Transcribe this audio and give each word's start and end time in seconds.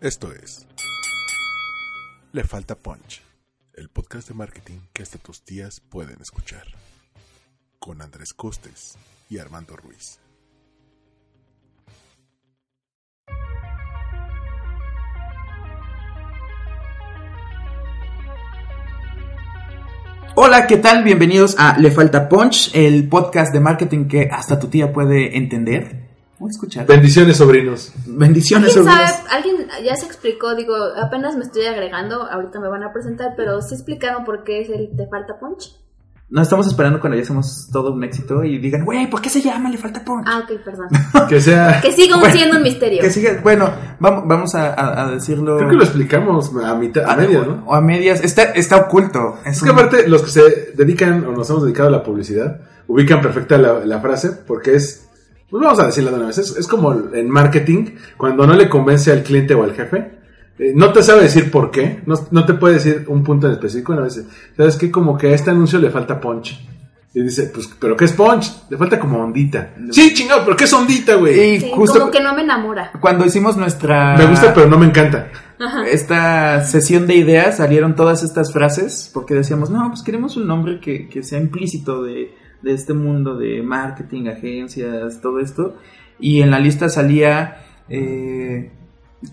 Esto 0.00 0.32
es 0.32 0.66
Le 2.32 2.42
Falta 2.42 2.74
Punch, 2.74 3.22
el 3.74 3.88
podcast 3.88 4.28
de 4.28 4.34
marketing 4.34 4.80
que 4.92 5.02
hasta 5.02 5.18
tus 5.18 5.42
tías 5.44 5.80
pueden 5.80 6.20
escuchar, 6.20 6.66
con 7.78 8.02
Andrés 8.02 8.34
Costes 8.34 8.98
y 9.30 9.38
Armando 9.38 9.76
Ruiz. 9.76 10.18
Hola, 20.34 20.66
¿qué 20.66 20.76
tal? 20.78 21.04
Bienvenidos 21.04 21.54
a 21.56 21.78
Le 21.78 21.92
Falta 21.92 22.28
Punch, 22.28 22.74
el 22.74 23.08
podcast 23.08 23.54
de 23.54 23.60
marketing 23.60 24.08
que 24.08 24.28
hasta 24.30 24.58
tu 24.58 24.66
tía 24.66 24.92
puede 24.92 25.38
entender 25.38 26.03
o 26.38 26.48
escuchar. 26.48 26.86
Bendiciones, 26.86 27.36
sobrinos. 27.36 27.92
Bendiciones, 28.06 28.76
¿Alguien 28.76 28.92
sobrinos. 28.92 29.10
sabe? 29.10 29.28
Alguien 29.30 29.56
ya 29.84 29.94
se 29.96 30.06
explicó, 30.06 30.54
digo, 30.54 30.74
apenas 31.02 31.36
me 31.36 31.44
estoy 31.44 31.66
agregando, 31.66 32.22
ahorita 32.30 32.60
me 32.60 32.68
van 32.68 32.82
a 32.82 32.92
presentar, 32.92 33.34
pero 33.36 33.60
sí 33.62 33.74
explicaron 33.74 34.24
por 34.24 34.44
qué 34.44 34.60
es 34.62 34.68
el 34.70 34.90
Te 34.96 35.06
Falta 35.08 35.38
Punch. 35.38 35.76
No 36.30 36.40
estamos 36.42 36.66
esperando 36.66 36.98
cuando 37.00 37.16
ya 37.16 37.22
hacemos 37.22 37.68
todo 37.70 37.92
un 37.92 38.02
éxito 38.02 38.42
y 38.42 38.58
digan, 38.58 38.84
güey, 38.84 39.08
¿por 39.08 39.20
qué 39.20 39.28
se 39.28 39.42
llama 39.42 39.68
Le 39.68 39.76
Falta 39.76 40.02
Punch? 40.04 40.26
Ah, 40.26 40.42
ok, 40.42 40.58
perdón. 40.64 40.88
Que 41.28 41.40
sea. 41.40 41.80
Que 41.82 41.92
siga 41.92 42.16
Bueno, 42.18 42.34
siendo 42.34 42.56
un 42.56 42.62
misterio. 42.62 43.00
Que 43.00 43.10
siga, 43.10 43.38
bueno, 43.42 43.70
vamos, 44.00 44.24
vamos 44.26 44.54
a, 44.54 44.72
a- 44.74 45.04
a 45.06 45.10
decirlo. 45.12 45.58
Creo 45.58 45.68
que 45.70 45.76
lo 45.76 45.84
explicamos 45.84 46.50
a 46.64 46.74
mitad, 46.74 47.04
a 47.08 47.14
media, 47.16 47.40
¿no? 47.42 47.62
O 47.66 47.74
a 47.74 47.80
medias. 47.80 48.24
Está, 48.24 48.42
está 48.44 48.78
oculto. 48.78 49.38
Es 49.44 49.58
Es 49.58 49.62
que 49.62 49.70
aparte, 49.70 50.08
los 50.08 50.22
que 50.22 50.30
se 50.30 50.72
dedican 50.74 51.24
o 51.26 51.32
nos 51.32 51.48
hemos 51.50 51.62
dedicado 51.62 51.88
a 51.90 51.92
la 51.92 52.02
publicidad, 52.02 52.58
ubican 52.88 53.20
perfecta 53.20 53.56
la, 53.58 53.84
la 53.84 54.00
frase 54.00 54.30
porque 54.30 54.74
es. 54.74 55.03
Pues 55.50 55.62
vamos 55.62 55.78
a 55.78 55.86
decirla 55.86 56.10
de 56.10 56.16
una 56.16 56.26
vez. 56.26 56.38
Es, 56.38 56.56
es 56.56 56.66
como 56.66 56.92
en 57.12 57.30
marketing, 57.30 57.96
cuando 58.16 58.46
no 58.46 58.54
le 58.54 58.68
convence 58.68 59.12
al 59.12 59.22
cliente 59.22 59.54
o 59.54 59.62
al 59.62 59.74
jefe, 59.74 60.18
eh, 60.58 60.72
no 60.74 60.92
te 60.92 61.02
sabe 61.02 61.22
decir 61.22 61.50
por 61.50 61.70
qué, 61.70 62.00
no, 62.06 62.14
no 62.30 62.44
te 62.44 62.54
puede 62.54 62.74
decir 62.74 63.04
un 63.08 63.22
punto 63.24 63.46
en 63.46 63.54
específico. 63.54 63.92
Una 63.92 64.02
vez, 64.02 64.24
¿sabes 64.56 64.76
qué? 64.76 64.90
Como 64.90 65.16
que 65.18 65.28
a 65.28 65.34
este 65.34 65.50
anuncio 65.50 65.78
le 65.78 65.90
falta 65.90 66.20
punch. 66.20 66.58
Y 67.16 67.22
dice, 67.22 67.44
pues, 67.54 67.70
¿pero 67.78 67.96
qué 67.96 68.06
es 68.06 68.12
punch? 68.12 68.68
Le 68.70 68.76
falta 68.76 68.98
como 68.98 69.22
ondita. 69.22 69.72
Sí, 69.90 70.12
chingado, 70.14 70.44
¿pero 70.44 70.56
qué 70.56 70.64
es 70.64 70.72
ondita, 70.72 71.14
güey? 71.14 71.54
Y 71.54 71.60
Sí, 71.60 71.70
justo 71.72 72.00
como 72.00 72.10
que 72.10 72.20
no 72.20 72.34
me 72.34 72.42
enamora. 72.42 72.90
cuando 73.00 73.24
hicimos 73.24 73.56
nuestra. 73.56 74.16
Me 74.16 74.26
gusta, 74.26 74.52
pero 74.52 74.66
no 74.68 74.78
me 74.78 74.86
encanta. 74.86 75.30
esta 75.90 76.64
sesión 76.64 77.06
de 77.06 77.14
ideas 77.14 77.58
salieron 77.58 77.94
todas 77.94 78.24
estas 78.24 78.52
frases 78.52 79.10
porque 79.14 79.34
decíamos, 79.34 79.70
no, 79.70 79.88
pues 79.90 80.02
queremos 80.02 80.36
un 80.36 80.48
nombre 80.48 80.80
que, 80.80 81.08
que 81.08 81.22
sea 81.22 81.38
implícito 81.38 82.02
de, 82.02 82.34
de 82.64 82.72
este 82.72 82.94
mundo 82.94 83.36
de 83.36 83.62
marketing, 83.62 84.28
agencias, 84.28 85.20
todo 85.20 85.38
esto. 85.40 85.76
Y 86.18 86.40
en 86.40 86.50
la 86.50 86.58
lista 86.58 86.88
salía... 86.88 87.58
Eh, 87.88 88.70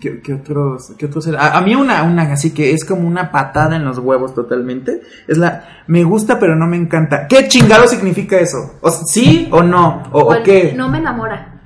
¿qué, 0.00 0.20
qué 0.20 0.34
otros? 0.34 0.92
¿Qué 0.98 1.06
otros? 1.06 1.28
A, 1.28 1.56
a 1.56 1.60
mí 1.62 1.74
una, 1.74 2.02
una 2.02 2.22
así 2.32 2.50
que 2.52 2.72
es 2.72 2.84
como 2.84 3.06
una 3.06 3.30
patada 3.30 3.76
en 3.76 3.84
los 3.84 3.98
huevos 3.98 4.34
totalmente. 4.34 5.00
Es 5.26 5.38
la, 5.38 5.84
me 5.86 6.04
gusta 6.04 6.38
pero 6.38 6.56
no 6.56 6.66
me 6.66 6.76
encanta. 6.76 7.26
¿Qué 7.26 7.48
chingado 7.48 7.86
significa 7.86 8.38
eso? 8.38 8.78
¿O, 8.80 8.90
¿Sí 8.90 9.48
o 9.50 9.62
no? 9.62 10.02
¿O, 10.12 10.20
o 10.20 10.34
el 10.34 10.42
qué? 10.42 10.74
No 10.76 10.88
me 10.88 10.98
enamora. 10.98 11.60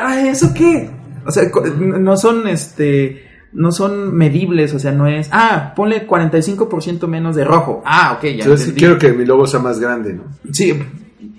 Ah, 0.00 0.20
¿Eso 0.20 0.52
qué? 0.54 0.90
O 1.24 1.30
sea, 1.30 1.44
no 1.78 2.16
son 2.16 2.48
este. 2.48 3.27
No 3.52 3.72
son 3.72 4.14
medibles, 4.14 4.74
o 4.74 4.78
sea, 4.78 4.92
no 4.92 5.06
es. 5.06 5.28
Ah, 5.32 5.72
ponle 5.74 6.06
45% 6.06 7.06
menos 7.06 7.34
de 7.34 7.44
rojo. 7.44 7.82
Ah, 7.84 8.14
ok, 8.16 8.24
ya. 8.24 8.30
Entonces, 8.30 8.68
entendí. 8.68 8.78
quiero 8.78 8.98
que 8.98 9.12
mi 9.12 9.24
logo 9.24 9.46
sea 9.46 9.60
más 9.60 9.80
grande, 9.80 10.12
¿no? 10.14 10.24
Sí, 10.52 10.78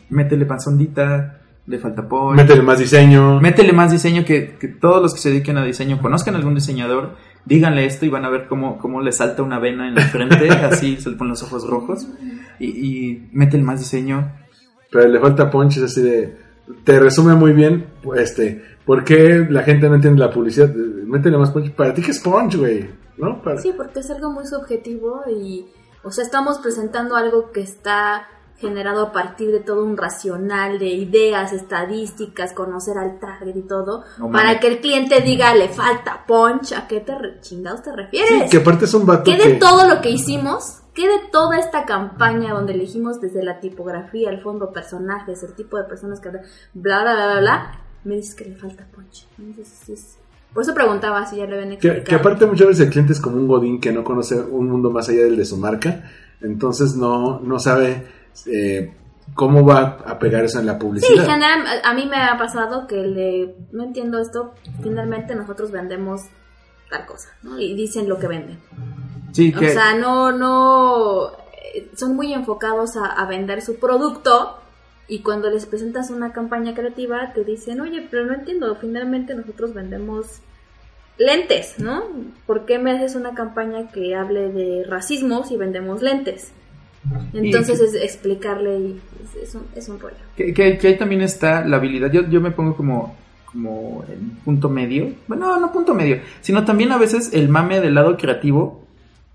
métele 0.09 0.45
panzondita, 0.45 1.39
le 1.67 1.77
falta 1.77 2.07
pollo. 2.07 2.35
Métele 2.35 2.63
más 2.63 2.79
diseño. 2.79 3.39
Métele 3.39 3.73
más 3.73 3.91
diseño 3.91 4.25
que, 4.25 4.55
que 4.59 4.67
todos 4.67 5.01
los 5.01 5.13
que 5.13 5.19
se 5.19 5.29
dediquen 5.29 5.57
a 5.57 5.63
diseño 5.63 6.01
conozcan 6.01 6.35
algún 6.35 6.55
diseñador, 6.55 7.15
díganle 7.45 7.85
esto 7.85 8.05
y 8.05 8.09
van 8.09 8.25
a 8.25 8.29
ver 8.29 8.47
cómo, 8.47 8.79
cómo 8.79 9.01
le 9.01 9.11
salta 9.11 9.43
una 9.43 9.59
vena 9.59 9.87
en 9.87 9.95
la 9.95 10.01
frente, 10.01 10.49
así 10.49 10.97
se 10.97 11.11
le 11.11 11.15
ponen 11.15 11.31
los 11.31 11.43
ojos 11.43 11.67
rojos. 11.67 12.07
Y, 12.59 12.65
y 12.65 13.29
métele 13.33 13.63
más 13.63 13.79
diseño. 13.79 14.31
Pero 14.91 15.07
le 15.07 15.19
falta 15.19 15.49
punch, 15.49 15.77
es 15.77 15.83
así 15.83 16.01
de. 16.01 16.37
Te 16.83 16.99
resume 16.99 17.35
muy 17.35 17.53
bien, 17.53 17.85
este. 18.17 18.63
¿Por 18.89 19.03
qué 19.03 19.45
la 19.47 19.61
gente 19.61 19.87
no 19.87 19.93
entiende 19.95 20.19
la 20.19 20.31
publicidad? 20.31 20.69
Métele 20.73 21.37
más 21.37 21.51
punch. 21.51 21.71
¿Para 21.75 21.93
ti 21.93 22.01
qué 22.01 22.09
es 22.09 22.19
punch, 22.19 22.55
güey? 22.55 22.89
¿No? 23.17 23.39
Para- 23.39 23.61
Sí, 23.61 23.71
porque 23.77 23.99
es 23.99 24.09
algo 24.09 24.31
muy 24.31 24.47
subjetivo 24.47 25.21
y, 25.29 25.67
o 26.03 26.09
sea, 26.11 26.23
estamos 26.23 26.57
presentando 26.57 27.15
algo 27.15 27.51
que 27.51 27.61
está 27.61 28.27
generado 28.57 29.03
a 29.03 29.11
partir 29.11 29.51
de 29.51 29.59
todo 29.59 29.85
un 29.85 29.95
racional 29.95 30.79
de 30.79 30.87
ideas, 30.87 31.53
estadísticas, 31.53 32.51
conocer 32.53 32.97
al 32.97 33.19
target 33.19 33.55
y 33.55 33.61
todo, 33.61 34.03
No 34.17 34.31
para 34.31 34.59
que 34.59 34.67
el 34.67 34.79
cliente 34.79 35.21
diga, 35.21 35.53
le 35.53 35.69
falta 35.69 36.25
punch, 36.27 36.73
¿a 36.73 36.87
qué 36.87 36.99
te 37.01 37.15
re- 37.15 37.39
chingados 37.41 37.83
te 37.83 37.95
refieres? 37.95 38.29
Sí, 38.45 38.49
que 38.49 38.57
aparte 38.57 38.85
es 38.85 38.93
un 38.95 39.05
vato 39.05 39.23
¿Qué 39.31 39.37
que. 39.37 39.49
de 39.49 39.55
todo 39.55 39.87
lo 39.87 40.01
que 40.01 40.09
hicimos? 40.09 40.81
¿Qué 40.95 41.07
de 41.07 41.19
toda 41.31 41.59
esta 41.59 41.85
campaña 41.85 42.53
donde 42.55 42.73
elegimos 42.73 43.21
desde 43.21 43.43
la 43.43 43.59
tipografía, 43.59 44.29
el 44.31 44.41
fondo, 44.41 44.73
personajes, 44.73 45.43
el 45.43 45.53
tipo 45.53 45.77
de 45.77 45.83
personas 45.83 46.19
que... 46.19 46.29
Bla, 46.29 46.41
bla, 46.73 47.13
bla, 47.13 47.25
bla, 47.31 47.39
bla, 47.39 47.71
me 48.03 48.15
dices 48.15 48.35
que 48.35 48.45
le 48.45 48.55
falta 48.55 48.85
punch. 48.93 49.27
Entonces, 49.37 49.67
sí 49.85 49.93
es- 49.93 50.17
Por 50.53 50.63
eso 50.63 50.73
preguntaba 50.73 51.25
si 51.27 51.37
ya 51.37 51.45
le 51.45 51.57
ven 51.57 51.77
Que, 51.77 52.03
que 52.03 52.15
aparte 52.15 52.45
muchas 52.47 52.67
veces 52.69 52.85
el 52.87 52.91
cliente 52.91 53.13
es 53.13 53.19
como 53.21 53.37
un 53.37 53.47
godín 53.47 53.79
que 53.79 53.91
no 53.91 54.03
conoce 54.03 54.39
un 54.41 54.69
mundo 54.69 54.89
más 54.89 55.07
allá 55.09 55.23
del 55.23 55.37
de 55.37 55.45
su 55.45 55.57
marca. 55.57 56.09
Entonces 56.41 56.95
no, 56.95 57.39
no 57.41 57.59
sabe 57.59 58.07
eh, 58.47 58.93
cómo 59.35 59.63
va 59.65 59.99
a 60.05 60.17
pegar 60.17 60.43
eso 60.43 60.59
en 60.59 60.65
la 60.65 60.73
Sí, 60.73 60.79
publicidad. 60.79 61.25
general, 61.25 61.65
a 61.83 61.89
a 61.89 61.93
mí 61.93 62.07
me 62.07 62.17
ha 62.17 62.37
pasado 62.37 62.87
que 62.87 62.95
le, 62.95 63.55
no 63.71 63.83
entiendo 63.83 64.19
esto, 64.19 64.53
finalmente 64.81 65.35
nosotros 65.35 65.69
vendemos 65.71 66.21
tal 66.89 67.05
cosa, 67.05 67.29
¿no? 67.43 67.59
Y 67.59 67.75
dicen 67.75 68.09
lo 68.09 68.17
que 68.17 68.27
venden. 68.27 68.57
Sí, 69.33 69.53
O 69.55 69.59
que. 69.59 69.69
sea, 69.71 69.93
no, 69.93 70.31
no, 70.31 71.31
eh, 71.75 71.91
son 71.95 72.15
muy 72.15 72.33
enfocados 72.33 72.95
a, 72.97 73.05
a 73.05 73.27
vender 73.27 73.61
su 73.61 73.75
producto 73.75 74.55
y 75.09 75.19
cuando 75.19 75.49
les 75.49 75.65
presentas 75.65 76.11
una 76.11 76.31
campaña 76.31 76.73
creativa 76.75 77.33
te 77.33 77.43
dicen, 77.43 77.81
oye, 77.81 78.07
pero 78.09 78.25
no 78.25 78.33
entiendo, 78.35 78.75
finalmente 78.79 79.33
nosotros 79.35 79.73
vendemos 79.73 80.39
lentes, 81.17 81.75
¿no? 81.79 82.03
¿Por 82.45 82.65
qué 82.65 82.79
me 82.79 82.91
haces 82.91 83.15
una 83.15 83.33
campaña 83.33 83.89
que 83.91 84.15
hable 84.15 84.49
de 84.51 84.85
racismo 84.87 85.43
si 85.43 85.57
vendemos 85.57 86.01
lentes? 86.01 86.51
Entonces 87.33 87.79
es 87.81 87.95
explicarle 87.95 88.77
y 88.79 89.01
es, 89.23 89.49
es 89.49 89.55
un, 89.55 89.63
es 89.75 89.89
un 89.89 89.99
rollo. 89.99 90.15
Que, 90.35 90.53
que- 90.53 90.77
que 90.77 90.87
ahí 90.89 90.97
también 90.97 91.21
está 91.21 91.65
la 91.65 91.77
habilidad. 91.77 92.11
Yo, 92.11 92.27
yo 92.29 92.39
me 92.41 92.51
pongo 92.51 92.75
como, 92.75 93.15
como 93.51 94.03
en 94.09 94.31
punto 94.45 94.69
medio. 94.69 95.13
Bueno, 95.27 95.47
no, 95.47 95.59
no 95.59 95.71
punto 95.71 95.93
medio. 95.93 96.19
Sino 96.41 96.65
también 96.65 96.91
a 96.91 96.97
veces 96.97 97.33
el 97.33 97.49
mame 97.49 97.79
del 97.81 97.95
lado 97.95 98.15
creativo, 98.17 98.83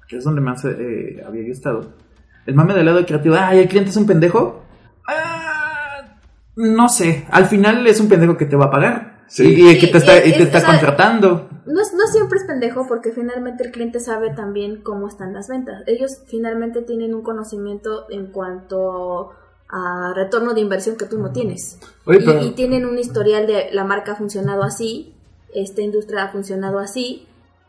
que 0.09 0.19
es 0.19 0.25
donde 0.25 0.41
más 0.43 0.65
eh, 0.67 1.23
había 1.27 1.43
yo 1.43 1.53
estado. 1.53 1.93
El 2.47 2.55
mame 2.55 2.75
del 2.75 2.85
lado 2.87 3.05
creativo, 3.07 3.35
ay, 3.39 3.61
el 3.61 3.69
cliente 3.69 3.91
es 3.91 3.97
un 3.97 4.07
pendejo. 4.07 4.63
Ah, 5.07 5.34
no 6.57 6.89
sé. 6.89 7.27
Al 7.31 7.47
final 7.47 7.87
es 7.87 8.01
un 8.01 8.09
pendejo 8.09 8.37
que 8.37 8.47
te 8.47 8.57
va 8.57 8.67
a 8.67 8.71
pagar. 8.71 9.15
Sí. 9.27 9.45
Y, 9.55 9.71
y 9.71 9.79
que 9.79 9.87
te 9.89 9.99
está, 9.99 10.25
y- 10.25 10.31
y 10.31 10.33
te 10.35 10.43
está 10.45 10.59
o 10.59 10.61
sea, 10.61 10.71
contratando. 10.71 11.49
No, 11.67 11.81
es- 11.81 11.95
no 11.95 12.07
siempre 12.13 12.39
es 12.39 12.45
pendejo 12.45 12.87
porque 12.87 13.11
finalmente 13.11 13.65
el 13.65 13.73
cliente 13.73 13.99
sabe 13.99 14.31
también 14.35 14.83
cómo 14.83 15.09
están 15.09 15.33
las 15.33 15.49
ventas. 15.49 15.83
Ellos 15.87 16.19
finalmente 16.27 16.83
tienen 16.83 17.15
un 17.15 17.23
conocimiento 17.23 18.05
en 18.11 18.27
cuanto 18.27 19.31
a 19.71 20.13
retorno 20.15 20.53
de 20.55 20.61
inversión 20.61 20.97
que 20.97 21.07
tú 21.07 21.19
no 21.19 21.33
tienes. 21.33 21.79
Oye, 22.05 22.19
y, 22.21 22.25
pero- 22.25 22.45
y 22.45 22.51
tienen 22.51 22.85
un 22.87 22.99
historial 22.99 23.47
de 23.47 23.69
la 23.73 23.85
marca 23.85 24.13
ha 24.13 24.17
funcionado 24.17 24.63
así, 24.63 25.15
esta 25.55 25.81
industria 25.81 26.25
ha 26.25 26.29
funcionado 26.29 26.79
así, 26.79 27.27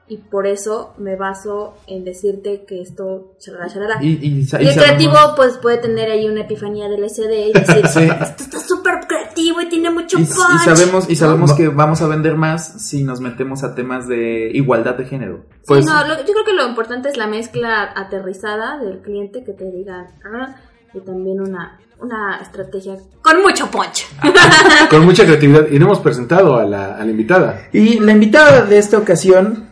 y 0.07 0.17
por 0.17 0.45
eso 0.45 0.93
me 0.99 1.15
baso 1.15 1.73
en 1.87 2.03
decirte 2.05 2.63
que 2.67 2.79
esto... 2.81 3.33
Charala, 3.39 3.67
charala. 3.73 3.97
Y, 4.03 4.19
y, 4.21 4.45
sa- 4.45 4.61
Y 4.61 4.65
y 4.65 4.69
el 4.69 4.75
creativo 4.75 5.15
pues 5.35 5.57
puede 5.57 5.77
tener 5.77 6.11
ahí 6.11 6.27
una 6.27 6.41
epifanía 6.41 6.87
del 6.87 7.09
SD 7.09 7.47
y 7.47 7.53
decir, 7.53 7.87
Sí. 7.93 8.01
esto 8.03 8.43
está 8.43 8.59
súper 8.59 8.99
creativo 9.07 9.61
y 9.61 9.69
tiene 9.69 9.89
mucho 9.89 10.19
Y, 10.19 10.21
y 10.21 10.25
punch. 10.25 10.63
sabemos, 10.63 11.09
y 11.09 11.15
sabemos 11.15 11.49
No. 11.51 11.55
que 11.57 11.69
vamos 11.69 12.01
a 12.03 12.07
vender 12.07 12.35
más 12.35 12.83
si 12.87 13.03
nos 13.03 13.19
metemos 13.19 13.63
a 13.63 13.73
temas 13.73 14.07
de 14.07 14.51
igualdad 14.53 14.93
de 14.95 15.05
género. 15.05 15.45
Pues- 15.65 15.83
sí, 15.85 15.91
no, 15.91 16.07
lo- 16.07 16.17
yo 16.19 16.33
creo 16.33 16.45
que 16.45 16.53
lo 16.53 16.67
importante 16.67 17.09
es 17.09 17.17
la 17.17 17.25
mezcla 17.25 17.91
aterrizada 17.95 18.77
del 18.77 18.99
cliente 18.99 19.43
que 19.43 19.53
te 19.53 19.65
diga 19.71 20.05
"Ah", 20.23 20.55
y 20.93 20.99
también 20.99 21.41
una, 21.41 21.79
una 21.99 22.37
estrategia 22.43 22.95
con 23.23 23.41
mucho 23.41 23.71
punch. 23.71 24.05
Con 24.91 25.03
mucha 25.03 25.25
creatividad. 25.25 25.67
Y 25.71 25.79
no 25.79 25.85
hemos 25.85 25.99
presentado 25.99 26.57
a 26.57 26.63
la, 26.63 26.95
a 26.95 27.03
la 27.03 27.09
invitada. 27.09 27.69
Y 27.73 27.99
la 27.99 28.11
invitada 28.11 28.61
de 28.65 28.77
esta 28.77 28.97
ocasión 28.99 29.69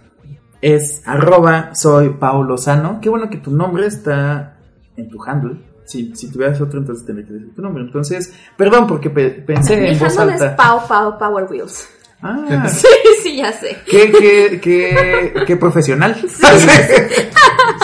es 0.64 1.02
arroba 1.06 1.76
soy 1.76 2.10
Paulo 2.12 2.58
Sano. 2.58 3.00
Qué 3.02 3.10
bueno 3.10 3.30
que 3.30 3.38
tu 3.38 3.52
nombre 3.52 3.86
está 3.86 4.56
en 4.96 5.10
tu 5.10 5.22
handle. 5.24 5.58
Si, 5.86 6.16
si 6.16 6.32
tuvieras 6.32 6.62
otro, 6.62 6.80
entonces 6.80 7.06
tendría 7.06 7.28
que 7.28 7.34
decir 7.34 7.54
tu 7.54 7.62
nombre. 7.62 7.84
Entonces, 7.84 8.34
perdón, 8.56 8.88
porque 8.88 9.10
pe- 9.10 9.30
pensé 9.30 9.76
Mi 9.76 9.90
en 9.90 10.00
voz 10.00 10.18
handle 10.18 10.36
es 10.36 10.42
alta. 10.42 10.56
Pau 10.56 10.88
Pau 10.88 11.18
Power 11.20 11.46
Wheels. 11.50 11.90
Ah, 12.22 12.66
Sí, 12.70 12.88
sí, 13.22 13.36
ya 13.38 13.52
sé. 13.52 13.78
qué, 13.86 14.10
qué, 14.12 14.60
qué, 14.62 15.34
qué 15.46 15.58
profesional. 15.58 16.16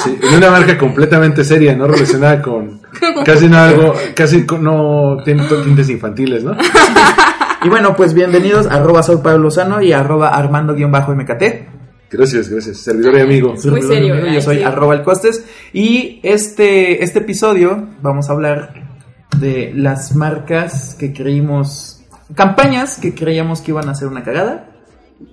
Sí, 0.03 0.17
en 0.21 0.35
una 0.37 0.49
marca 0.51 0.77
completamente 0.77 1.43
seria, 1.43 1.75
no 1.75 1.85
relacionada 1.87 2.41
con 2.41 2.79
casi 3.25 3.47
no 3.49 3.57
algo, 3.57 3.93
casi 4.15 4.45
con- 4.45 4.63
no 4.63 5.17
tiene 5.25 5.43
tintes 5.65 5.89
infantiles, 5.89 6.43
¿no? 6.43 6.55
Y 7.63 7.69
bueno, 7.69 7.95
pues 7.97 8.13
bienvenidos 8.13 8.65
a 8.67 8.75
arroba 8.75 9.03
soy 9.03 9.17
Pablo 9.17 9.39
Lozano 9.39 9.81
y 9.81 9.91
arroba 9.91 10.29
armando-mkt. 10.29 11.43
Gracias, 12.11 12.50
gracias. 12.50 12.77
Servidor 12.77 13.15
y 13.15 13.21
amigo. 13.21 13.53
Muy 13.65 13.81
serio, 13.81 14.15
Yo 14.15 14.25
ay, 14.29 14.41
soy 14.41 14.57
sí. 14.57 14.63
arroba 14.63 14.95
el 14.95 15.03
costes. 15.03 15.45
Y 15.73 16.19
este, 16.23 17.03
este 17.03 17.19
episodio 17.19 17.88
vamos 18.01 18.29
a 18.29 18.33
hablar 18.33 18.73
de 19.39 19.71
las 19.75 20.15
marcas 20.15 20.95
que 21.00 21.13
creímos, 21.13 22.03
campañas 22.35 22.97
que 23.00 23.13
creíamos 23.13 23.61
que 23.61 23.71
iban 23.71 23.88
a 23.89 23.95
ser 23.95 24.07
una 24.07 24.23
cagada. 24.23 24.71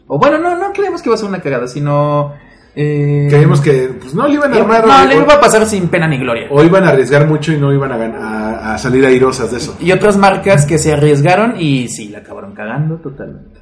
O 0.06 0.18
bueno, 0.18 0.38
no, 0.38 0.56
no 0.56 0.72
creíamos 0.72 1.00
que 1.00 1.08
iba 1.08 1.14
a 1.14 1.18
ser 1.18 1.28
una 1.28 1.40
cagada, 1.40 1.66
sino... 1.66 2.34
Eh, 2.78 3.26
Creímos 3.30 3.62
que 3.62 3.88
pues, 3.98 4.12
no 4.14 4.28
le 4.28 4.34
iban 4.34 4.52
a 4.52 4.56
armar. 4.58 4.86
no, 4.86 5.02
o, 5.02 5.06
le 5.06 5.16
iba 5.16 5.32
a 5.32 5.40
pasar 5.40 5.64
sin 5.64 5.88
pena 5.88 6.06
ni 6.06 6.18
gloria. 6.18 6.46
o 6.50 6.62
iban 6.62 6.84
a 6.84 6.90
arriesgar 6.90 7.26
mucho 7.26 7.50
y 7.50 7.56
no 7.56 7.72
iban 7.72 7.90
a, 7.90 8.74
a 8.74 8.76
salir 8.76 9.02
airosas 9.06 9.50
de 9.50 9.56
eso. 9.56 9.78
Y 9.80 9.92
otras 9.92 10.18
marcas 10.18 10.66
que 10.66 10.76
se 10.76 10.92
arriesgaron 10.92 11.54
y 11.58 11.88
sí, 11.88 12.10
la 12.10 12.18
acabaron 12.18 12.52
cagando 12.52 12.96
totalmente. 12.96 13.60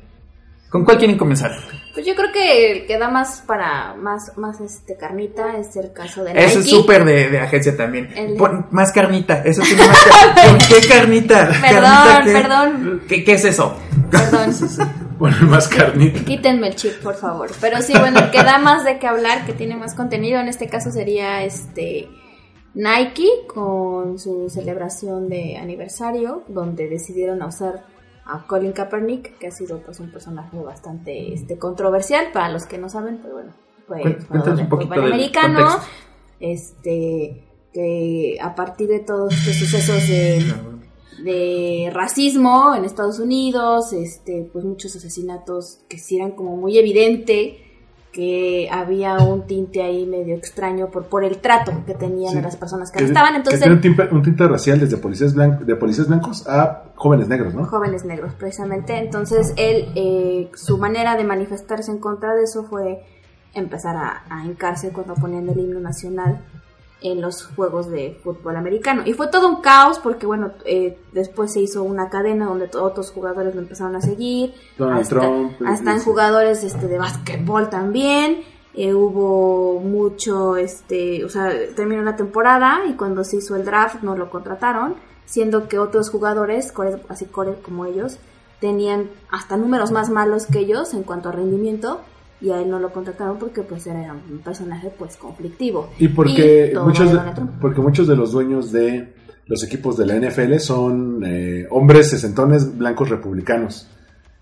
¿Con 0.69 0.85
cuál 0.85 0.99
quieren 0.99 1.17
comenzar? 1.17 1.53
Pues 1.93 2.05
yo 2.05 2.17
creo 2.17 2.33
que 2.33 2.73
el 2.73 2.87
que 2.87 2.99
da 2.99 3.09
más 3.09 3.43
para 3.47 3.95
más 3.95 4.33
más 4.37 4.61
este 4.61 4.97
carnita 4.97 5.57
es 5.57 5.77
el 5.77 5.93
caso 5.93 6.25
de 6.25 6.35
Nike. 6.35 6.47
Eso 6.47 6.59
es 6.59 6.69
súper 6.71 7.05
de, 7.05 7.29
de 7.31 7.39
agencia 7.39 7.77
también. 7.77 8.09
El- 8.17 8.35
Pon 8.35 8.67
más 8.73 8.91
carnita. 8.91 9.43
Eso 9.45 9.63
tiene 9.63 9.87
más 9.87 10.05
carnita. 10.05 10.43
¿Por 10.69 10.81
qué 10.81 10.89
carnita? 10.89 11.49
Perdón, 11.61 11.83
¿Carnita 11.93 12.23
qué? 12.25 12.33
perdón. 12.33 13.03
¿Qué, 13.09 13.25
qué 13.25 13.33
es 13.35 13.45
eso? 13.45 13.77
Perdón. 14.11 14.55
Bueno, 15.17 15.37
más 15.47 15.69
carnita. 15.69 16.25
Quítenme 16.25 16.67
el 16.67 16.75
chip, 16.75 16.95
por 17.01 17.15
favor. 17.15 17.49
Pero 17.61 17.81
sí, 17.81 17.93
bueno, 17.97 18.19
el 18.19 18.31
que 18.33 18.43
da 18.43 18.59
más 18.59 18.85
de 18.85 18.99
qué 18.99 19.07
hablar, 19.07 19.47
que 19.47 19.53
tiene 19.53 19.77
más 19.77 19.95
contenido, 19.95 20.41
en 20.41 20.49
este 20.49 20.69
caso 20.69 20.91
sería 20.91 21.45
este 21.45 22.09
Nike 22.75 23.29
con 23.47 24.19
su 24.19 24.51
celebración 24.51 25.29
de 25.29 25.57
aniversario, 25.57 26.43
donde 26.49 26.89
decidieron 26.89 27.43
usar 27.43 27.85
a 28.27 28.47
Colin 28.47 28.73
Kaepernick, 28.73 29.39
que 29.39 29.49
ha 29.49 29.51
sido 29.51 29.79
pues 29.81 30.01
un 30.01 30.11
personaje 30.11 30.59
bastante 30.59 31.33
este 31.35 31.59
controversial 31.59 32.33
para 32.33 32.49
los 32.49 32.67
que 32.67 32.79
no 32.79 32.89
saben, 32.89 33.19
pero 33.23 33.35
bueno, 33.35 33.53
fue 33.87 34.03
Cuéntanos 34.03 34.27
jugador 34.29 34.61
un 34.61 34.69
poquito 34.69 34.95
del 34.95 35.13
americano, 35.13 35.61
contexto. 35.61 35.91
este 36.41 37.45
que 37.73 38.39
a 38.41 38.55
partir 38.55 38.89
de 38.89 39.01
todos 39.01 39.35
estos 39.35 39.57
sucesos 39.57 40.09
de 40.09 40.55
de 41.23 41.91
racismo 41.93 42.75
en 42.75 42.85
Estados 42.85 43.19
Unidos, 43.19 43.93
este, 43.93 44.49
pues 44.53 44.65
muchos 44.65 44.95
asesinatos 44.97 45.81
que 45.89 45.99
sí 45.99 46.17
eran 46.17 46.33
como 46.33 46.57
muy 46.57 46.77
evidente 46.77 47.64
que 48.15 48.69
había 48.71 49.19
un 49.19 49.45
tinte 49.49 49.83
ahí 49.83 50.07
medio 50.07 50.37
extraño 50.37 50.89
por, 50.89 51.07
por 51.07 51.25
el 51.25 51.39
trato 51.39 51.73
que 51.85 51.95
tenían 51.95 52.31
Sí. 52.33 52.39
a 52.39 52.43
las 52.43 52.55
personas 52.57 52.93
que 52.93 53.01
Que, 53.01 53.05
estaban. 53.07 53.33
que 53.33 53.39
Entonces, 53.39 53.61
tiene 53.61 53.75
un 53.75 53.81
tinte, 53.81 54.09
un 54.13 54.23
tinte 54.23 54.47
racial 54.47 54.79
desde 54.79 54.97
policías, 54.99 55.35
blan- 55.35 55.59
de 55.59 55.75
policías 55.75 56.07
blancos 56.07 56.47
a 56.47 56.85
jóvenes 56.95 57.27
negros, 57.27 57.55
¿no? 57.55 57.65
jóvenes 57.67 58.05
negros 58.05 58.33
precisamente. 58.35 58.97
Entonces 58.99 59.53
él, 59.57 59.89
eh, 59.97 60.49
su 60.55 60.79
manera 60.79 61.17
de 61.17 61.25
manifestarse 61.25 61.91
en 61.91 61.99
contra 61.99 62.35
de 62.37 62.45
eso 62.45 62.63
fue 62.63 63.03
empezar 63.53 63.97
a, 63.97 64.23
a 64.31 64.45
hincarse 64.47 64.91
cuando 64.91 65.15
ponían 65.15 65.49
el 65.49 65.59
himno 65.59 65.81
nacional 65.81 66.39
en 67.05 67.21
los 67.21 67.45
juegos 67.55 67.89
de 67.91 68.19
fútbol 68.25 68.57
americano. 68.57 69.03
Y 69.05 69.13
fue 69.13 69.29
todo 69.29 69.47
un 69.49 69.61
caos 69.61 70.01
porque, 70.01 70.27
bueno, 70.27 70.53
eh, 70.65 70.99
después 71.13 71.53
se 71.53 71.61
hizo 71.61 71.85
una 71.85 72.09
cadena 72.09 72.47
donde 72.47 72.69
otros 72.77 73.13
jugadores 73.13 73.55
lo 73.55 73.61
empezaron 73.61 73.95
a 73.95 74.01
seguir. 74.01 74.55
Donald 74.77 75.03
hasta, 75.03 75.21
Trump, 75.21 75.53
hasta 75.67 75.93
en 75.93 76.01
sí. 76.01 76.05
jugadores 76.07 76.65
este, 76.65 76.89
de 76.89 76.99
básquetbol 76.99 77.69
también. 77.69 78.43
Eh, 78.77 78.93
hubo 78.93 79.79
mucho, 79.79 80.57
este, 80.57 81.25
o 81.25 81.29
sea, 81.29 81.53
terminó 81.77 82.03
la 82.03 82.17
temporada 82.17 82.81
y 82.89 82.95
cuando 82.95 83.23
se 83.23 83.37
hizo 83.37 83.55
el 83.55 83.65
draft 83.65 84.03
no 84.03 84.17
lo 84.17 84.31
contrataron, 84.31 84.97
siendo 85.27 85.69
que 85.69 85.79
otros 85.79 86.11
jugadores, 86.11 86.73
core- 86.73 87.01
así 87.09 87.27
core 87.27 87.55
como 87.65 87.85
ellos, 87.87 88.19
tenían 88.61 89.11
hasta 89.31 89.57
números 89.57 89.93
más 89.93 90.09
malos 90.11 90.47
que 90.47 90.61
ellos 90.61 90.93
en 90.95 91.03
cuanto 91.03 91.29
a 91.29 91.33
rendimiento 91.33 92.01
y 92.45 92.51
a 92.51 92.61
él 92.61 92.69
no 92.69 92.79
lo 92.79 92.93
contrataron 92.93 93.39
porque 93.39 93.63
pues 93.63 93.87
era 93.87 94.13
un 94.13 94.41
personaje 94.41 94.93
pues 94.99 95.17
conflictivo. 95.17 95.89
Y 95.99 96.09
porque 96.09 96.73
todo 96.75 96.85
muchos, 96.85 97.11
de 97.11 97.19
porque 97.59 97.81
muchos 97.81 98.07
de 98.07 98.17
los 98.17 98.33
dueños 98.33 98.71
de 98.71 99.15
los 99.47 99.65
equipos 99.65 99.97
de 99.97 100.05
la 100.05 100.17
NFL 100.17 100.59
son 100.59 101.25
eh, 101.25 101.67
hombres 101.71 102.11
sesentones 102.11 102.77
blancos 102.77 103.09
republicanos. 103.09 103.89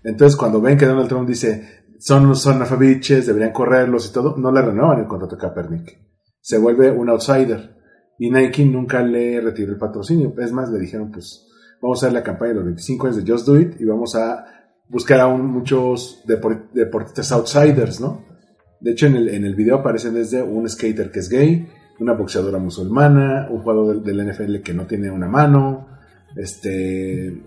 Entonces, 0.03 0.37
cuando 0.37 0.59
ven 0.59 0.77
que 0.77 0.85
Donald 0.85 1.07
Trump 1.07 1.29
dice 1.29 1.85
son, 1.97 2.35
son 2.35 2.61
alfabiches, 2.61 3.25
deberían 3.25 3.53
correrlos 3.53 4.09
y 4.09 4.11
todo, 4.11 4.35
no 4.35 4.51
le 4.51 4.61
renuevan 4.61 4.99
el 4.99 5.07
contrato 5.07 5.35
a 5.35 5.37
Kaepernick. 5.37 5.97
Se 6.41 6.57
vuelve 6.57 6.91
un 6.91 7.07
outsider. 7.09 7.73
Y 8.19 8.29
Nike 8.29 8.65
nunca 8.65 9.01
le 9.01 9.39
retiró 9.39 9.71
el 9.71 9.77
patrocinio. 9.77 10.33
Es 10.37 10.51
más, 10.51 10.69
le 10.69 10.79
dijeron, 10.79 11.09
pues, 11.09 11.47
vamos 11.81 12.03
a 12.03 12.07
hacer 12.07 12.13
la 12.13 12.21
campaña 12.23 12.49
de 12.49 12.55
los 12.55 12.65
25 12.65 13.07
años 13.07 13.23
de 13.23 13.31
Just 13.31 13.47
Do 13.47 13.57
It 13.57 13.79
y 13.79 13.85
vamos 13.85 14.13
a 14.15 14.45
buscar 14.89 15.19
a 15.21 15.27
muchos 15.27 16.23
depor- 16.27 16.69
deportistas 16.73 17.31
outsiders, 17.31 17.99
¿no? 17.99 18.23
De 18.79 18.91
hecho, 18.91 19.07
en 19.07 19.15
el, 19.15 19.29
en 19.29 19.45
el 19.45 19.55
video 19.55 19.77
aparecen 19.77 20.13
desde 20.13 20.41
un 20.43 20.69
skater 20.69 21.09
que 21.11 21.19
es 21.19 21.29
gay, 21.29 21.67
una 21.99 22.13
boxeadora 22.13 22.59
musulmana, 22.59 23.47
un 23.49 23.61
jugador 23.61 24.01
del, 24.03 24.29
NFL 24.29 24.57
que 24.61 24.73
no 24.73 24.85
tiene 24.85 25.09
una 25.09 25.27
mano, 25.27 25.87
este, 26.35 27.41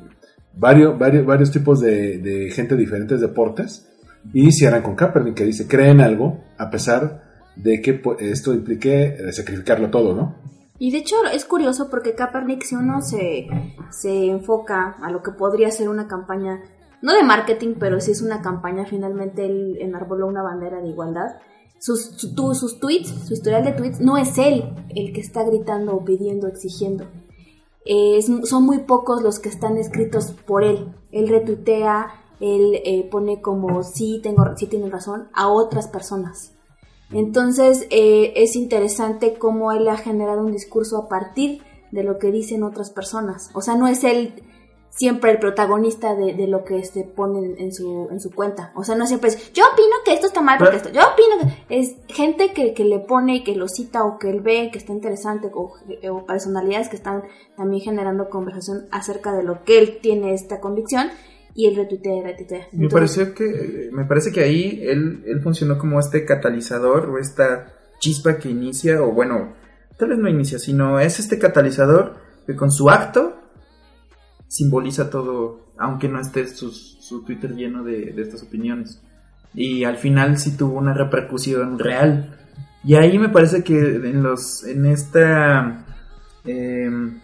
varios, 0.54 0.98
varios, 0.98 1.26
varios 1.26 1.50
tipos 1.50 1.80
de, 1.80 2.18
de 2.18 2.50
gente 2.50 2.74
de 2.74 2.80
diferentes 2.80 3.20
deportes. 3.20 3.86
Y 4.32 4.50
cierran 4.50 4.82
con 4.82 4.96
Kaepernick 4.96 5.34
que 5.34 5.44
dice, 5.44 5.68
creen 5.68 6.00
algo, 6.00 6.40
a 6.58 6.68
pesar 6.68 7.22
de 7.54 7.80
que 7.80 8.02
esto 8.18 8.52
implique 8.54 9.04
eh, 9.04 9.32
sacrificarlo 9.32 9.88
todo, 9.90 10.14
¿no? 10.14 10.36
Y 10.78 10.90
de 10.90 10.98
hecho 10.98 11.16
es 11.32 11.44
curioso 11.44 11.88
porque 11.88 12.14
Kaepernick, 12.14 12.62
si 12.62 12.74
uno 12.74 13.00
se, 13.02 13.46
se 13.90 14.26
enfoca 14.26 14.96
a 15.00 15.10
lo 15.10 15.22
que 15.22 15.30
podría 15.30 15.70
ser 15.70 15.88
una 15.88 16.06
campaña, 16.08 16.60
no 17.02 17.14
de 17.14 17.22
marketing, 17.22 17.74
pero 17.78 18.00
sí 18.00 18.10
es 18.12 18.22
una 18.22 18.42
campaña, 18.42 18.84
finalmente 18.86 19.44
él 19.46 19.76
enarboló 19.80 20.26
una 20.26 20.42
bandera 20.42 20.80
de 20.80 20.88
igualdad. 20.88 21.36
Sus, 21.78 22.04
su- 22.16 22.54
sus 22.54 22.80
tweets, 22.80 23.08
su 23.26 23.34
historial 23.34 23.64
de 23.64 23.72
tweets, 23.72 24.00
no 24.00 24.16
es 24.16 24.38
él 24.38 24.64
el 24.94 25.12
que 25.12 25.20
está 25.20 25.44
gritando, 25.44 25.94
o 25.94 26.04
pidiendo, 26.04 26.46
exigiendo. 26.48 27.04
Es- 27.84 28.30
son 28.44 28.64
muy 28.64 28.78
pocos 28.80 29.22
los 29.22 29.38
que 29.38 29.48
están 29.48 29.76
escritos 29.76 30.32
por 30.46 30.64
él. 30.64 30.94
Él 31.12 31.28
retuitea, 31.28 32.08
él 32.40 32.80
eh, 32.84 33.08
pone 33.10 33.40
como 33.40 33.82
sí, 33.82 34.20
tengo, 34.22 34.44
sí 34.56 34.66
tienen 34.66 34.90
razón 34.90 35.28
a 35.34 35.48
otras 35.48 35.86
personas. 35.88 36.52
Entonces 37.12 37.86
eh, 37.90 38.32
es 38.36 38.56
interesante 38.56 39.34
cómo 39.38 39.70
él 39.72 39.88
ha 39.88 39.96
generado 39.96 40.40
un 40.44 40.50
discurso 40.52 40.96
a 40.98 41.08
partir 41.08 41.62
de 41.92 42.02
lo 42.02 42.18
que 42.18 42.32
dicen 42.32 42.64
otras 42.64 42.90
personas. 42.90 43.50
O 43.54 43.60
sea, 43.60 43.76
no 43.76 43.86
es 43.86 44.02
él 44.02 44.34
siempre 44.96 45.30
el 45.30 45.38
protagonista 45.38 46.14
de, 46.14 46.34
de 46.34 46.46
lo 46.46 46.64
que 46.64 46.82
se 46.84 47.04
pone 47.04 47.54
en, 47.58 47.72
su, 47.72 48.08
en 48.10 48.20
su 48.20 48.30
cuenta. 48.30 48.72
O 48.74 48.82
sea, 48.82 48.96
no 48.96 49.06
siempre 49.06 49.28
es, 49.28 49.52
yo 49.52 49.64
opino 49.72 49.94
que 50.04 50.14
esto 50.14 50.26
está 50.26 50.40
mal 50.40 50.58
porque 50.58 50.76
esto, 50.76 50.88
yo 50.90 51.02
opino 51.02 51.54
que 51.68 51.78
es 51.78 51.96
gente 52.08 52.52
que, 52.52 52.72
que 52.72 52.84
le 52.84 53.00
pone, 53.00 53.44
que 53.44 53.54
lo 53.54 53.68
cita 53.68 54.04
o 54.04 54.18
que 54.18 54.30
él 54.30 54.40
ve, 54.40 54.70
que 54.72 54.78
está 54.78 54.92
interesante, 54.92 55.50
o, 55.54 55.74
o 56.10 56.26
personalidades 56.26 56.88
que 56.88 56.96
están 56.96 57.22
también 57.56 57.82
generando 57.82 58.30
conversación 58.30 58.86
acerca 58.90 59.32
de 59.32 59.42
lo 59.42 59.62
que 59.64 59.78
él 59.78 59.98
tiene 60.00 60.32
esta 60.32 60.60
convicción 60.60 61.08
y 61.54 61.66
él 61.66 61.76
retuitea 61.76 62.16
y 62.16 62.22
retuitea. 62.22 62.68
Me 62.72 62.88
pareció 62.88 63.34
que 63.34 63.90
me 63.92 64.04
parece 64.06 64.32
que 64.32 64.40
ahí 64.40 64.80
él, 64.82 65.22
él 65.26 65.40
funcionó 65.42 65.78
como 65.78 66.00
este 66.00 66.24
catalizador 66.24 67.10
o 67.10 67.18
esta 67.18 67.72
chispa 67.98 68.38
que 68.38 68.48
inicia 68.48 69.02
o 69.02 69.12
bueno, 69.12 69.54
tal 69.98 70.08
vez 70.10 70.18
no 70.18 70.28
inicia, 70.28 70.58
sino 70.58 71.00
es 71.00 71.18
este 71.18 71.38
catalizador 71.38 72.16
que 72.46 72.56
con 72.56 72.70
su 72.70 72.90
acto 72.90 73.45
simboliza 74.48 75.10
todo, 75.10 75.66
aunque 75.78 76.08
no 76.08 76.20
esté 76.20 76.46
sus- 76.48 76.98
su 77.00 77.22
Twitter 77.24 77.54
lleno 77.54 77.82
de, 77.84 78.12
de 78.12 78.22
estas 78.22 78.42
opiniones. 78.42 79.02
Y 79.54 79.84
al 79.84 79.96
final 79.96 80.38
sí 80.38 80.56
tuvo 80.56 80.78
una 80.78 80.92
repercusión 80.94 81.78
real. 81.78 82.36
Y 82.84 82.94
ahí 82.94 83.18
me 83.18 83.28
parece 83.30 83.64
que 83.64 83.78
en 83.78 84.22
los 84.22 84.64
en 84.64 84.86
esta 84.86 85.84
em, 86.44 87.20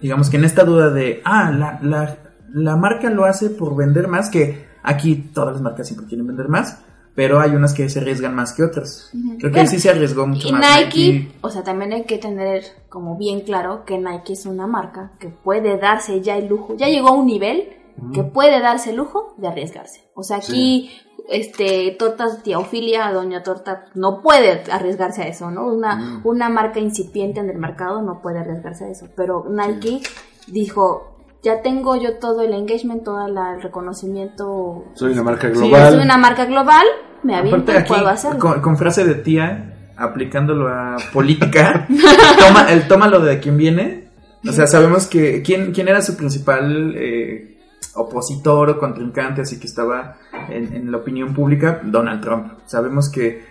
digamos 0.00 0.28
que 0.30 0.36
en 0.36 0.44
esta 0.44 0.64
duda 0.64 0.90
de 0.90 1.22
ah 1.24 1.50
la, 1.50 1.78
la, 1.82 2.18
la 2.52 2.76
marca 2.76 3.08
lo 3.10 3.24
hace 3.24 3.50
por 3.50 3.74
vender 3.76 4.08
más 4.08 4.28
que 4.28 4.66
aquí 4.82 5.30
todas 5.32 5.54
las 5.54 5.62
marcas 5.62 5.86
siempre 5.86 6.06
quieren 6.06 6.26
vender 6.26 6.48
más 6.48 6.82
pero 7.16 7.40
hay 7.40 7.50
unas 7.50 7.74
que 7.74 7.88
se 7.88 7.98
arriesgan 7.98 8.34
más 8.36 8.52
que 8.52 8.62
otras 8.62 9.10
creo 9.40 9.50
que 9.50 9.66
sí 9.66 9.80
se 9.80 9.90
arriesgó 9.90 10.26
mucho 10.26 10.46
Y 10.48 10.52
más 10.52 10.60
Nike, 10.78 11.32
o 11.40 11.50
sea, 11.50 11.64
también 11.64 11.92
hay 11.92 12.04
que 12.04 12.18
tener 12.18 12.62
como 12.88 13.16
bien 13.16 13.40
claro 13.40 13.84
que 13.84 13.98
Nike 13.98 14.34
es 14.34 14.46
una 14.46 14.68
marca 14.68 15.12
que 15.18 15.28
puede 15.28 15.78
darse 15.78 16.20
ya 16.20 16.36
el 16.36 16.46
lujo, 16.46 16.76
ya 16.76 16.86
llegó 16.88 17.08
a 17.08 17.12
un 17.12 17.26
nivel 17.26 17.72
que 18.12 18.22
puede 18.22 18.60
darse 18.60 18.90
el 18.90 18.96
lujo 18.96 19.34
de 19.38 19.48
arriesgarse. 19.48 20.02
O 20.14 20.22
sea, 20.22 20.36
aquí, 20.36 20.90
este, 21.28 21.96
Tortas 21.98 22.42
Tía 22.42 22.58
Ofilia, 22.58 23.10
Doña 23.12 23.42
Torta, 23.42 23.86
no 23.94 24.20
puede 24.22 24.64
arriesgarse 24.70 25.22
a 25.22 25.28
eso, 25.28 25.50
¿no? 25.50 25.66
Una, 25.66 26.20
una 26.24 26.48
marca 26.48 26.78
incipiente 26.78 27.40
en 27.40 27.48
el 27.48 27.58
mercado 27.58 28.02
no 28.02 28.20
puede 28.20 28.40
arriesgarse 28.40 28.84
a 28.84 28.88
eso. 28.90 29.08
Pero 29.16 29.46
Nike 29.48 30.02
dijo, 30.46 31.16
ya 31.42 31.62
tengo 31.62 31.96
yo 31.96 32.18
todo 32.18 32.42
el 32.42 32.52
engagement, 32.52 33.04
todo 33.04 33.26
el 33.26 33.62
reconocimiento. 33.62 34.84
Soy 34.94 35.12
una 35.12 35.22
marca 35.22 35.48
Sí, 35.48 35.54
global. 35.54 35.92
Soy 35.92 36.02
una 36.02 36.18
marca 36.18 36.44
global, 36.44 36.84
me 37.22 37.34
aviento 37.34 37.72
y 37.72 37.76
aquí 37.76 37.88
puedo 37.88 38.08
hacerlo. 38.08 38.38
con, 38.38 38.60
con 38.60 38.76
frase 38.76 39.04
de 39.04 39.14
tía 39.14 39.92
aplicándolo 39.96 40.68
a 40.68 40.96
política 41.12 41.86
toma 42.38 42.70
el 42.70 42.86
tómalo 42.86 43.20
de 43.20 43.40
quien 43.40 43.56
viene 43.56 44.08
o 44.46 44.52
sea 44.52 44.66
sabemos 44.66 45.06
que 45.06 45.42
quién 45.42 45.72
quién 45.72 45.88
era 45.88 46.02
su 46.02 46.16
principal 46.16 46.94
eh, 46.96 47.56
opositor 47.96 48.70
o 48.70 48.78
contrincante, 48.78 49.42
así 49.42 49.58
que 49.58 49.66
estaba 49.66 50.18
en, 50.50 50.74
en 50.74 50.90
la 50.90 50.98
opinión 50.98 51.34
pública, 51.34 51.80
Donald 51.82 52.20
Trump. 52.20 52.52
Sabemos 52.66 53.08
que 53.08 53.44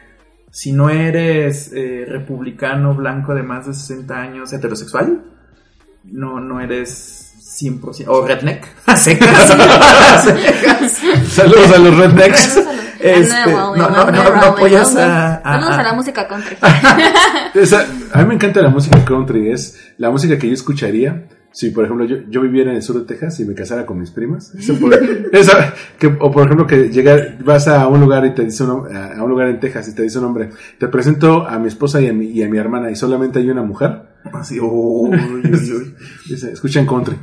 si 0.51 0.71
no 0.71 0.89
eres 0.89 1.71
eh, 1.73 2.05
republicano 2.07 2.93
blanco 2.95 3.33
de 3.33 3.43
más 3.43 3.67
de 3.67 3.73
60 3.73 4.15
años 4.15 4.53
heterosexual, 4.53 5.25
no, 6.05 6.39
no 6.39 6.61
eres 6.61 7.33
100%, 7.61 8.05
o 8.07 8.25
redneck, 8.25 8.65
a 8.85 8.95
secas. 8.95 9.51
A 9.51 10.19
secas. 10.19 11.01
Saludos 11.27 11.71
a 11.71 11.79
los 11.79 11.97
rednecks. 11.97 12.59
Este, 13.13 13.51
no, 13.51 13.75
no, 13.75 13.89
no, 13.89 14.11
no 14.11 14.41
apoyas 14.41 14.95
a, 14.95 15.35
a- 15.35 15.43
Saludos 15.43 15.71
a 15.75 15.79
a- 15.79 15.83
la 15.83 15.93
música 15.93 16.27
country. 16.27 16.57
Esa- 17.53 17.85
a 18.13 18.21
mí 18.21 18.25
me 18.27 18.35
encanta 18.35 18.61
la 18.61 18.69
música 18.69 19.03
country, 19.05 19.51
es 19.51 19.93
la 19.97 20.09
música 20.09 20.37
que 20.37 20.47
yo 20.47 20.53
escucharía 20.53 21.27
si, 21.51 21.69
por 21.71 21.85
ejemplo, 21.85 22.05
yo, 22.05 22.17
yo 22.29 22.41
viviera 22.41 22.71
en 22.71 22.75
el 22.77 22.83
sur 22.83 22.97
de 22.99 23.05
Texas 23.05 23.39
y 23.39 23.45
me 23.45 23.53
casara 23.53 23.85
con 23.85 23.97
mis 23.97 24.11
primas. 24.11 24.51
Por- 24.79 24.93
esa- 25.31 25.73
que- 25.97 26.07
o, 26.19 26.29
por 26.31 26.43
ejemplo, 26.45 26.67
que 26.67 26.89
llegar, 26.89 27.37
vas 27.45 27.67
a 27.69 27.87
un 27.87 28.01
lugar 28.01 28.25
y 28.25 28.33
te 28.33 28.43
dice 28.43 28.63
un, 28.63 28.93
a 28.93 29.23
un 29.23 29.29
lugar 29.29 29.47
en 29.47 29.59
Texas 29.61 29.87
y 29.87 29.95
te 29.95 30.03
dice 30.03 30.19
un 30.19 30.25
hombre, 30.25 30.49
te 30.79 30.87
presento 30.89 31.47
a 31.47 31.57
mi 31.59 31.69
esposa 31.69 32.01
y 32.01 32.09
a 32.09 32.13
mi, 32.13 32.25
y 32.27 32.43
a 32.43 32.49
mi 32.49 32.57
hermana 32.57 32.91
y 32.91 32.95
solamente 32.97 33.39
hay 33.39 33.49
una 33.49 33.63
mujer. 33.63 34.01
Así, 34.33 34.59
uy, 34.59 35.11
uy, 35.15 35.41
uy. 35.45 35.95
Dice, 36.29 36.51
escuchan 36.51 36.85
country. 36.87 37.15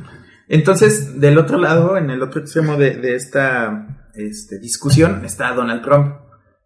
Entonces, 0.47 1.19
del 1.19 1.37
otro 1.37 1.57
lado, 1.57 1.97
en 1.97 2.09
el 2.09 2.21
otro 2.21 2.41
extremo 2.41 2.75
de, 2.77 2.95
de 2.95 3.15
esta 3.15 3.87
este, 4.15 4.59
discusión, 4.59 5.23
está 5.25 5.53
Donald 5.53 5.81
Trump. 5.83 6.15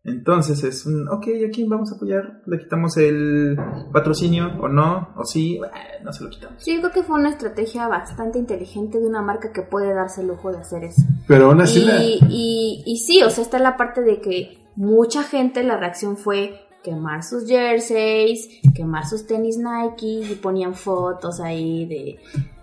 Entonces 0.04 0.63
es 0.63 0.86
un, 0.86 1.10
ok, 1.10 1.27
¿a 1.48 1.51
quién 1.51 1.68
vamos 1.68 1.92
a 1.92 1.96
apoyar? 1.96 2.42
¿Le 2.46 2.60
quitamos 2.60 2.96
el 2.96 3.58
patrocinio 3.92 4.54
o 4.62 4.70
no? 4.70 5.10
¿O 5.18 5.25
sí? 5.25 5.58
Bueno, 5.58 5.74
no 6.04 6.13
se 6.13 6.24
lo 6.24 6.30
quitamos. 6.30 6.63
Sí, 6.63 6.75
yo 6.75 6.80
creo 6.80 6.94
que 6.94 7.04
fue 7.04 7.20
una 7.20 7.30
estrategia 7.30 7.89
bastante 7.89 8.39
inteligente 8.39 9.00
de 9.00 9.06
una 9.06 9.22
marca 9.22 9.51
que 9.51 9.63
puede 9.63 9.94
darse 9.94 10.22
el 10.22 10.27
lujo 10.27 10.50
de 10.51 10.60
hacer 10.60 10.86
eso. 10.86 11.01
Pero 11.27 11.48
aún 11.48 11.60
así, 11.60 11.82
la- 11.84 12.01
Y, 12.01 12.20
y, 12.30 12.84
y 12.86 12.98
sí, 13.00 13.22
o 13.22 13.30
sea, 13.30 13.44
está 13.44 13.60
la 13.60 13.75
parte 13.75 14.01
de 14.01 14.22
que 14.22 14.60
mucha 14.77 15.24
gente, 15.24 15.62
la 15.63 15.75
reacción 15.77 16.16
fue 16.16 16.62
quemar 16.86 17.24
sus 17.25 17.46
jerseys, 17.46 18.48
quemar 18.74 19.06
sus 19.06 19.27
tenis 19.27 19.58
Nike 19.58 20.06
y 20.32 20.36
ponían 20.42 20.74
fotos 20.74 21.42
ahí 21.42 21.86
de 21.86 22.16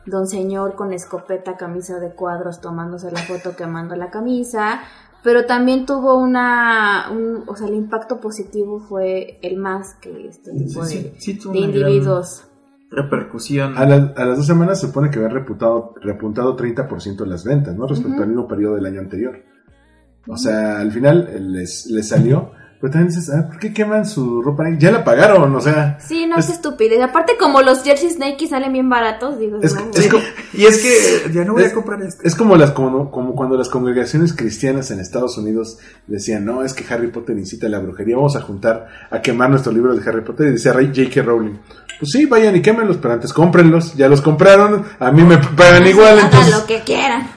don 0.06 0.26
señor 0.26 0.74
con 0.74 0.92
escopeta, 0.92 1.56
camisa 1.56 1.98
de 2.00 2.10
cuadros, 2.10 2.60
tomándose 2.60 3.10
la 3.10 3.20
foto, 3.20 3.56
quemando 3.56 3.96
la 3.96 4.10
camisa. 4.10 4.80
Pero 5.22 5.46
también 5.46 5.86
tuvo 5.86 6.16
una, 6.18 7.06
un- 7.10 7.44
o 7.46 7.56
sea, 7.56 7.66
el 7.68 7.74
impacto 7.74 8.20
positivo 8.20 8.78
fue 8.80 9.38
el 9.42 9.56
más 9.56 9.94
que 9.94 10.28
este 10.28 10.52
tipo 10.52 10.84
Sí, 10.84 10.96
de, 11.02 11.14
sí, 11.18 11.32
sí 11.40 11.50
de 11.50 11.58
individuos. 11.58 12.44
Repercusión. 12.90 13.76
a, 13.76 13.86
la- 13.86 14.12
a 14.16 14.24
las 14.24 14.36
dos 14.36 14.46
semanas 14.46 14.80
se 14.80 14.86
supone 14.86 15.10
que 15.10 15.16
había 15.18 15.30
reputado, 15.30 15.94
repuntado 16.00 16.54
30% 16.56 17.24
las 17.26 17.42
ventas, 17.44 17.74
¿no? 17.74 17.86
Respecto 17.86 18.22
al 18.22 18.28
mismo 18.28 18.46
periodo 18.46 18.74
del 18.76 18.86
año 18.86 19.00
anterior. 19.00 19.42
O 20.28 20.36
sea, 20.36 20.78
al 20.80 20.92
final 20.92 21.28
les, 21.52 21.86
les 21.86 22.08
salió. 22.08 22.52
Pero 22.80 22.92
también 22.92 23.08
dices, 23.14 23.30
ah, 23.34 23.46
¿por 23.48 23.58
qué 23.58 23.72
queman 23.72 24.04
su 24.06 24.42
ropa? 24.42 24.64
Ya 24.78 24.90
la 24.90 25.02
pagaron, 25.04 25.54
o 25.54 25.60
sea. 25.60 25.98
Sí, 26.00 26.26
no, 26.26 26.36
Es- 26.36 26.46
qué 26.46 26.52
estupidez. 26.52 27.00
Aparte, 27.02 27.34
como 27.38 27.62
los 27.62 27.82
jerseys 27.82 28.18
Nike 28.18 28.46
salen 28.46 28.72
bien 28.72 28.90
baratos, 28.90 29.38
digo, 29.38 29.58
Es- 29.62 29.74
no, 29.74 29.90
es 29.94 30.10
Y 30.52 30.66
es 30.66 30.78
que 30.82 31.32
ya 31.32 31.44
no 31.44 31.54
voy 31.54 31.62
Es- 31.64 31.72
a 31.72 31.74
comprar 31.74 32.02
esto. 32.02 32.22
Es 32.24 32.34
como 32.34 32.56
las 32.56 32.72
como, 32.72 33.10
como 33.10 33.34
cuando 33.34 33.56
las 33.56 33.68
congregaciones 33.68 34.34
cristianas 34.34 34.90
en 34.90 35.00
Estados 35.00 35.38
Unidos 35.38 35.78
decían, 36.06 36.44
no, 36.44 36.62
es 36.62 36.74
que 36.74 36.84
Harry 36.92 37.08
Potter 37.08 37.38
incita 37.38 37.66
a 37.66 37.70
la 37.70 37.78
brujería, 37.78 38.16
vamos 38.16 38.36
a 38.36 38.40
juntar 38.42 38.86
a 39.10 39.22
quemar 39.22 39.48
nuestros 39.50 39.74
libros 39.74 39.96
de 40.02 40.10
Harry 40.10 40.20
Potter. 40.22 40.48
Y 40.48 40.52
decía 40.52 40.72
Ray 40.72 40.88
J.K. 40.94 41.22
Rowling, 41.22 41.54
pues 41.98 42.10
sí, 42.12 42.26
vayan 42.26 42.54
y 42.56 42.60
quémenlos, 42.62 42.98
pero 42.98 43.14
antes 43.14 43.32
cómprenlos, 43.32 43.94
ya 43.94 44.08
los 44.08 44.20
compraron, 44.20 44.84
a 44.98 45.10
mí 45.10 45.22
me 45.22 45.38
pagan 45.38 45.86
igual, 45.86 46.18
Hagan 46.18 46.24
entonces... 46.26 46.54
lo 46.54 46.66
que 46.66 46.80
quieran. 46.82 47.28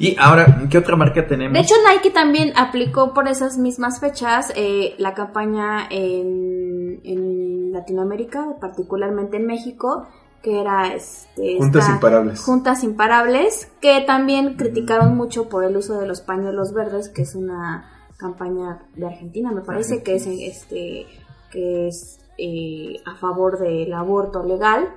Y 0.00 0.16
ahora, 0.18 0.62
¿qué 0.70 0.78
otra 0.78 0.96
marca 0.96 1.26
tenemos? 1.26 1.52
De 1.52 1.60
hecho, 1.60 1.74
Nike 1.88 2.10
también 2.10 2.52
aplicó 2.56 3.12
por 3.12 3.28
esas 3.28 3.58
mismas 3.58 4.00
fechas 4.00 4.50
eh, 4.56 4.94
la 4.98 5.12
campaña 5.14 5.86
en, 5.90 7.00
en 7.04 7.70
Latinoamérica, 7.72 8.56
particularmente 8.60 9.36
en 9.36 9.46
México, 9.46 10.06
que 10.42 10.58
era 10.60 10.94
este, 10.94 11.58
Juntas 11.58 11.82
esta- 11.82 11.94
Imparables. 11.96 12.40
Juntas 12.42 12.82
Imparables, 12.82 13.70
que 13.82 14.00
también 14.06 14.54
criticaron 14.56 15.14
mucho 15.16 15.48
por 15.50 15.64
el 15.64 15.76
uso 15.76 16.00
de 16.00 16.06
los 16.06 16.22
pañuelos 16.22 16.72
verdes, 16.72 17.10
que 17.10 17.22
es 17.22 17.34
una 17.34 17.84
campaña 18.16 18.78
de 18.96 19.06
Argentina, 19.06 19.52
me 19.52 19.60
parece, 19.60 20.02
que 20.02 20.14
es 20.16 20.26
este 20.26 21.06
que 21.50 21.88
es 21.88 22.20
eh, 22.38 23.02
a 23.04 23.16
favor 23.16 23.58
del 23.58 23.92
aborto 23.92 24.42
legal. 24.44 24.88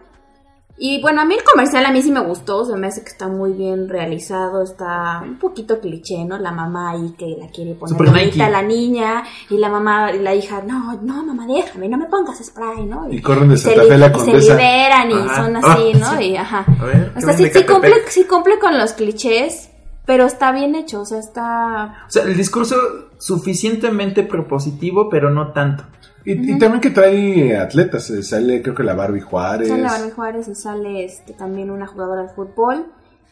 Y 0.76 1.00
bueno, 1.02 1.22
a 1.22 1.26
mí 1.26 1.36
el 1.36 1.44
comercial 1.44 1.86
a 1.86 1.92
mí 1.92 2.02
sí 2.02 2.12
me 2.12 2.20
gustó, 2.22 2.66
se 2.66 2.76
me 2.76 2.88
hace 2.88 3.02
que 3.04 3.10
está 3.10 3.28
muy 3.28 3.54
bien 3.54 3.88
realizado, 3.88 4.64
está 4.64 5.22
un 5.24 5.38
poquito 5.38 5.80
cliché, 5.80 6.26
¿no? 6.26 6.38
La 6.40 6.52
mamá 6.52 6.92
ahí 6.92 7.14
que 7.18 7.38
la 7.40 7.48
quiere 7.48 7.76
poner 7.76 7.96
bonita 7.96 8.48
a 8.48 8.50
la 8.50 8.64
niña 8.64 9.24
y 9.52 9.58
la 9.60 9.70
mamá 9.70 10.12
y 10.12 10.20
la 10.20 10.34
hija, 10.34 10.64
no, 10.66 11.00
no, 11.02 11.24
mamá, 11.26 11.46
déjame, 11.46 11.88
no 11.88 11.98
me 11.98 12.08
pongas 12.08 12.44
spray, 12.44 12.86
¿no? 12.86 13.08
Y 13.12 13.22
corren 13.22 13.50
de 13.50 13.58
Santa 13.58 13.84
Fe 13.84 13.98
la 14.00 14.08
y 14.08 14.10
se 14.10 14.16
Condesa. 14.16 14.54
liberan 14.56 15.12
y 15.12 15.14
Ajá. 15.14 15.36
son 15.36 15.56
así, 15.58 15.92
Ah, 15.94 15.98
¿no? 16.00 16.18
sí. 16.18 16.24
Y 16.26 16.36
ajá. 16.38 16.66
A 16.82 16.86
ver, 16.86 17.12
O 17.12 17.14
¿qué 17.16 17.22
sea, 17.22 17.34
sí, 17.38 17.50
sí 17.54 17.66
cumple, 17.66 17.94
sí 18.08 18.24
cumple 18.26 18.58
con 18.60 18.76
los 18.78 18.94
clichés, 18.94 19.70
pero 20.06 20.26
está 20.26 20.52
bien 20.52 20.74
hecho, 20.76 21.02
o 21.02 21.06
sea, 21.06 21.20
está... 21.20 22.04
O 22.08 22.12
sea, 22.12 22.24
el 22.24 22.36
discurso 22.36 22.76
suficientemente 23.20 24.24
propositivo, 24.24 25.08
pero 25.10 25.30
no 25.30 25.52
tanto. 25.54 25.84
Y, 26.26 26.52
y 26.54 26.58
también 26.60 26.80
que 26.82 26.90
trae 26.90 27.58
atletas, 27.58 28.10
eh, 28.12 28.24
sale 28.24 28.62
creo 28.62 28.74
que 28.76 28.84
la 28.84 28.94
Barbie 28.94 29.22
Juárez. 29.22 29.68
Sale 29.68 29.84
Barbie 29.84 30.12
Juárez 30.12 30.48
y 30.48 30.56
sale 30.56 31.04
este, 31.06 31.34
también 31.34 31.70
una 31.70 31.86
jugadora 31.88 32.24
de 32.24 32.30
fútbol 32.30 32.86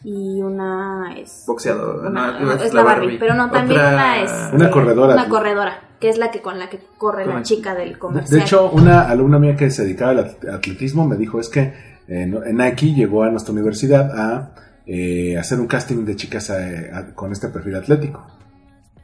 y 0.04 0.42
una 0.42 1.14
es... 1.18 1.44
Boxeador. 1.48 2.06
una- 2.08 2.40
no, 2.40 2.52
es 2.54 2.74
la 2.74 2.84
Barbie, 2.84 3.18
pero 3.20 3.34
no, 3.36 3.50
también 3.52 3.80
Otra- 3.80 3.94
una 3.94 4.22
es... 4.24 4.32
Una 4.54 4.68
eh, 4.68 4.72
corredora. 4.72 5.14
Una 5.14 5.30
corredora, 5.30 5.80
que 6.00 6.10
es 6.10 6.18
la 6.18 6.32
que 6.32 6.42
con 6.42 6.58
la 6.60 6.70
que 6.70 6.80
corre 6.98 7.24
Con 7.24 7.34
la 7.34 7.40
la- 7.40 7.44
chica 7.46 7.76
del 7.76 7.94
De, 7.94 8.00
comercial. 8.00 8.40
de 8.40 8.46
hecho, 8.46 8.72
una 8.72 9.02
alumna 9.08 9.40
mía 9.40 9.56
que 9.56 9.70
se 9.70 9.84
dedicaba 9.84 10.12
al 10.12 10.20
at- 10.20 10.46
atletismo 10.54 11.08
me 11.08 11.16
dijo 11.18 11.40
es 11.40 11.50
que 11.50 11.74
eh, 12.08 12.26
Nike 12.52 12.94
llegó 12.94 13.24
a 13.24 13.30
nuestra 13.30 13.54
universidad 13.54 14.12
a 14.20 14.52
eh, 14.86 15.38
hacer 15.38 15.60
un 15.60 15.68
casting 15.68 16.04
de 16.04 16.16
chicas 16.16 16.50
eh, 16.50 16.90
a- 16.94 17.14
con 17.14 17.32
este 17.32 17.48
perfil 17.50 17.76
atlético. 17.76 18.26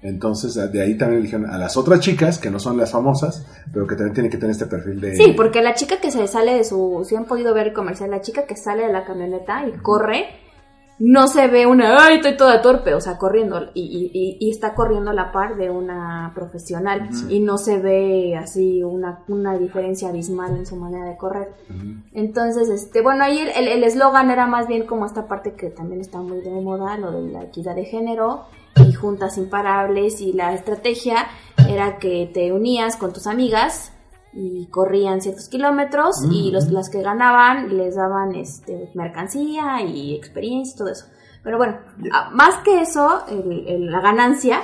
Entonces, 0.02 0.54
de 0.72 0.82
ahí 0.82 0.96
también 0.98 1.24
dijeron 1.24 1.50
a 1.50 1.58
las 1.58 1.76
otras 1.76 2.00
chicas, 2.02 2.38
que 2.38 2.50
no 2.52 2.60
son 2.60 2.78
las 2.78 2.92
famosas, 2.92 3.46
pero 3.74 3.88
que 3.88 3.96
también 3.96 4.14
tienen 4.14 4.32
que 4.32 4.38
tener 4.38 4.52
este 4.52 4.68
perfil 4.68 5.02
de... 5.02 5.16
Sí, 5.16 5.34
porque 5.36 5.62
la 5.62 5.74
chica 5.74 5.98
que 6.00 6.12
se 6.12 6.28
sale 6.28 6.54
de 6.54 6.64
su... 6.64 7.04
Si 7.08 7.16
han 7.16 7.26
podido 7.26 7.54
ver 7.54 7.68
el 7.68 7.74
comercial, 7.74 8.12
la 8.12 8.22
chica 8.22 8.46
que 8.46 8.56
sale 8.56 8.86
de 8.86 8.94
la 8.94 9.06
camioneta 9.06 9.66
y 9.68 9.72
corre, 9.80 10.26
no 11.00 11.28
se 11.28 11.48
ve 11.48 11.66
una... 11.66 11.96
¡Ay, 12.06 12.18
estoy 12.18 12.38
toda 12.38 12.62
torpe! 12.62 12.94
O 12.94 13.02
sea, 13.02 13.18
corriendo. 13.18 13.60
Y, 13.74 14.12
y- 14.14 14.38
y- 14.40 14.50
está 14.52 14.76
corriendo 14.76 15.10
a 15.12 15.14
la 15.16 15.32
par 15.32 15.56
de 15.58 15.70
una 15.72 16.32
profesional. 16.36 17.10
Y 17.30 17.40
no 17.40 17.58
se 17.58 17.80
ve 17.80 18.36
así 18.36 18.84
una, 18.84 19.24
una 19.28 19.58
diferencia 19.58 20.10
abismal 20.10 20.56
en 20.58 20.66
su 20.68 20.76
manera 20.76 21.06
de 21.06 21.18
correr. 21.18 21.50
Entonces, 22.14 22.70
este, 22.70 23.02
bueno, 23.02 23.24
ahí 23.24 23.40
el- 23.40 23.50
el 23.50 23.68
el 23.68 23.84
eslogan 23.84 24.30
era 24.32 24.48
más 24.48 24.68
bien 24.68 24.86
como 24.86 25.06
esta 25.06 25.28
parte 25.28 25.54
que 25.54 25.70
también 25.70 26.02
está 26.02 26.20
muy 26.20 26.42
de 26.42 26.50
moda, 26.52 26.98
lo 26.98 27.12
de 27.12 27.32
la 27.32 27.44
equidad 27.44 27.76
de 27.76 27.86
género 27.86 28.46
y 28.76 28.94
juntas 28.94 29.38
imparables 29.38 30.22
y 30.22 30.34
la 30.34 30.54
estrategia 30.54 31.28
era 31.70 31.98
que 31.98 32.30
te 32.34 32.52
unías 32.54 32.96
con 32.98 33.14
tus 33.14 33.28
amigas 33.28 33.94
y 34.34 34.68
corrían 34.68 35.22
ciertos 35.22 35.50
kilómetros 35.50 36.24
y 36.32 36.52
los, 36.52 36.68
las 36.72 36.90
que 36.90 37.02
ganaban 37.02 37.76
les 37.76 37.96
daban 37.96 38.36
este, 38.36 38.92
mercancía 38.94 39.82
y 39.82 40.14
experiencia 40.16 40.76
y 40.76 40.78
todo 40.78 40.90
eso. 40.90 41.06
Pero 41.44 41.58
bueno, 41.58 41.78
a- 42.14 42.30
más 42.32 42.56
que 42.64 42.82
eso, 42.82 43.24
el- 43.30 43.68
el- 43.68 43.92
la 43.92 44.02
ganancia, 44.02 44.60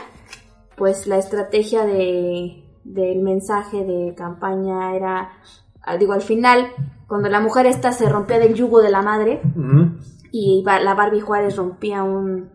pues 0.76 1.08
la 1.08 1.18
estrategia 1.18 1.86
de, 1.86 2.64
del 2.84 3.20
mensaje 3.22 3.84
de 3.84 4.14
campaña 4.16 4.96
era, 4.96 5.32
ah, 5.82 5.98
digo, 5.98 6.14
al 6.14 6.22
final, 6.22 6.68
cuando 7.08 7.30
la 7.30 7.40
mujer 7.40 7.66
esta 7.66 7.92
se 7.94 8.10
rompía 8.10 8.38
del 8.40 8.54
yugo 8.56 8.82
de 8.82 8.92
la 8.92 9.02
madre 9.02 9.42
y 10.32 10.64
la 10.66 10.94
Barbie 10.94 11.22
Juárez 11.22 11.56
rompía 11.56 12.04
un 12.04 12.50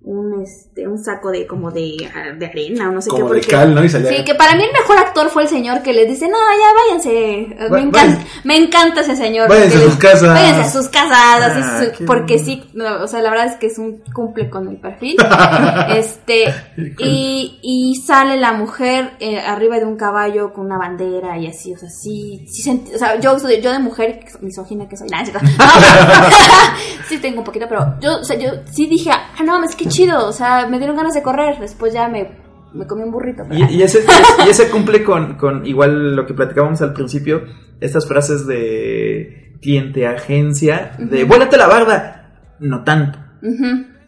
un 0.00 0.42
este 0.42 0.86
un 0.86 0.96
saco 1.02 1.30
de 1.30 1.44
como 1.46 1.72
de, 1.72 2.08
ah, 2.14 2.32
de 2.38 2.46
arena 2.46 2.88
o 2.88 2.92
no 2.92 3.02
sé 3.02 3.10
Como 3.10 3.26
qué 3.30 3.34
de 3.34 3.40
porque- 3.40 3.50
cal, 3.52 3.74
¿no? 3.74 3.84
Y 3.84 3.88
salía- 3.88 4.16
sí 4.16 4.24
que 4.24 4.34
para 4.36 4.54
mí 4.54 4.62
el 4.62 4.72
mejor 4.72 4.96
actor 4.96 5.28
fue 5.28 5.42
el 5.42 5.48
señor 5.48 5.82
que 5.82 5.92
les 5.92 6.08
dice 6.08 6.28
no 6.28 6.36
ya 6.38 6.72
váyanse 7.02 7.56
me 7.58 7.68
Va- 7.68 7.80
encanta 7.80 7.98
váyanse. 8.06 8.26
me 8.44 8.56
encanta 8.56 9.00
ese 9.00 9.16
señor 9.16 9.48
Váyanse 9.48 9.76
a 9.76 9.80
les- 9.80 9.88
sus 9.90 9.96
casas. 9.98 10.28
váyanse 10.28 10.60
a 10.60 10.70
sus 10.70 10.88
casas 10.88 11.52
Ah, 11.52 11.82
porque 12.06 12.38
sí 12.38 12.62
no, 12.74 13.02
o 13.02 13.08
sea 13.08 13.20
la 13.22 13.30
verdad 13.30 13.46
es 13.46 13.56
que 13.56 13.66
es 13.66 13.76
un 13.78 14.00
cumple 14.14 14.48
con 14.48 14.68
el 14.68 14.76
perfil 14.76 15.16
este 15.88 16.54
y, 17.00 17.58
y 17.62 17.94
sale 17.96 18.36
la 18.38 18.52
mujer 18.52 19.14
eh, 19.18 19.40
arriba 19.40 19.78
de 19.78 19.84
un 19.84 19.96
caballo 19.96 20.52
con 20.52 20.66
una 20.66 20.78
bandera 20.78 21.36
y 21.38 21.48
así 21.48 21.74
o 21.74 21.76
sea 21.76 21.90
sí, 21.90 22.46
sí 22.48 22.62
sentí- 22.62 22.94
o 22.94 22.98
sea 22.98 23.18
yo 23.20 23.36
yo 23.60 23.72
de 23.72 23.78
mujer 23.80 24.20
misógina 24.42 24.88
que 24.88 24.96
soy 24.96 25.08
nada, 25.08 25.24
no, 25.32 25.40
sí 27.08 27.18
tengo 27.18 27.40
un 27.40 27.44
poquito 27.44 27.66
pero 27.68 27.96
yo 28.00 28.20
o 28.20 28.24
sea 28.24 28.38
yo 28.38 28.50
sí 28.70 28.86
dije 28.86 29.10
ah 29.10 29.42
no 29.44 29.62
es 29.64 29.74
que 29.74 29.87
chido 29.88 30.26
o 30.28 30.32
sea 30.32 30.66
me 30.68 30.78
dieron 30.78 30.96
ganas 30.96 31.14
de 31.14 31.22
correr 31.22 31.58
después 31.60 31.92
ya 31.92 32.08
me 32.08 32.46
me 32.74 32.86
comí 32.86 33.02
un 33.02 33.10
burrito 33.10 33.44
pero- 33.48 33.58
Y, 33.70 33.76
y 33.76 33.82
ese, 33.82 34.04
y 34.46 34.50
ese 34.50 34.70
cumple 34.70 35.02
con, 35.02 35.34
con 35.36 35.64
igual 35.66 36.14
lo 36.14 36.26
que 36.26 36.34
platicábamos 36.34 36.82
al 36.82 36.92
principio, 36.92 37.42
estas 37.80 38.06
frases 38.06 38.46
de 38.46 39.56
cliente 39.62 40.06
agencia, 40.06 40.92
de 40.98 41.20
Ujú. 41.24 41.28
vuélate 41.28 41.56
la 41.56 41.66
barda, 41.66 42.54
no 42.60 42.84
tanto. 42.84 43.18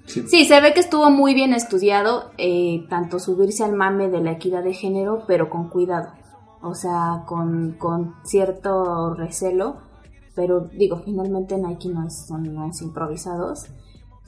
Sí, 0.05 0.45
se 0.45 0.61
ve 0.61 0.75
que 0.75 0.81
estuvo 0.81 1.09
muy 1.11 1.35
bien 1.35 1.55
estudiado, 1.55 2.33
eh, 2.37 2.85
tanto 2.91 3.19
subirse 3.19 3.63
al 3.65 3.73
mame 3.75 4.09
de 4.09 4.21
la 4.21 4.33
equidad 4.33 4.63
de 4.65 4.75
género, 4.75 5.25
pero 5.27 5.49
con 5.49 5.69
cuidado. 5.71 6.09
O 6.63 6.75
sea, 6.75 7.23
con, 7.27 7.73
con 7.79 8.15
cierto 8.25 9.15
recelo. 9.15 9.79
Pero 10.35 10.69
digo, 10.73 11.01
finalmente 11.05 11.57
Nike 11.57 11.89
no 11.89 12.07
es, 12.07 12.27
son, 12.27 12.53
no 12.55 12.69
es 12.69 12.83
improvisados. 12.83 13.67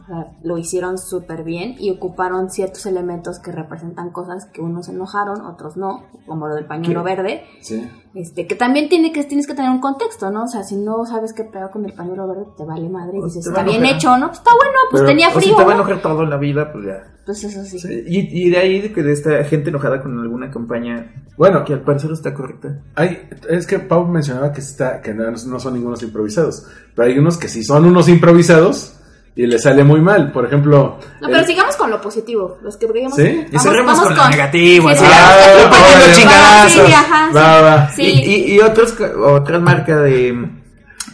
O 0.02 0.06
sea, 0.06 0.32
lo 0.42 0.58
hicieron 0.58 0.98
súper 0.98 1.44
bien 1.44 1.76
y 1.78 1.90
ocuparon 1.90 2.50
ciertos 2.50 2.86
elementos 2.86 3.38
que 3.38 3.52
representan 3.52 4.10
cosas 4.10 4.46
que 4.46 4.60
unos 4.60 4.86
se 4.86 4.92
enojaron, 4.92 5.40
otros 5.42 5.76
no, 5.76 6.04
como 6.26 6.48
lo 6.48 6.56
del 6.56 6.66
pañuelo 6.66 7.04
verde. 7.04 7.44
Sí. 7.60 7.88
Este, 8.14 8.46
que 8.46 8.54
también 8.56 8.88
tiene 8.88 9.12
que, 9.12 9.22
tienes 9.24 9.46
que 9.46 9.54
tener 9.54 9.70
un 9.70 9.80
contexto, 9.80 10.30
¿no? 10.30 10.44
O 10.44 10.48
sea, 10.48 10.64
si 10.64 10.76
no 10.76 11.06
sabes 11.06 11.32
qué 11.32 11.44
pedo 11.44 11.70
con 11.70 11.84
el 11.86 11.94
pañuelo 11.94 12.26
verde, 12.26 12.46
te 12.56 12.64
vale 12.64 12.88
madre. 12.88 13.18
Y 13.18 13.20
Pues 13.20 13.34
dices, 13.34 13.44
te 13.44 13.50
va 13.50 13.60
está 13.60 13.62
a 13.62 13.64
bien 13.70 13.84
enojar. 13.84 13.96
hecho, 13.96 14.16
¿no? 14.18 14.26
Pues 14.26 14.38
está 14.38 14.50
bueno, 14.54 14.78
pues 14.90 15.00
Pero, 15.02 15.10
tenía 15.12 15.28
o 15.28 15.32
si 15.32 15.38
frío. 15.40 15.56
te 15.56 15.64
va 15.64 15.72
a 15.72 15.74
¿no? 15.76 15.80
enojar 15.82 16.02
toda 16.02 16.24
la 16.26 16.36
vida, 16.36 16.72
pues 16.72 16.84
ya. 16.84 17.02
Pues 17.24 17.44
eso 17.44 17.64
sí. 17.64 17.78
Sí, 17.78 18.02
Y, 18.06 18.46
y 18.46 18.50
de 18.50 18.58
ahí 18.58 18.80
de 18.80 18.92
que 18.92 19.02
de 19.04 19.12
esta 19.12 19.44
gente 19.44 19.70
enojada 19.70 20.02
con 20.02 20.18
alguna 20.18 20.50
campaña 20.50 21.12
Bueno, 21.38 21.64
que 21.64 21.72
al 21.74 21.82
parecer 21.82 22.10
está 22.10 22.34
correcta. 22.34 22.80
hay, 22.96 23.28
es 23.48 23.66
que 23.68 23.78
Pau 23.78 24.04
mencionaba 24.06 24.52
que, 24.52 24.60
está, 24.60 25.00
que 25.00 25.14
no, 25.14 25.30
no 25.30 25.60
son 25.60 25.74
ningunos 25.74 26.02
improvisados, 26.02 26.66
pero 26.96 27.08
hay 27.08 27.18
unos 27.18 27.38
que 27.38 27.46
sí 27.48 27.62
son 27.62 27.84
unos 27.86 28.08
improvisados 28.08 28.98
y 29.34 29.46
les 29.46 29.62
sale 29.62 29.82
muy 29.84 30.00
mal. 30.00 30.30
Por 30.32 30.44
ejemplo, 30.46 30.98
No, 31.20 31.26
pero 31.28 31.40
el- 31.40 31.46
sigamos 31.46 31.76
con 31.76 31.90
lo 31.90 32.00
positivo. 32.00 32.58
Los 32.62 32.76
que 32.76 32.86
digamos. 32.92 33.16
¿Sí? 33.16 33.46
Y 33.50 33.58
cerremos 33.58 33.98
con 34.00 34.14
lo 34.16 34.28
negativo, 34.28 34.88
Sí, 34.90 34.94
así, 34.96 35.04
sí, 35.04 35.10
ah, 35.12 36.04
sí, 36.12 36.20
chingadazos. 36.20 36.92
ajá. 36.94 37.30
Va, 37.34 37.60
va. 37.62 37.90
Sí. 37.90 38.02
Y, 38.02 38.30
y, 38.52 38.54
y 38.54 38.60
otros, 38.60 38.94
otra 39.24 39.58
marca 39.58 39.96
de 40.00 40.48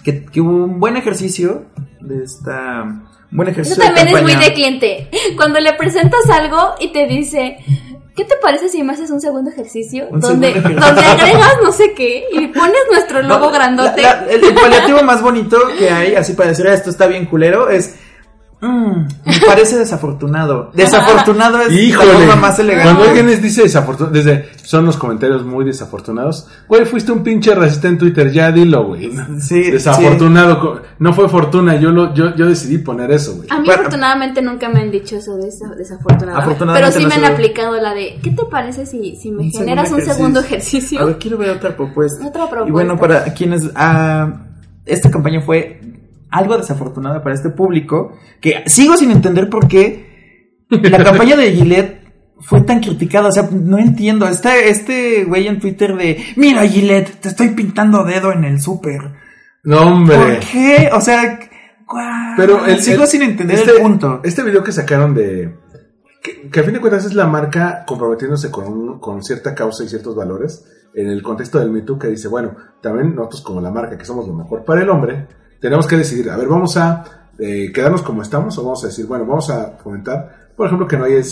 que, 0.05 0.25
que 0.25 0.41
hubo 0.41 0.65
un 0.65 0.81
buen 0.81 0.97
ejercicio 0.97 1.67
de 2.01 2.25
esta 2.25 2.83
un 3.31 3.37
buen 3.37 3.49
ejercicio 3.51 3.83
Eso 3.83 3.93
también 3.95 4.07
de 4.07 4.19
es 4.19 4.23
muy 4.23 4.35
de 4.47 4.53
cliente. 4.55 5.11
Cuando 5.37 5.61
le 5.61 5.75
presentas 5.75 6.29
algo 6.31 6.75
y 6.81 6.93
te 6.93 7.07
dice, 7.07 7.59
¿qué 8.17 8.25
te 8.25 8.37
parece 8.41 8.71
si 8.71 8.83
me 8.83 8.95
haces 8.95 9.11
un 9.11 9.21
segundo 9.21 9.51
ejercicio? 9.51 10.07
Un 10.11 10.19
donde, 10.21 10.49
segundo 10.55 10.69
ejercicio. 10.71 10.95
donde 11.05 11.23
agregas 11.23 11.55
no 11.63 11.71
sé 11.73 11.93
qué 11.95 12.25
y 12.33 12.47
pones 12.49 12.81
nuestro 12.91 13.21
logo 13.23 13.47
No, 13.47 13.53
grandote. 13.53 14.01
la- 14.01 14.23
la- 14.23 14.27
el, 14.33 14.43
el 14.45 14.55
paliativo 14.55 15.03
más 15.03 15.21
bonito 15.21 15.59
que 15.79 15.91
hay, 15.91 16.15
así 16.15 16.33
para 16.33 16.49
decir 16.51 16.67
"Ah, 16.69 16.75
esto 16.75 16.89
está 16.91 17.07
bien 17.07 17.27
culero, 17.27 17.69
es. 17.69 17.97
"Mm, 18.61 19.03
me 19.25 19.33
parece 19.47 19.77
desafortunado. 19.79 20.71
Desafortunado 20.75 21.61
es 21.61 21.73
Híjole, 21.73 22.12
la 22.12 22.19
forma 22.19 22.37
más 22.37 22.59
elegante. 22.59 22.85
cuando 22.91 23.05
alguien 23.05 23.27
les 23.27 23.41
dice 23.41 23.62
desafortunado, 23.62 24.12
desde 24.15 24.49
son 24.65 24.85
los 24.85 24.97
comentarios 24.97 25.45
muy 25.45 25.65
desafortunados. 25.65 26.49
Güey, 26.69 26.85
fuiste 26.85 27.12
un 27.12 27.23
pinche 27.23 27.55
racista 27.55 27.88
en 27.88 27.99
Twitter, 27.99 28.31
ya 28.33 28.50
dilo, 28.50 28.85
güey. 28.88 29.11
Sí, 29.41 29.71
Desafortunado, 29.71 30.83
no 30.99 31.12
fue 31.12 31.29
fortuna, 31.29 31.77
yo 31.77 31.91
lo, 31.91 32.12
yo, 32.15 32.35
yo 32.35 32.47
decidí 32.47 32.79
poner 32.79 33.11
eso, 33.12 33.37
güey. 33.37 33.49
A 33.50 33.59
mí 33.61 33.67
Bueno. 33.67 33.81
afortunadamente 33.83 34.43
nunca 34.43 34.69
me 34.69 34.81
han 34.81 34.91
dicho 34.91 35.17
eso 35.17 35.37
de 35.37 35.49
esa. 35.49 35.67
Afortunadamente 35.95 36.73
Pero 36.75 36.91
sí 36.93 37.03
no 37.03 37.09
me 37.09 37.15
han 37.15 37.33
aplicado 37.33 37.77
la 37.81 37.95
de, 37.95 38.19
¿qué 38.23 38.31
te 38.31 38.45
parece 38.50 38.87
si, 38.87 39.17
si 39.17 39.31
me 39.31 39.45
Un 39.45 39.50
generas 39.53 39.91
un 39.93 40.03
segundo 40.03 40.41
A 40.41 40.43
ejercicio? 40.43 41.05
ver, 41.07 41.19
quiero 41.19 41.38
ver 41.38 41.50
otra 41.50 41.77
propuesta. 41.77 42.27
Otra 42.27 42.43
propuesta. 42.50 42.69
Y 42.69 42.73
bueno, 42.73 42.99
para 42.99 43.25
quienes. 43.35 43.71
ah, 43.75 44.33
esta 44.85 45.11
campaña 45.11 45.41
fue 45.43 45.81
algo 46.30 46.56
desafortunada 46.56 47.23
para 47.23 47.35
este 47.35 47.50
público. 47.50 48.12
Que 48.40 48.62
sigo 48.66 48.97
sin 48.97 49.11
entender 49.11 49.49
por 49.49 49.68
qué 49.68 50.64
la 50.70 51.02
campaña 51.04 51.37
de 51.37 51.52
Gillette 51.52 51.99
fue 52.40 52.61
tan 52.62 52.80
criticada. 52.80 53.28
O 53.28 53.32
sea, 53.32 53.49
no 53.52 53.78
entiendo. 53.78 54.26
Está 54.28 54.56
este 54.58 55.25
güey 55.25 55.47
en 55.47 55.58
Twitter 55.58 55.97
de: 55.97 56.23
Mira, 56.37 56.66
Gillette, 56.66 57.20
te 57.20 57.28
estoy 57.28 57.49
pintando 57.50 58.04
dedo 58.04 58.32
en 58.32 58.44
el 58.44 58.61
súper. 58.61 59.00
No, 59.64 59.80
hombre. 59.82 60.16
¿Por 60.16 60.38
qué? 60.40 60.90
O 60.92 61.00
sea. 61.00 61.38
Pero 62.37 62.66
el, 62.66 62.80
sigo 62.82 63.02
el- 63.04 63.08
sin 63.08 63.23
entender 63.23 63.58
este, 63.58 63.70
el 63.73 63.82
punto. 63.82 64.20
Este 64.23 64.42
video 64.42 64.62
que 64.62 64.73
sacaron 64.73 65.14
de. 65.14 65.56
Que, 66.23 66.50
que 66.50 66.61
a 66.61 66.62
fin 66.64 66.75
de 66.75 66.80
cuentas 66.80 67.04
es 67.06 67.14
la 67.14 67.26
marca 67.26 67.85
comprometiéndose 67.87 68.50
con, 68.50 68.66
un- 68.66 68.99
con 69.00 69.23
cierta 69.23 69.54
causa 69.54 69.85
y 69.85 69.88
ciertos 69.88 70.14
valores 70.16 70.64
en 70.94 71.06
el 71.08 71.23
contexto 71.23 71.58
del 71.61 71.70
Me 71.70 71.82
Too 71.82 71.99
que 71.99 72.08
dice, 72.08 72.28
bueno, 72.28 72.56
también 72.82 73.14
nosotros 73.14 73.40
como 73.42 73.60
la 73.60 73.71
marca 73.71 73.97
que 73.97 74.04
somos 74.04 74.26
lo 74.26 74.34
mejor 74.34 74.64
para 74.64 74.82
el 74.82 74.91
hombre, 74.91 75.28
tenemos 75.60 75.86
que 75.86 75.97
decidir, 75.97 76.30
a 76.30 76.36
ver, 76.36 76.49
vamos 76.49 76.76
a 76.76 77.04
eh, 77.38 77.71
quedarnos 77.73 78.02
como 78.02 78.23
estamos 78.23 78.56
o 78.58 78.64
vamos 78.64 78.84
a 78.84 78.88
decir, 78.88 79.06
bueno, 79.06 79.25
vamos 79.25 79.49
a 79.50 79.76
fomentar, 79.82 80.49
por 80.56 80.66
ejemplo, 80.66 80.88
que 80.88 80.97
no 80.97 81.04
haya, 81.04 81.23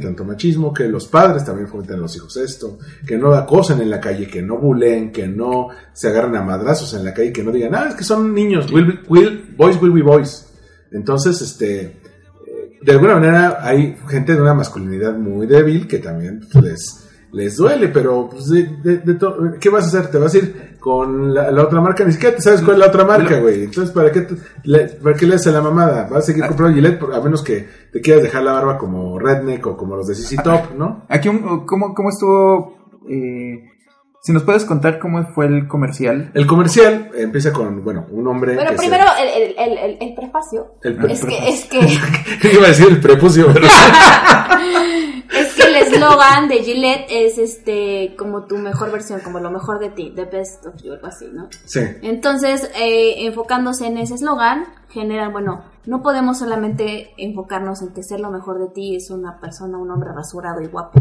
tanto 0.00 0.24
machismo, 0.24 0.72
que 0.72 0.88
los 0.88 1.06
padres 1.06 1.44
también 1.44 1.68
fomenten 1.68 1.96
a 1.96 2.00
los 2.00 2.16
hijos 2.16 2.36
esto, 2.38 2.78
que 3.06 3.18
no 3.18 3.34
acosen 3.34 3.80
en 3.82 3.90
la 3.90 4.00
calle, 4.00 4.26
que 4.26 4.40
no 4.40 4.56
buleen, 4.56 5.12
que 5.12 5.28
no 5.28 5.68
se 5.92 6.08
agarren 6.08 6.36
a 6.36 6.42
madrazos 6.42 6.94
en 6.94 7.04
la 7.04 7.12
calle, 7.12 7.32
que 7.32 7.42
no 7.42 7.52
digan, 7.52 7.74
ah, 7.74 7.88
es 7.90 7.94
que 7.94 8.04
son 8.04 8.32
niños, 8.34 8.72
will 8.72 9.00
will, 9.08 9.54
boys 9.56 9.80
will 9.80 9.92
be 9.92 10.02
boys. 10.02 10.46
Entonces, 10.90 11.40
este, 11.42 11.80
eh, 11.82 12.78
de 12.80 12.92
alguna 12.92 13.14
manera 13.14 13.58
hay 13.60 13.96
gente 14.08 14.34
de 14.34 14.40
una 14.40 14.54
masculinidad 14.54 15.14
muy 15.18 15.46
débil 15.46 15.86
que 15.86 15.98
también 15.98 16.40
les, 16.62 17.10
les 17.32 17.56
duele, 17.56 17.88
pero 17.88 18.28
pues, 18.30 18.48
de, 18.50 18.64
de- 18.82 18.98
de 18.98 19.18
¿qué 19.58 19.68
vas 19.70 19.84
a 19.84 19.86
hacer? 19.88 20.10
¿Te 20.10 20.18
vas 20.18 20.34
a 20.34 20.38
ir 20.38 20.76
con 20.78 21.32
la, 21.32 21.50
la 21.50 21.62
otra 21.62 21.80
marca? 21.80 22.04
Ni 22.04 22.12
siquiera 22.12 22.36
te 22.36 22.42
sabes 22.42 22.60
cuál 22.60 22.74
es 22.74 22.80
la 22.80 22.86
otra 22.88 23.04
marca, 23.04 23.38
güey. 23.40 23.64
Entonces, 23.64 23.94
¿para 23.94 24.12
qué, 24.12 24.20
te- 24.22 24.36
le, 24.64 24.80
¿para 24.88 25.16
qué 25.16 25.26
le 25.26 25.34
haces 25.36 25.46
a 25.48 25.52
la 25.52 25.62
mamada? 25.62 26.08
Vas 26.10 26.18
a 26.24 26.26
seguir 26.26 26.46
comprando 26.46 26.74
Gillette 26.76 26.98
por- 26.98 27.14
a 27.14 27.20
menos 27.20 27.42
que 27.42 27.66
te 27.92 28.00
quieras 28.00 28.22
dejar 28.22 28.42
la 28.42 28.52
barba 28.52 28.76
como 28.78 29.18
Redneck 29.18 29.66
o 29.66 29.76
como 29.76 29.96
los 29.96 30.06
de 30.08 30.14
CC 30.14 30.36
Top, 30.42 30.74
¿no? 30.76 31.04
Aquí, 31.08 31.28
un- 31.28 31.64
¿cómo, 31.66 31.94
cómo 31.94 32.10
estuvo? 32.10 32.76
eh, 33.08 33.64
si 34.24 34.32
nos 34.32 34.44
puedes 34.44 34.64
contar 34.64 35.00
cómo 35.00 35.20
fue 35.34 35.46
el 35.46 35.66
comercial. 35.66 36.30
El 36.34 36.46
comercial 36.46 37.10
empieza 37.14 37.52
con, 37.52 37.82
bueno, 37.82 38.06
un 38.12 38.24
hombre 38.28 38.54
Pero 38.54 38.70
que 38.70 38.76
primero 38.76 39.04
el, 39.20 39.42
el, 39.42 39.54
el, 39.58 39.78
el, 39.78 39.98
el 40.00 40.14
prefacio. 40.14 40.76
El 40.82 40.94
pre- 40.96 41.12
es 41.12 41.24
que, 41.24 41.48
es 41.48 41.64
que, 42.40 42.52
Iba 42.54 42.66
a 42.66 42.68
decir 42.68 42.86
el 42.88 43.00
prepucio, 43.00 43.48
pero... 43.52 43.66
es 45.36 45.54
que 45.54 45.62
el 45.64 45.74
eslogan 45.74 46.48
de 46.48 46.62
Gillette 46.62 47.06
es 47.10 47.38
este, 47.38 48.14
como 48.16 48.44
tu 48.44 48.58
mejor 48.58 48.92
versión, 48.92 49.18
como 49.24 49.40
lo 49.40 49.50
mejor 49.50 49.80
de 49.80 49.90
ti, 49.90 50.12
the 50.14 50.24
best 50.26 50.66
of 50.66 50.74
you, 50.82 50.92
algo 50.92 51.08
así, 51.08 51.26
¿no? 51.32 51.48
sí. 51.64 51.80
Entonces, 52.02 52.70
eh, 52.76 53.26
enfocándose 53.26 53.88
en 53.88 53.98
ese 53.98 54.14
eslogan, 54.14 54.66
generan, 54.88 55.32
bueno, 55.32 55.64
no 55.84 56.00
podemos 56.00 56.38
solamente 56.38 57.10
enfocarnos 57.16 57.82
en 57.82 57.92
que 57.92 58.04
ser 58.04 58.20
lo 58.20 58.30
mejor 58.30 58.60
de 58.60 58.68
ti 58.68 58.94
es 58.94 59.10
una 59.10 59.40
persona, 59.40 59.78
un 59.78 59.90
hombre 59.90 60.10
rasurado 60.14 60.60
y 60.60 60.66
guapo. 60.68 61.00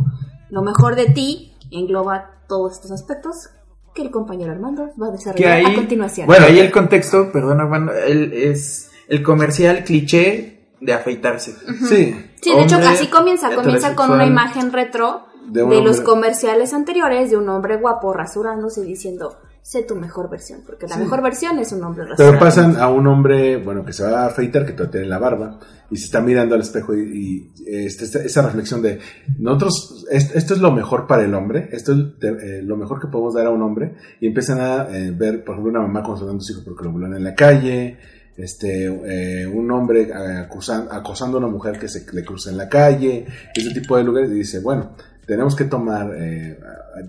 Lo 0.51 0.61
mejor 0.61 0.95
de 0.95 1.07
ti 1.07 1.53
engloba 1.71 2.41
todos 2.47 2.73
estos 2.73 2.91
aspectos 2.91 3.49
que 3.95 4.03
el 4.03 4.11
compañero 4.11 4.51
Armando 4.51 4.89
va 5.01 5.07
a 5.07 5.11
desarrollar 5.11 5.51
ahí- 5.53 5.65
a 5.65 5.75
continuación. 5.75 6.27
Bueno, 6.27 6.45
ahí 6.45 6.59
el 6.59 6.71
contexto, 6.71 7.31
perdón 7.31 7.59
Armando, 7.59 7.93
el- 7.93 8.31
es 8.33 8.91
el 9.07 9.23
comercial 9.23 9.83
cliché 9.83 10.69
de 10.79 10.93
afeitarse. 10.93 11.53
Sí. 11.87 12.15
sí, 12.41 12.53
de 12.55 12.63
hecho, 12.63 12.77
así 12.77 13.07
comienza, 13.07 13.53
comienza 13.55 13.95
con 13.95 14.11
una 14.11 14.25
imagen 14.25 14.71
retro 14.71 15.25
De 15.47 15.63
de, 15.65 15.81
los 15.81 16.01
comerciales 16.01 16.73
anteriores 16.73 17.29
de 17.31 17.37
un 17.37 17.49
hombre 17.49 17.77
guapo 17.77 18.13
rasurándose 18.13 18.81
y 18.81 18.85
diciendo, 18.87 19.37
sé 19.63 19.83
tu 19.83 19.95
mejor 19.95 20.29
versión, 20.29 20.61
porque 20.65 20.87
la 20.87 20.95
Sí. 20.95 21.01
mejor 21.01 21.21
versión 21.21 21.59
es 21.59 21.71
un 21.71 21.83
hombre 21.83 22.03
rasurado. 22.05 22.31
Pero 22.31 22.39
pasan 22.43 22.77
a 22.77 22.89
un 22.89 23.05
hombre, 23.07 23.57
bueno, 23.57 23.85
que 23.85 23.93
se 23.93 24.03
va 24.03 24.23
a 24.23 24.25
afeitar, 24.27 24.65
que 24.65 24.73
todavía 24.73 24.91
tiene 24.91 25.07
la 25.07 25.19
barba, 25.19 25.59
y 25.89 25.97
se 25.97 26.05
está 26.05 26.19
mirando 26.21 26.55
al 26.55 26.61
espejo 26.61 26.95
y, 26.95 27.01
y, 27.01 27.53
este, 27.85 28.05
esta- 28.05 28.19
esa 28.23 28.41
reflexión 28.41 28.81
de, 28.81 28.99
nosotros, 29.39 30.05
est- 30.09 30.35
esto 30.35 30.53
es 30.55 30.59
lo 30.61 30.71
mejor 30.71 31.05
para 31.07 31.23
el 31.23 31.33
hombre, 31.33 31.69
esto 31.71 31.93
es 31.93 31.99
eh, 32.21 32.61
lo 32.63 32.75
mejor 32.77 32.99
que 32.99 33.07
podemos 33.07 33.33
dar 33.35 33.45
a 33.47 33.49
un 33.51 33.61
hombre, 33.61 33.95
y 34.19 34.27
empiezan 34.27 34.59
a 34.59 34.87
eh, 34.89 35.11
ver, 35.11 35.43
por 35.43 35.55
ejemplo, 35.55 35.71
una 35.71 35.81
mamá 35.87 36.01
consolando 36.03 36.39
a 36.41 36.43
su 36.43 36.53
hijo 36.53 36.61
porque 36.65 36.83
lo 36.85 36.91
violan 36.91 37.15
en 37.15 37.23
la 37.23 37.35
calle, 37.35 37.97
este, 38.37 38.85
eh, 38.85 39.45
un 39.45 39.69
hombre 39.71 40.11
acusan- 40.13 40.87
acosando 40.89 41.37
a 41.37 41.39
una 41.41 41.49
mujer 41.49 41.77
que 41.77 41.87
se 41.87 42.05
le 42.13 42.23
cruza 42.25 42.49
en 42.49 42.57
la 42.57 42.67
calle, 42.69 43.25
ese 43.53 43.71
tipo 43.73 43.95
de 43.97 44.03
lugares, 44.03 44.31
y 44.31 44.35
dice, 44.35 44.59
bueno, 44.59 44.95
tenemos 45.27 45.55
que 45.55 45.65
tomar, 45.65 46.11
eh, 46.17 46.57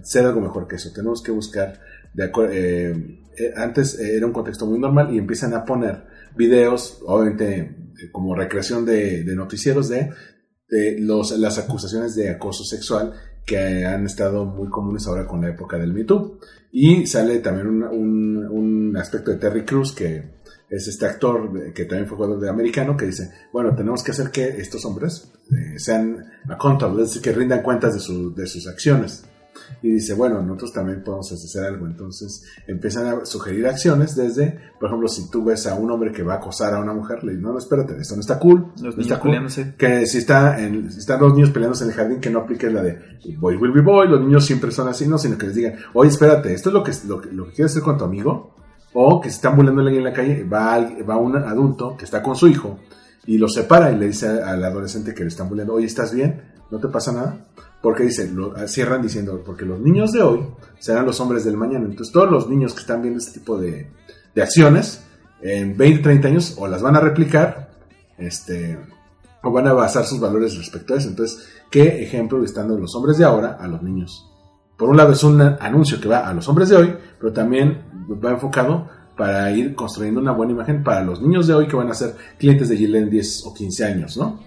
ser 0.03 0.27
algo 0.27 0.41
mejor 0.41 0.67
que 0.69 0.77
eso, 0.77 0.91
tenemos 0.95 1.23
que 1.23 1.31
buscar, 1.33 1.81
eh, 2.17 2.95
eh, 3.39 3.53
antes 3.57 3.99
eh, 3.99 4.17
era 4.17 4.27
un 4.27 4.33
contexto 4.33 4.67
muy 4.67 4.79
normal 4.79 5.15
y 5.15 5.19
empiezan 5.19 5.55
a 5.55 5.65
poner 5.65 6.05
videos, 6.37 7.01
obviamente 7.07 7.57
eh, 7.61 8.11
como 8.13 8.35
recreación 8.35 8.85
de, 8.85 9.25
noticieros 9.35 9.89
de, 9.89 10.11
los, 10.99 11.39
las 11.39 11.59
acusaciones 11.59 12.15
de 12.15 12.31
acoso 12.31 12.65
sexual 12.65 13.13
que 13.45 13.85
han 13.85 14.07
estado 14.07 14.45
muy 14.45 14.69
comunes 14.69 15.07
ahora 15.07 15.27
con 15.27 15.41
la 15.41 15.49
época 15.51 15.77
del 15.77 15.93
Me 15.93 16.05
Too. 16.05 16.39
Y 16.71 17.07
sale 17.07 17.39
también 17.41 17.67
un, 17.69 18.47
un- 18.47 18.97
aspecto 18.97 19.31
de 19.31 19.39
Terry 19.39 19.65
Crews 19.65 19.93
que 19.93 20.41
es 20.71 20.87
este 20.89 21.07
actor 21.07 21.73
que 21.75 21.85
también 21.87 22.07
fue 22.07 22.17
jugador 22.17 22.41
de 22.41 22.49
americano 22.49 22.97
que 22.97 23.07
dice, 23.07 23.31
bueno, 23.53 23.75
tenemos 23.75 24.03
que 24.03 24.13
hacer 24.13 24.31
que 24.31 24.45
estos 24.49 24.85
hombres 24.85 25.33
eh, 25.51 25.79
sean 25.79 26.25
accountable, 26.49 27.03
es 27.03 27.09
decir, 27.09 27.23
que 27.23 27.33
rindan 27.33 27.63
cuentas 27.63 27.95
de, 27.95 28.01
su- 28.01 28.35
de 28.35 28.47
sus 28.47 28.67
acciones. 28.69 29.25
Y 29.83 29.91
dice, 29.91 30.15
bueno, 30.15 30.43
nosotros 30.43 30.73
también 30.73 31.03
podemos 31.03 31.31
hacer 31.33 31.65
algo. 31.65 31.87
Entonces 31.87 32.45
empiezan 32.67 33.07
a 33.07 33.27
sugerir 33.27 33.67
acciones 33.67 34.15
desde, 34.15 34.59
por 34.79 34.89
ejemplo, 34.89 35.09
si 35.09 35.31
tú 35.31 35.45
ves 35.45 35.67
a 35.67 35.75
un 35.75 35.91
hombre 35.91 36.13
que 36.13 36.23
va 36.23 36.35
a 36.35 36.37
acosar 36.37 36.75
a 36.75 36.81
una 36.81 36.93
mujer, 36.93 37.23
le 37.25 37.33
dices, 37.33 37.43
no, 37.43 37.53
no, 37.53 37.59
espérate, 37.59 37.97
esto 38.01 38.15
no 38.15 38.21
está 38.21 38.39
cool. 38.39 38.73
Los 38.77 38.83
no 38.83 38.91
niños 38.91 39.07
está 39.07 39.21
cool". 39.21 39.31
peleándose. 39.31 39.75
Que 39.77 40.07
si, 40.07 40.19
está 40.19 40.61
en, 40.63 40.91
si 40.91 40.99
están 40.99 41.21
los 41.21 41.35
niños 41.35 41.51
peleándose 41.51 41.85
en 41.85 41.91
el 41.91 41.97
jardín, 41.97 42.21
que 42.21 42.31
no 42.31 42.41
apliques 42.41 42.73
la 42.73 42.83
de 42.83 42.99
boy 43.39 43.57
will 43.57 43.73
be 43.73 43.81
boy, 43.81 44.09
los 44.09 44.21
niños 44.21 44.45
siempre 44.45 44.71
son 44.71 44.89
así, 44.89 45.07
no, 45.07 45.19
sino 45.19 45.37
que 45.39 45.47
les 45.47 45.55
digan, 45.55 45.75
oye, 45.95 46.11
espérate, 46.11 46.53
esto 46.53 46.71
es 46.71 46.75
lo 46.75 46.83
que, 46.83 46.93
lo, 47.07 47.21
lo 47.33 47.47
que 47.47 47.53
quieres 47.53 47.73
hacer 47.73 47.83
con 47.83 47.99
tu 47.99 48.05
amigo, 48.05 48.55
o 48.95 49.21
que 49.21 49.31
si 49.31 49.37
están 49.37 49.57
burlando 49.57 49.81
alguien 49.81 49.99
en 49.99 50.05
la 50.05 50.13
calle, 50.13 50.45
va, 50.45 50.79
va 51.09 51.17
un 51.17 51.37
adulto 51.37 51.97
que 51.97 52.05
está 52.05 52.23
con 52.23 52.37
su 52.37 52.49
hijo 52.49 52.79
y 53.27 53.39
lo 53.39 53.49
separa 53.49 53.93
y 53.93 53.97
le 53.97 54.07
dice 54.07 54.29
al 54.43 54.65
adolescente 54.65 55.15
que 55.15 55.23
le 55.23 55.29
están 55.29 55.49
bulleando, 55.49 55.75
oye, 55.75 55.87
¿estás 55.87 56.13
bien? 56.13 56.43
¿No 56.71 56.79
te 56.79 56.89
pasa 56.89 57.13
nada? 57.13 57.47
Porque 57.83 58.05
dice, 58.05 58.31
lo, 58.31 58.57
cierran 58.69 59.03
diciendo, 59.03 59.43
porque 59.45 59.65
los 59.65 59.81
niños 59.81 60.13
de 60.13 60.23
hoy 60.23 60.47
serán 60.79 61.05
los 61.05 61.19
hombres 61.21 61.45
del 61.45 61.57
mañana. 61.57 61.85
Entonces 61.85 62.13
todos 62.13 62.31
los 62.31 62.49
niños 62.49 62.75
que 62.75 62.81
están 62.81 63.03
viendo 63.03 63.19
este 63.19 63.41
tipo 63.41 63.59
de, 63.59 63.91
de 64.35 64.43
acciones, 64.43 65.05
en 65.41 65.77
20, 65.77 66.03
30 66.03 66.29
años, 66.29 66.57
o 66.59 66.69
las 66.69 66.81
van 66.81 66.97
a 66.97 67.01
replicar, 67.01 67.73
este, 68.19 68.79
o 69.43 69.51
van 69.51 69.67
a 69.67 69.73
basar 69.73 70.05
sus 70.05 70.21
valores 70.21 70.57
respecto 70.57 70.95
a 70.95 70.99
eso. 70.99 71.09
Entonces, 71.09 71.47
¿qué 71.71 72.03
ejemplo 72.03 72.39
le 72.39 72.45
están 72.45 72.69
dando 72.69 72.83
los 72.83 72.95
hombres 72.95 73.19
de 73.19 73.25
ahora 73.25 73.59
a 73.61 73.67
los 73.67 73.83
niños? 73.83 74.29
Por 74.77 74.89
un 74.89 74.97
lado 74.97 75.13
es 75.13 75.23
un 75.23 75.41
anuncio 75.41 76.01
que 76.01 76.09
va 76.09 76.29
a 76.29 76.33
los 76.33 76.49
hombres 76.49 76.69
de 76.69 76.77
hoy, 76.77 76.95
pero 77.19 77.33
también 77.33 77.83
va 78.25 78.31
enfocado 78.31 78.89
para 79.17 79.51
ir 79.53 79.75
construyendo 79.75 80.21
una 80.21 80.33
buena 80.33 80.53
imagen 80.53 80.83
para 80.83 81.03
los 81.03 81.21
niños 81.21 81.47
de 81.47 81.55
hoy 81.55 81.69
que 81.69 81.77
van 81.77 81.91
a 81.91 81.95
ser 81.95 82.17
clientes 82.39 82.69
de 82.69 82.77
Gillette 82.77 83.03
en 83.03 83.11
10 83.11 83.47
o 83.47 83.55
15 83.55 83.85
años, 83.85 84.17
¿no? 84.17 84.41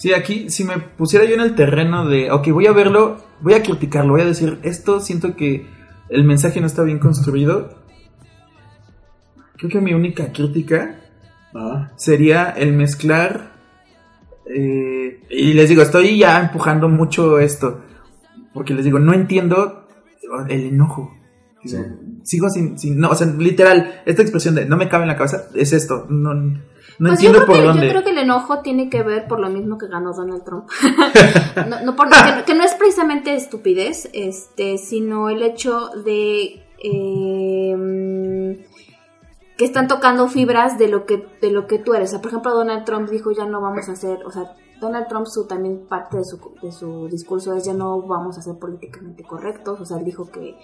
Sí, 0.00 0.14
aquí 0.14 0.48
si 0.48 0.64
me 0.64 0.78
pusiera 0.78 1.26
yo 1.26 1.34
en 1.34 1.42
el 1.42 1.54
terreno 1.54 2.08
de, 2.08 2.30
ok, 2.32 2.48
voy 2.52 2.66
a 2.66 2.72
verlo, 2.72 3.18
voy 3.42 3.52
a 3.52 3.62
criticarlo, 3.62 4.12
voy 4.14 4.22
a 4.22 4.24
decir, 4.24 4.58
esto 4.62 4.98
siento 5.00 5.36
que 5.36 5.66
el 6.08 6.24
mensaje 6.24 6.58
no 6.60 6.66
está 6.66 6.82
bien 6.84 6.98
construido. 6.98 7.74
Creo 9.58 9.70
que 9.70 9.80
mi 9.80 9.92
única 9.94 10.32
crítica 10.32 10.96
Ah, 11.52 11.90
sería 11.96 12.50
el 12.50 12.72
mezclar, 12.72 13.50
eh, 14.46 15.20
y 15.28 15.52
les 15.52 15.68
digo, 15.68 15.82
estoy 15.82 16.16
ya 16.16 16.40
empujando 16.40 16.88
mucho 16.88 17.40
esto, 17.40 17.82
porque 18.54 18.72
les 18.72 18.84
digo, 18.84 19.00
no 19.00 19.12
entiendo 19.12 19.88
el 20.48 20.66
enojo. 20.68 21.12
Sí. 21.64 21.76
Sigo 22.22 22.48
sin, 22.50 22.78
sin- 22.78 23.00
no, 23.00 23.10
o 23.10 23.14
sea, 23.16 23.26
literal, 23.26 24.00
esta 24.06 24.22
expresión 24.22 24.54
de 24.54 24.64
no 24.64 24.76
me 24.76 24.88
cabe 24.88 25.02
en 25.02 25.08
la 25.08 25.16
cabeza 25.16 25.48
es 25.56 25.72
esto, 25.72 26.06
no, 26.08 26.32
no 27.00 27.08
Pues 27.08 27.18
entiendo 27.18 27.38
yo 27.40 27.44
creo 27.44 27.46
por 27.46 27.56
que, 27.56 27.66
dónde. 27.66 27.86
Yo 27.86 27.90
creo 27.92 28.04
que 28.04 28.10
el 28.10 28.18
enojo 28.18 28.58
tiene 28.60 28.90
que 28.90 29.02
ver 29.02 29.26
por 29.26 29.40
lo 29.40 29.48
mismo 29.48 29.78
que 29.78 29.88
ganó 29.88 30.12
Donald 30.12 30.44
Trump. 30.44 30.68
no, 31.68 31.80
no 31.82 31.96
por- 31.96 32.10
que, 32.10 32.44
que 32.46 32.54
no 32.54 32.62
es 32.62 32.74
precisamente 32.74 33.34
estupidez, 33.34 34.10
este, 34.12 34.76
sino 34.78 35.30
el 35.30 35.42
hecho 35.42 35.88
de 36.04 36.62
eh, 36.82 38.66
que 39.56 39.64
están 39.64 39.88
tocando 39.88 40.28
fibras 40.28 40.78
de 40.78 40.88
lo 40.88 41.04
que 41.06 41.26
de 41.40 41.50
lo 41.50 41.66
que 41.66 41.78
tú 41.78 41.94
eres. 41.94 42.10
O 42.10 42.12
sea, 42.12 42.20
por 42.20 42.30
ejemplo, 42.30 42.54
Donald 42.54 42.84
Trump 42.84 43.08
dijo 43.10 43.30
ya 43.32 43.46
no 43.46 43.60
vamos 43.60 43.88
a 43.88 43.92
hacer, 43.92 44.24
o 44.26 44.30
sea, 44.30 44.54
Donald 44.80 45.08
Trump 45.08 45.26
su 45.26 45.46
también 45.46 45.86
parte 45.88 46.16
de 46.18 46.24
su, 46.24 46.38
de 46.62 46.72
su 46.72 47.06
discurso 47.08 47.54
es 47.54 47.64
ya 47.66 47.74
no 47.74 48.00
vamos 48.02 48.38
a 48.38 48.42
ser 48.42 48.58
políticamente 48.58 49.22
correctos. 49.24 49.80
O 49.80 49.84
sea, 49.84 49.98
él 49.98 50.04
dijo 50.04 50.30
que 50.30 50.56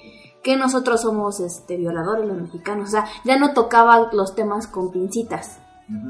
que 0.43 0.57
nosotros 0.57 1.03
somos 1.03 1.41
este 1.41 1.77
violadores 1.77 2.27
los 2.27 2.37
mexicanos. 2.41 2.89
O 2.89 2.93
sea, 2.93 3.05
ya 3.25 3.39
no 3.39 3.53
tocaba 3.53 4.11
los 4.13 4.35
temas 4.35 4.67
con 4.67 4.91
pincitas. 4.93 5.61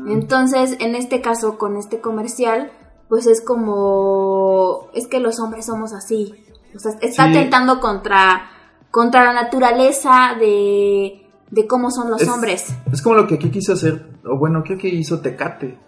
Entonces, 0.09 0.77
en 0.81 0.95
este 0.95 1.21
caso, 1.21 1.59
con 1.59 1.77
este 1.77 2.01
comercial, 2.01 2.71
pues 3.09 3.27
es 3.27 3.41
como, 3.45 4.89
es 4.95 5.07
que 5.07 5.21
los 5.21 5.39
hombres 5.41 5.67
somos 5.67 5.93
así. 5.93 6.35
O 6.75 6.79
sea, 6.79 6.93
está 7.03 7.25
Sí. 7.27 7.31
atentando 7.31 7.81
contra, 7.81 8.49
contra 8.91 9.25
la 9.25 9.33
naturaleza 9.35 10.35
de, 10.39 11.27
de 11.51 11.67
cómo 11.67 11.91
son 11.91 12.11
los 12.11 12.23
Es- 12.23 12.29
hombres. 12.29 12.75
Es 12.93 13.03
como 13.03 13.17
lo 13.17 13.27
que 13.27 13.35
aquí 13.37 13.51
quiso 13.51 13.75
hacer, 13.75 14.07
o 14.25 14.39
bueno, 14.39 14.63
creo 14.65 14.79
que 14.79 14.89
hizo 14.89 15.21
Tecate. 15.21 15.79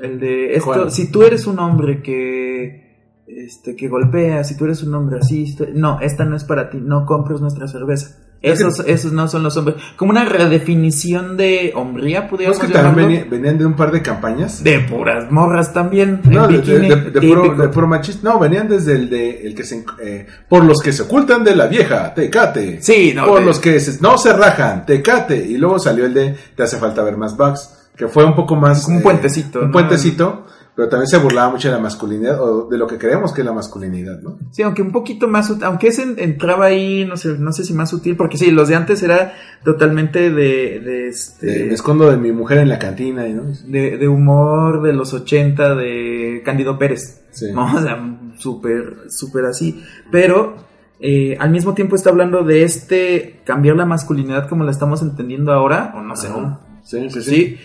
El 0.00 0.18
de 0.18 0.54
esto, 0.54 0.66
¿Cuál? 0.66 0.90
si 0.90 1.10
tú 1.12 1.22
eres 1.22 1.46
un 1.46 1.58
hombre 1.58 2.02
que 2.02 2.82
este 3.26 3.76
que 3.76 3.88
golpea, 3.88 4.42
si 4.44 4.56
tú 4.56 4.64
eres 4.64 4.82
un 4.82 4.94
hombre 4.94 5.18
así, 5.20 5.56
no, 5.74 6.00
esta 6.00 6.24
no 6.24 6.34
es 6.36 6.44
para 6.44 6.70
ti, 6.70 6.78
no 6.80 7.06
compres 7.06 7.40
nuestra 7.40 7.68
cerveza. 7.68 8.18
Esos, 8.42 8.80
esos 8.86 9.12
no 9.12 9.28
son 9.28 9.42
los 9.44 9.56
hombres. 9.56 9.76
Como 9.96 10.10
una 10.10 10.24
redefinición 10.24 11.36
de 11.36 11.72
hombría, 11.74 12.20
¿No 12.20 12.24
es 12.26 12.30
pudiéramos 12.30 12.58
que 12.60 12.68
también 12.72 13.08
venía- 13.08 13.26
venían 13.30 13.58
de 13.58 13.66
un 13.66 13.74
par 13.74 13.92
de 13.92 14.02
campañas? 14.02 14.62
De 14.64 14.80
puras 14.80 15.30
morras 15.30 15.72
también. 15.72 16.20
No, 16.24 16.46
en 16.46 16.50
de, 16.52 16.58
de, 16.58 16.78
bikini, 16.78 16.88
de- 16.88 17.10
de 17.10 17.28
puro, 17.28 17.42
típico. 17.42 17.62
de 17.62 17.68
puro 17.68 17.86
machista. 17.86 18.28
No, 18.30 18.38
venían 18.38 18.68
desde 18.68 18.94
el 18.96 19.08
de 19.08 19.46
el 19.46 19.54
que 19.54 19.64
se 19.64 19.84
eh, 20.02 20.26
por 20.48 20.64
los 20.64 20.80
que 20.80 20.92
se 20.92 21.02
ocultan 21.02 21.44
de 21.44 21.54
la 21.54 21.66
vieja, 21.66 22.12
Tecate. 22.14 22.82
Sí, 22.82 23.12
no, 23.14 23.26
por 23.26 23.40
de- 23.40 23.46
los 23.46 23.58
que 23.60 23.78
se- 23.80 24.00
no 24.02 24.18
se 24.18 24.32
rajan, 24.32 24.84
Tecate. 24.86 25.36
Y 25.36 25.56
luego 25.56 25.78
salió 25.78 26.04
el 26.06 26.14
de 26.14 26.34
Te 26.56 26.62
hace 26.64 26.78
falta 26.78 27.02
ver 27.02 27.16
más 27.16 27.36
bugs, 27.36 27.90
que 27.96 28.08
fue 28.08 28.24
un 28.24 28.34
poco 28.34 28.56
más 28.56 28.82
Como 28.84 28.96
un 28.96 29.02
puentecito, 29.02 29.60
un 29.60 29.66
¿no? 29.66 29.72
puentecito, 29.72 30.46
pero 30.74 30.88
también 30.88 31.06
se 31.06 31.18
burlaba 31.18 31.50
mucho 31.50 31.68
de 31.68 31.74
la 31.74 31.80
masculinidad 31.80 32.40
o 32.40 32.68
de 32.68 32.78
lo 32.78 32.86
que 32.86 32.96
creemos 32.98 33.32
que 33.32 33.42
es 33.42 33.44
la 33.46 33.52
masculinidad, 33.52 34.20
¿no? 34.22 34.38
Sí, 34.52 34.62
aunque 34.62 34.80
un 34.82 34.90
poquito 34.92 35.28
más, 35.28 35.52
aunque 35.62 35.88
ese 35.88 36.02
en- 36.02 36.18
entraba 36.18 36.66
ahí, 36.66 37.04
no 37.04 37.16
sé, 37.16 37.36
no 37.38 37.52
sé 37.52 37.64
si 37.64 37.74
más 37.74 37.90
sutil, 37.90 38.16
porque 38.16 38.38
sí, 38.38 38.50
los 38.50 38.68
de 38.68 38.74
antes 38.76 39.02
era 39.02 39.34
totalmente 39.64 40.30
de, 40.30 40.80
de 40.80 41.08
este, 41.08 41.46
De, 41.46 41.64
me 41.66 41.74
escondo 41.74 42.10
de 42.10 42.16
mi 42.16 42.32
mujer 42.32 42.58
en 42.58 42.68
la 42.68 42.78
cantina 42.78 43.26
y 43.28 43.34
no. 43.34 43.42
de, 43.66 43.98
de 43.98 44.08
humor 44.08 44.82
de 44.82 44.92
los 44.94 45.12
80 45.12 45.74
de 45.74 46.42
Cándido 46.44 46.78
Pérez. 46.78 47.20
Sí. 47.32 47.46
¿no? 47.52 47.66
O 47.76 47.80
sea, 47.80 47.98
súper, 48.38 48.96
súper 49.08 49.44
así. 49.46 49.82
Pero 50.10 50.56
eh, 51.00 51.36
al 51.38 51.50
mismo 51.50 51.74
tiempo 51.74 51.96
está 51.96 52.10
hablando 52.10 52.44
de 52.44 52.62
este 52.62 53.40
cambiar 53.44 53.76
la 53.76 53.84
masculinidad 53.86 54.48
como 54.48 54.64
la 54.64 54.70
estamos 54.70 55.02
entendiendo 55.02 55.52
ahora, 55.52 55.92
o 55.96 56.00
no 56.02 56.16
sé. 56.16 56.28
¿no? 56.28 56.60
Sí, 56.82 57.10
sí, 57.10 57.22
sí. 57.22 57.30
Sí. 57.30 57.58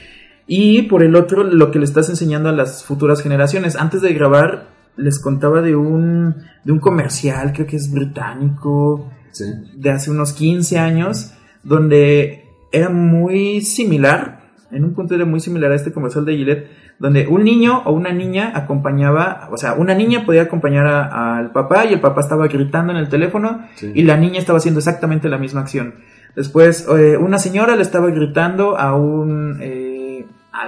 Y 0.48 0.84
por 0.84 1.04
el 1.04 1.16
otro, 1.16 1.44
lo 1.44 1.72
que 1.72 1.80
le 1.80 1.86
estás 1.86 2.10
enseñando 2.10 2.50
a 2.50 2.54
las 2.54 2.84
futuras 2.86 3.22
generaciones. 3.22 3.76
Antes 3.76 4.02
de 4.02 4.14
grabar, 4.14 4.68
les 4.96 5.20
contaba 5.20 5.62
de 5.62 5.76
un, 5.76 6.36
de 6.64 6.72
un 6.72 6.80
comercial, 6.80 7.52
creo 7.54 7.68
que 7.68 7.76
es 7.76 7.92
británico, 7.92 9.12
Sí. 9.32 9.44
de 9.76 9.92
hace 9.92 10.10
unos 10.10 10.34
15 10.34 10.80
años, 10.80 11.34
donde 11.64 12.46
era 12.72 12.90
muy 12.90 13.62
similar, 13.62 14.40
en 14.72 14.84
un 14.84 14.94
punto 14.96 15.14
era 15.16 15.26
muy 15.26 15.40
similar 15.40 15.72
a 15.72 15.76
este 15.76 15.92
comercial 15.92 16.26
de 16.26 16.36
Gillette, 16.36 16.68
donde 16.98 17.28
un 17.28 17.44
niño 17.44 17.84
o 17.86 17.92
una 17.92 18.12
niña 18.12 18.52
acompañaba, 18.56 19.50
o 19.52 19.58
sea, 19.58 19.74
una 19.76 19.94
niña 19.94 20.26
podía 20.26 20.44
acompañar 20.44 20.88
al 20.88 21.52
papá 21.52 21.86
y 21.86 21.94
el 21.94 22.00
papá 22.00 22.22
estaba 22.22 22.48
gritando 22.48 22.92
en 22.92 22.98
el 22.98 23.10
teléfono 23.10 23.68
Sí. 23.76 23.92
y 23.94 24.02
la 24.04 24.18
niña 24.18 24.40
estaba 24.40 24.58
haciendo 24.58 24.80
exactamente 24.80 25.30
la 25.30 25.38
misma 25.38 25.62
acción. 25.62 25.96
Después, 26.36 26.88
eh, 26.98 27.18
una 27.18 27.38
señora 27.38 27.76
le 27.76 27.82
estaba 27.84 28.08
gritando 28.10 28.78
a 28.78 28.96
un 28.96 29.58
eh, 29.62 29.77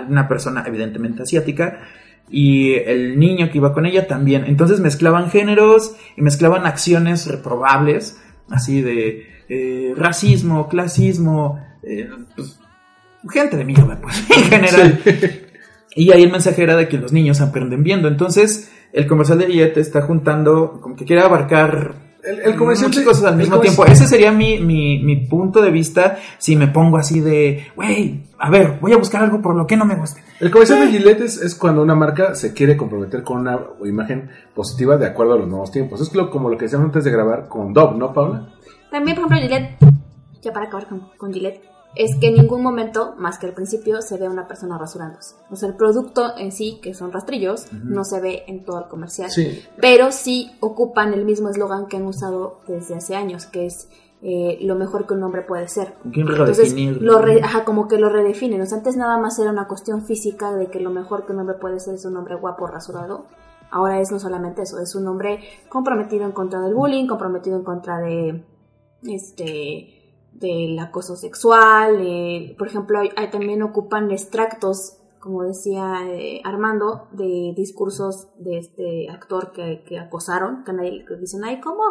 una 0.08 0.28
persona 0.28 0.64
evidentemente 0.66 1.24
asiática 1.24 1.80
y 2.30 2.74
el 2.74 3.18
niño 3.18 3.50
que 3.52 3.58
iba 3.58 3.74
con 3.74 3.86
ella 3.86 4.08
también. 4.08 4.46
Entonces 4.46 4.80
mezclaban 4.80 5.30
géneros 5.30 5.96
y 6.16 6.22
mezclaban 6.22 6.66
acciones 6.66 7.28
reprobables, 7.28 8.22
así 8.50 8.82
de 8.82 9.28
eh, 9.50 9.94
racismo, 9.96 10.68
clasismo, 10.70 11.60
eh, 11.84 12.10
pues, 12.36 12.60
gente 13.32 13.58
de 13.58 13.66
mierda, 13.66 14.00
pues, 14.02 14.26
en 14.38 14.44
general. 14.44 15.02
Y 15.96 16.12
ahí 16.12 16.24
el 16.24 16.32
mensaje 16.32 16.64
era 16.64 16.76
de 16.76 16.88
que 16.88 16.98
los 16.98 17.12
niños 17.12 17.42
aprenden 17.42 17.84
viendo. 17.84 18.08
Entonces, 18.08 18.72
el 18.94 19.08
comercial 19.08 19.40
de 19.40 19.48
Gillette 19.48 19.78
está 19.78 20.02
juntando, 20.02 20.80
como 20.82 20.96
que 20.96 21.06
quiere 21.06 21.24
abarcar 21.24 22.09
El, 22.24 22.40
el 22.42 22.56
comercial 22.58 22.90
muchas 22.90 23.04
cosas 23.06 23.24
al 23.26 23.34
el 23.34 23.40
mismo 23.40 23.60
tiempo. 23.60 23.86
Ese 23.86 24.06
sería 24.08 24.32
mi, 24.32 24.60
mi, 24.60 25.02
mi 25.04 25.16
punto 25.28 25.62
de 25.62 25.72
vista 25.72 26.18
si 26.38 26.56
me 26.56 26.68
pongo 26.68 26.98
así 26.98 27.22
de, 27.22 27.68
güey, 27.76 28.24
a 28.38 28.50
ver, 28.50 28.78
voy 28.82 28.92
a 28.94 28.98
buscar 28.98 29.24
algo 29.24 29.42
por 29.42 29.56
lo 29.56 29.66
que 29.66 29.78
no 29.78 29.86
me 29.86 29.96
guste. 29.96 30.22
El 30.40 30.52
comercial 30.52 30.80
de 30.82 30.88
Gillette 30.98 31.22
es, 31.22 31.42
es 31.42 31.56
cuando 31.56 31.82
una 31.82 31.96
marca 31.96 32.36
se 32.36 32.54
quiere 32.54 32.76
comprometer 32.78 33.24
con 33.24 33.40
una 33.40 33.60
imagen 33.86 34.30
positiva 34.54 34.98
de 34.98 35.08
acuerdo 35.08 35.34
a 35.34 35.38
los 35.38 35.48
nuevos 35.48 35.72
tiempos. 35.72 36.02
Es 36.02 36.14
lo- 36.14 36.30
como 36.30 36.50
lo 36.50 36.58
que 36.58 36.66
decíamos 36.66 36.86
antes 36.88 37.04
de 37.06 37.12
grabar 37.12 37.48
con 37.48 37.74
Dove, 37.74 37.98
¿no, 37.98 38.14
Paula? 38.14 38.50
También, 38.92 39.16
por 39.18 39.26
ejemplo, 39.32 39.48
Gillette, 39.48 39.78
ya 40.42 40.52
para 40.54 40.66
acabar 40.68 40.88
con, 40.88 41.10
con 41.18 41.34
Gillette, 41.34 41.62
es 41.96 42.16
que 42.20 42.28
en 42.28 42.36
ningún 42.36 42.62
momento, 42.62 43.16
más 43.18 43.40
que 43.40 43.48
al 43.48 43.54
principio, 43.54 44.02
se 44.02 44.18
ve 44.18 44.28
a 44.28 44.30
una 44.30 44.48
persona 44.48 44.78
rasurándose. 44.78 45.36
O 45.50 45.56
sea, 45.56 45.70
el 45.70 45.76
producto 45.76 46.38
en 46.38 46.52
sí, 46.52 46.80
que 46.82 46.94
son 46.94 47.12
rastrillos, 47.12 47.66
no 47.74 48.04
se 48.04 48.22
ve 48.22 48.44
en 48.48 48.64
todo 48.64 48.80
el 48.80 48.86
comercial. 48.88 49.30
Sí. 49.32 49.64
Pero 49.82 50.12
sí 50.12 50.52
ocupan 50.60 51.14
el 51.14 51.26
mismo 51.26 51.50
eslogan 51.50 51.88
que 51.88 51.98
han 51.98 52.06
usado 52.06 52.60
desde 52.68 52.96
hace 52.96 53.16
años, 53.16 53.48
que 53.48 53.66
es 53.66 53.90
eh, 54.22 54.60
lo 54.62 54.76
mejor 54.76 55.08
que 55.08 55.14
un 55.14 55.24
hombre 55.24 55.42
puede 55.42 55.68
ser. 55.68 55.94
¿Con 56.04 56.12
quién 56.12 56.28
Entonces, 56.28 56.74
lo 57.02 57.20
re- 57.22 57.42
ajá, 57.42 57.64
como 57.66 57.88
que 57.88 57.98
lo 57.98 58.10
redefinen. 58.10 58.62
O 58.62 58.66
sea, 58.66 58.78
antes 58.78 58.96
nada 58.98 59.18
más 59.18 59.40
era 59.40 59.50
una 59.52 59.68
cuestión 59.68 60.06
física 60.06 60.54
de 60.54 60.68
que 60.68 60.80
lo 60.80 60.92
mejor 60.92 61.26
que 61.26 61.32
un 61.34 61.40
hombre 61.40 61.56
puede 61.56 61.80
ser 61.80 61.96
es 61.96 62.06
un 62.06 62.18
hombre 62.18 62.36
guapo 62.36 62.68
rasurado. 62.68 63.26
Ahora 63.72 64.00
es 64.02 64.12
no 64.12 64.20
solamente 64.20 64.64
eso, 64.64 64.80
es 64.80 64.96
un 64.96 65.08
hombre 65.08 65.40
comprometido 65.70 66.26
en 66.26 66.32
contra 66.32 66.60
del 66.60 66.74
bullying, 66.74 67.08
comprometido 67.08 67.56
en 67.58 67.64
contra 67.64 68.00
de 68.00 68.44
este 69.04 69.99
del 70.40 70.78
acoso 70.80 71.16
sexual. 71.16 71.98
eh, 72.02 72.56
por 72.58 72.68
ejemplo, 72.68 73.00
hay, 73.00 73.10
hay- 73.16 73.30
también 73.30 73.62
ocupan 73.62 74.10
extractos, 74.12 74.96
como 75.20 75.44
decía 75.44 75.96
eh, 76.08 76.42
Armando, 76.46 77.10
de 77.12 77.54
discursos 77.56 78.30
de 78.40 78.58
este 78.58 79.10
actor 79.10 79.52
que, 79.52 79.84
que 79.86 80.00
acosaron, 80.00 80.64
que, 80.64 80.72
nadie, 80.74 81.04
que 81.06 81.16
dicen, 81.18 81.44
ay, 81.44 81.60
¿cómo, 81.60 81.82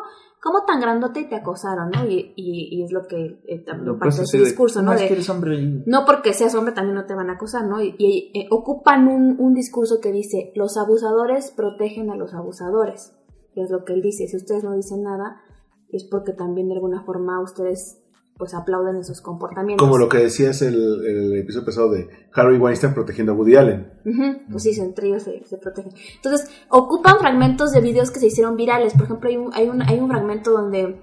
¿cómo 0.42 0.64
tan 0.66 0.80
grandote 0.80 1.24
te 1.24 1.36
acosaron? 1.36 1.90
¿no? 1.90 2.06
Y, 2.08 2.32
y, 2.36 2.68
y 2.78 2.82
es 2.84 2.90
lo 2.90 3.06
que 3.06 3.38
eh, 3.46 3.58
también 3.66 3.86
Lo 3.88 3.98
parte 3.98 4.16
de 4.16 4.22
ese 4.22 4.38
discurso, 4.38 4.80
¿no? 4.80 4.92
De- 4.94 5.06
eres 5.06 5.28
hombre 5.28 5.82
no 5.84 6.06
porque 6.06 6.32
seas 6.32 6.54
hombre 6.54 6.72
también 6.72 6.94
no 6.94 7.04
te 7.04 7.14
van 7.14 7.28
a 7.28 7.34
acosar, 7.34 7.66
¿no? 7.66 7.82
Y, 7.82 7.94
y, 7.98 8.30
eh, 8.34 8.46
ocupan 8.50 9.08
un, 9.08 9.36
un 9.38 9.52
discurso 9.52 10.00
que 10.00 10.10
dice, 10.10 10.50
los 10.54 10.78
abusadores 10.78 11.52
protegen 11.54 12.10
a 12.10 12.16
los 12.16 12.32
abusadores, 12.32 13.14
que 13.52 13.60
es 13.60 13.70
lo 13.70 13.84
que 13.84 13.92
él 13.92 14.00
dice. 14.00 14.26
Si 14.26 14.36
ustedes 14.38 14.64
no 14.64 14.74
dicen 14.74 15.02
nada, 15.02 15.42
es 15.90 16.04
porque 16.10 16.32
también 16.32 16.68
de 16.68 16.74
alguna 16.76 17.02
forma 17.04 17.42
ustedes 17.42 18.02
pues 18.38 18.54
aplauden 18.54 18.96
esos 18.96 19.20
comportamientos. 19.20 19.84
Como 19.84 19.98
lo 19.98 20.08
que 20.08 20.18
decías 20.18 20.62
el, 20.62 20.74
el 21.04 21.36
episodio 21.36 21.66
pasado 21.66 21.90
de 21.90 22.08
Harry 22.34 22.56
Weinstein 22.56 22.94
protegiendo 22.94 23.32
a 23.32 23.34
Woody 23.34 23.56
Allen. 23.56 23.92
Ujú, 24.06 24.50
Pues 24.50 24.62
sí, 24.62 24.80
entre 24.80 25.08
ellos 25.08 25.24
se, 25.24 25.44
se 25.44 25.58
protegen. 25.58 25.92
Entonces, 26.16 26.48
ocupan 26.70 27.18
fragmentos 27.18 27.72
de 27.72 27.80
videos 27.80 28.10
que 28.12 28.20
se 28.20 28.28
hicieron 28.28 28.56
virales. 28.56 28.94
Por 28.94 29.04
ejemplo, 29.04 29.28
hay 29.28 29.36
un, 29.36 29.52
hay 29.54 29.68
un, 29.68 29.82
hay 29.82 29.98
un 29.98 30.08
fragmento 30.08 30.52
donde 30.52 31.02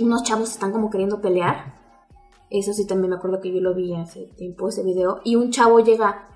unos 0.00 0.22
chavos 0.24 0.50
están 0.50 0.70
como 0.70 0.90
queriendo 0.90 1.20
pelear. 1.22 1.78
Eso 2.50 2.72
sí, 2.72 2.86
también 2.86 3.10
me 3.10 3.16
acuerdo 3.16 3.40
que 3.40 3.52
yo 3.52 3.60
lo 3.60 3.74
vi 3.74 3.94
hace 3.94 4.26
tiempo, 4.36 4.68
ese 4.68 4.82
video. 4.82 5.20
Y 5.24 5.36
un 5.36 5.50
chavo 5.50 5.80
llega, 5.80 6.28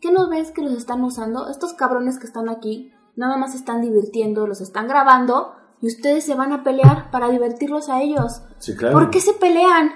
¿qué 0.00 0.10
no 0.10 0.28
ves 0.30 0.52
que 0.52 0.62
los 0.62 0.72
están 0.72 1.04
usando? 1.04 1.48
Estos 1.48 1.74
cabrones 1.74 2.18
que 2.18 2.26
están 2.26 2.48
aquí, 2.48 2.92
nada 3.14 3.36
más 3.36 3.54
están 3.54 3.82
divirtiendo, 3.82 4.46
los 4.46 4.60
están 4.62 4.88
grabando. 4.88 5.52
Y 5.80 5.88
ustedes 5.88 6.24
se 6.24 6.34
van 6.34 6.52
a 6.52 6.64
pelear 6.64 7.10
para 7.10 7.28
divertirlos 7.28 7.88
a 7.88 8.02
ellos. 8.02 8.42
Sí, 8.58 8.74
claro. 8.74 8.98
¿Por 8.98 9.10
qué 9.10 9.20
se 9.20 9.34
pelean? 9.34 9.90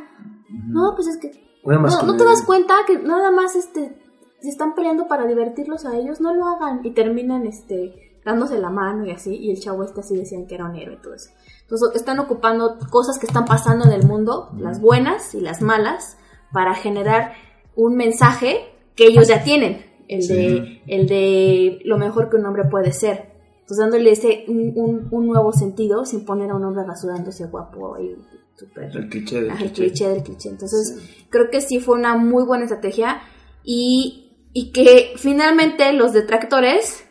No, 0.48 0.94
pues 0.94 1.08
es 1.08 1.16
que 1.18 1.50
no, 1.64 2.02
¿no 2.02 2.16
te 2.16 2.24
das 2.24 2.42
cuenta 2.42 2.74
que 2.86 2.98
nada 2.98 3.30
más 3.30 3.54
este 3.54 3.98
se 4.40 4.48
están 4.48 4.74
peleando 4.74 5.06
para 5.06 5.26
divertirlos 5.26 5.84
a 5.84 5.96
ellos? 5.96 6.20
No 6.20 6.34
lo 6.34 6.46
hagan 6.46 6.80
y 6.84 6.92
terminan 6.92 7.46
este 7.46 8.18
dándose 8.24 8.58
la 8.58 8.70
mano 8.70 9.06
y 9.06 9.10
así 9.10 9.34
y 9.34 9.50
el 9.50 9.60
chavo 9.60 9.82
este 9.82 10.00
así 10.00 10.16
decían 10.16 10.46
que 10.46 10.54
era 10.54 10.66
un 10.66 10.76
héroe 10.76 10.96
y 10.96 11.02
todo 11.02 11.14
eso. 11.14 11.30
Entonces 11.62 11.90
están 11.94 12.18
ocupando 12.18 12.78
cosas 12.90 13.18
que 13.18 13.26
están 13.26 13.44
pasando 13.44 13.84
en 13.84 13.92
el 13.92 14.06
mundo, 14.06 14.50
las 14.58 14.80
buenas 14.80 15.34
y 15.34 15.40
las 15.40 15.62
malas, 15.62 16.16
para 16.52 16.74
generar 16.74 17.32
un 17.76 17.96
mensaje 17.96 18.74
que 18.96 19.06
ellos 19.06 19.28
ya 19.28 19.42
tienen, 19.44 19.86
el 20.08 20.26
de 20.26 20.82
el 20.86 21.06
de 21.06 21.78
lo 21.84 21.96
mejor 21.96 22.28
que 22.28 22.36
un 22.36 22.46
hombre 22.46 22.64
puede 22.64 22.92
ser. 22.92 23.29
Entonces 23.70 23.78
dándole 23.78 24.10
ese 24.10 24.44
un, 24.48 24.72
un- 24.74 25.08
un 25.12 25.26
nuevo 25.28 25.52
sentido 25.52 26.04
sin 26.04 26.24
poner 26.24 26.50
a 26.50 26.56
un 26.56 26.64
hombre 26.64 26.82
rasurándose 26.84 27.46
guapo 27.46 27.96
y 27.98 28.16
súper 28.56 28.90
El 28.96 29.08
cliché 29.08 29.36
del 29.42 29.50
el 29.52 29.56
cliché. 29.58 29.74
cliché 29.84 30.08
del 30.08 30.22
cliché. 30.24 30.48
Entonces, 30.48 30.98
creo 31.30 31.50
que 31.50 31.60
sí 31.60 31.78
fue 31.78 31.96
una 31.96 32.16
muy 32.16 32.42
buena 32.44 32.64
estrategia 32.64 33.20
y, 33.62 34.48
y 34.52 34.72
que 34.72 35.12
finalmente 35.16 35.92
los 35.92 36.12
detractores 36.12 37.04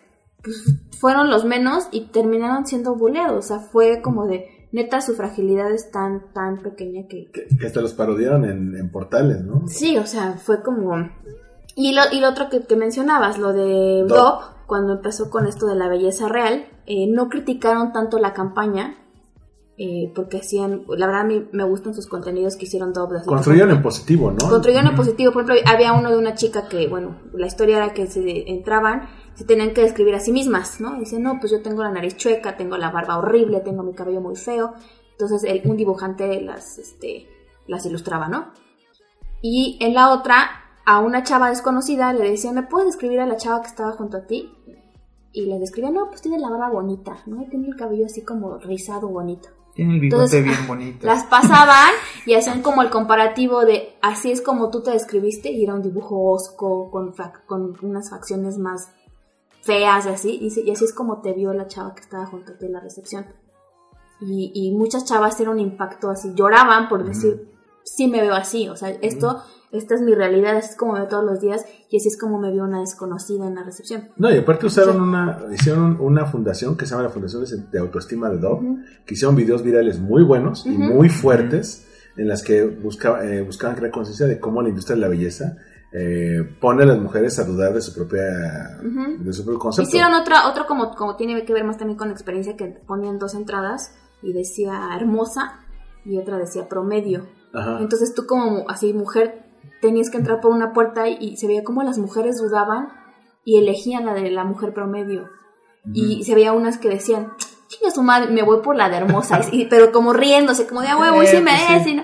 pues, 0.44 0.76
fueron 1.00 1.30
los 1.30 1.46
menos 1.46 1.88
y 1.92 2.08
terminaron 2.08 2.66
siendo 2.66 2.94
buleados. 2.96 3.46
O 3.46 3.48
sea, 3.48 3.60
fue 3.60 4.02
como 4.02 4.28
de, 4.28 4.68
neta, 4.74 5.00
su 5.00 5.14
fragilidad 5.16 5.72
es 5.72 5.92
tan, 5.92 6.34
tan 6.34 6.58
pequeña 6.62 7.08
que... 7.08 7.32
Que, 7.32 7.48
que 7.58 7.68
hasta 7.68 7.80
los 7.80 7.94
parodiaron 7.94 8.44
en, 8.44 8.76
en 8.76 8.92
portales, 8.92 9.42
¿no? 9.46 9.66
Sí, 9.68 9.98
o 9.98 10.06
sea, 10.06 10.34
fue 10.34 10.62
como... 10.62 11.10
Y 11.76 11.94
lo, 11.94 12.02
y 12.12 12.20
lo 12.20 12.30
otro 12.30 12.50
que, 12.50 12.64
que 12.66 12.76
mencionabas, 12.76 13.38
lo 13.40 13.54
de 13.54 14.04
Dove. 14.06 14.59
Cuando 14.70 14.94
empezó 14.94 15.30
con 15.32 15.48
esto 15.48 15.66
de 15.66 15.76
la 15.76 15.90
belleza 15.90 16.30
real, 16.30 16.66
eh, 16.86 17.08
no 17.10 17.28
criticaron 17.28 17.92
tanto 17.92 18.20
la 18.20 18.34
campaña, 18.34 18.96
eh, 19.80 20.12
porque 20.14 20.38
hacían, 20.38 20.84
la 20.88 21.08
verdad 21.08 21.22
a 21.22 21.26
mí 21.26 21.48
me 21.54 21.64
gustan 21.64 21.94
sus 21.96 22.06
contenidos 22.06 22.56
que 22.56 22.66
hicieron 22.66 22.94
así, 23.18 23.26
Construyeron 23.26 23.72
en 23.72 23.82
positivo, 23.82 24.30
¿no? 24.32 24.48
construyeron 24.48 24.88
en 24.88 24.96
positivo. 24.96 25.32
Por 25.32 25.44
ejemplo, 25.44 25.72
había 25.74 25.94
uno 25.94 26.12
de 26.12 26.18
una 26.18 26.36
chica 26.36 26.68
que, 26.68 26.88
bueno, 26.88 27.16
la 27.34 27.48
historia 27.48 27.78
era 27.78 27.94
que 27.94 28.06
se 28.06 28.50
entraban, 28.52 29.10
se 29.34 29.44
tenían 29.44 29.74
que 29.74 29.82
describir 29.82 30.14
a 30.14 30.20
sí 30.20 30.32
mismas, 30.32 30.80
¿no? 30.80 31.00
Dicen, 31.00 31.24
no, 31.24 31.40
pues 31.40 31.52
yo 31.52 31.62
tengo 31.64 31.82
la 31.82 31.92
nariz 31.92 32.16
chueca, 32.16 32.56
tengo 32.56 32.78
la 32.78 32.92
barba 32.92 33.18
horrible, 33.18 33.62
tengo 33.62 33.82
mi 33.82 33.94
cabello 33.94 34.22
muy 34.22 34.36
feo. 34.36 34.74
Entonces, 35.14 35.44
el- 35.46 35.62
un 35.68 35.78
dibujante 35.78 36.40
las, 36.42 36.78
este, 36.78 37.28
las 37.66 37.86
ilustraba, 37.88 38.28
¿no? 38.28 38.52
Y 39.42 39.78
en 39.82 39.94
la 39.94 40.12
otra, 40.12 40.36
a 40.86 41.00
una 41.00 41.24
chava 41.24 41.50
desconocida 41.50 42.12
le 42.14 42.30
decía, 42.32 42.52
¿me 42.52 42.64
puedes 42.64 42.88
describir 42.88 43.20
a 43.22 43.26
la 43.26 43.38
chava 43.38 43.62
que 43.62 43.68
estaba 43.68 43.92
junto 43.94 44.18
a 44.18 44.26
ti? 44.26 44.52
Y 45.32 45.46
le 45.46 45.60
describía, 45.60 45.92
no, 45.92 46.10
pues 46.10 46.22
tiene 46.22 46.40
la 46.40 46.50
barba 46.50 46.70
bonita, 46.70 47.18
¿no? 47.28 47.46
Tiene 47.50 47.68
el 47.68 47.76
cabello 47.76 48.06
así 48.06 48.24
como 48.24 48.58
rizado, 48.58 49.08
bonito. 49.08 49.50
Tiene 49.76 49.96
el 49.96 50.00
bigote 50.00 50.24
Entonces, 50.24 50.44
bien 50.44 50.58
bonito. 50.68 51.06
Las 51.06 51.26
pasaban 51.26 51.92
y 52.26 52.34
hacían 52.34 52.62
como 52.62 52.82
el 52.82 52.90
comparativo 52.90 53.66
de 53.66 53.96
así 54.02 54.32
es 54.32 54.42
como 54.42 54.70
tú 54.70 54.82
te 54.82 54.92
describiste 54.92 55.52
y 55.52 55.64
era 55.64 55.76
un 55.76 55.82
dibujo 55.82 56.32
osco 56.32 56.90
con, 56.90 57.14
con 57.46 57.78
unas 57.82 58.10
facciones 58.10 58.58
más 58.58 58.92
feas 59.62 60.06
y 60.06 60.10
así. 60.10 60.40
Y 60.42 60.72
así 60.72 60.86
es 60.86 60.94
como 60.94 61.22
te 61.22 61.34
vio 61.34 61.54
la 61.54 61.68
chava 61.68 61.94
que 61.94 62.02
estaba 62.02 62.26
junto 62.26 62.54
a 62.54 62.58
ti 62.58 62.66
en 62.66 62.74
la 62.74 62.80
recepción. 62.80 63.28
Y, 64.22 64.52
y 64.54 64.72
muchas 64.72 65.06
chavas 65.06 65.40
era 65.40 65.50
un 65.50 65.60
impacto 65.60 66.10
así, 66.10 66.34
lloraban 66.36 66.90
por 66.90 67.06
decir, 67.06 67.50
sí 67.84 68.08
me 68.08 68.22
veo 68.22 68.34
así, 68.34 68.68
o 68.68 68.76
sea, 68.76 68.90
esto, 68.90 69.42
esta 69.72 69.96
es 69.96 70.02
mi 70.02 70.14
realidad, 70.16 70.58
así 70.58 70.70
es 70.72 70.76
como 70.78 70.94
veo 70.94 71.08
todos 71.08 71.24
los 71.24 71.40
días 71.40 71.64
y 71.90 71.98
así 71.98 72.08
es 72.08 72.18
como 72.20 72.40
me 72.40 72.52
vio 72.52 72.64
una 72.64 72.80
desconocida 72.80 73.48
en 73.48 73.56
la 73.56 73.64
recepción. 73.64 74.10
No, 74.18 74.30
y 74.34 74.38
aparte 74.38 74.66
usaron 74.66 75.00
una, 75.02 75.40
hicieron 75.54 75.98
una 76.00 76.26
fundación 76.26 76.76
que 76.76 76.86
se 76.86 76.92
llama 76.92 77.04
la 77.04 77.10
Fundación 77.10 77.44
de 77.72 77.80
Autoestima 77.80 78.30
de 78.30 78.38
Dove, 78.40 78.84
que 79.06 79.14
hicieron 79.14 79.36
videos 79.36 79.62
virales 79.64 80.00
muy 80.00 80.24
buenos 80.24 80.66
y 80.66 80.72
muy 80.72 81.10
fuertes, 81.10 81.86
en 82.18 82.28
las 82.28 82.42
que 82.44 82.66
buscaba- 82.66 83.24
eh, 83.26 83.42
buscaban 83.44 83.76
crear 83.76 83.92
conciencia 83.92 84.26
de 84.26 84.40
cómo 84.40 84.62
la 84.62 84.70
industria 84.70 84.96
de 84.96 85.02
la 85.02 85.08
belleza 85.08 85.56
eh, 85.92 86.44
pone 86.62 86.84
a 86.84 86.86
las 86.86 87.00
mujeres 87.00 87.40
a 87.40 87.46
dudar 87.46 87.74
de 87.74 87.82
su 87.82 87.94
propia, 87.96 88.22
de 89.20 89.34
su 89.34 89.44
propio 89.44 89.60
concepto. 89.60 89.88
Hicieron 89.90 90.14
otra, 90.14 90.48
otro 90.48 90.66
como, 90.68 90.94
como 90.96 91.16
tiene 91.16 91.44
que 91.46 91.54
ver 91.54 91.64
más 91.64 91.78
también 91.78 91.98
con 91.98 92.10
la 92.10 92.14
experiencia 92.14 92.56
que 92.56 92.66
ponían 92.86 93.18
dos 93.18 93.34
entradas 93.34 93.96
y 94.22 94.34
decía 94.34 94.90
hermosa 94.96 95.62
y 96.06 96.18
otra 96.18 96.38
decía 96.38 96.68
promedio. 96.70 97.28
Ajá. 97.54 97.80
Entonces 97.80 98.14
tú 98.14 98.26
como 98.28 98.70
así 98.70 98.94
mujer 98.94 99.46
tenías 99.82 100.10
que 100.10 100.18
entrar 100.18 100.42
por 100.42 100.52
una 100.52 100.74
puerta 100.74 101.08
y, 101.08 101.38
se 101.38 101.48
veía 101.48 101.64
como 101.64 101.84
las 101.84 101.98
mujeres 101.98 102.38
dudaban 102.38 102.90
y 103.46 103.58
elegían 103.58 104.06
la 104.06 104.14
de 104.14 104.30
la 104.32 104.44
mujer 104.44 104.74
promedio. 104.74 105.30
Y 105.94 106.24
se 106.24 106.36
veía 106.36 106.52
unas 106.52 106.78
que 106.78 106.90
decían, 106.90 107.34
chinga 107.68 107.92
su 107.92 108.04
madre, 108.04 108.32
me 108.32 108.44
voy 108.44 108.62
por 108.62 108.76
la 108.76 108.90
de 108.90 108.98
hermosa, 108.98 109.40
y, 109.52 109.66
pero 109.66 109.92
como 109.92 110.14
riéndose, 110.14 110.68
como 110.68 110.82
de 110.82 110.90
a 110.90 110.98
huevo, 110.98 111.24
y 111.24 111.26
Eh, 111.26 111.30
sí 111.30 111.38
me 111.38 111.52
pues 111.52 111.78
es", 111.78 111.84
sí. 111.84 111.92
y 111.92 111.96
no. 111.96 112.04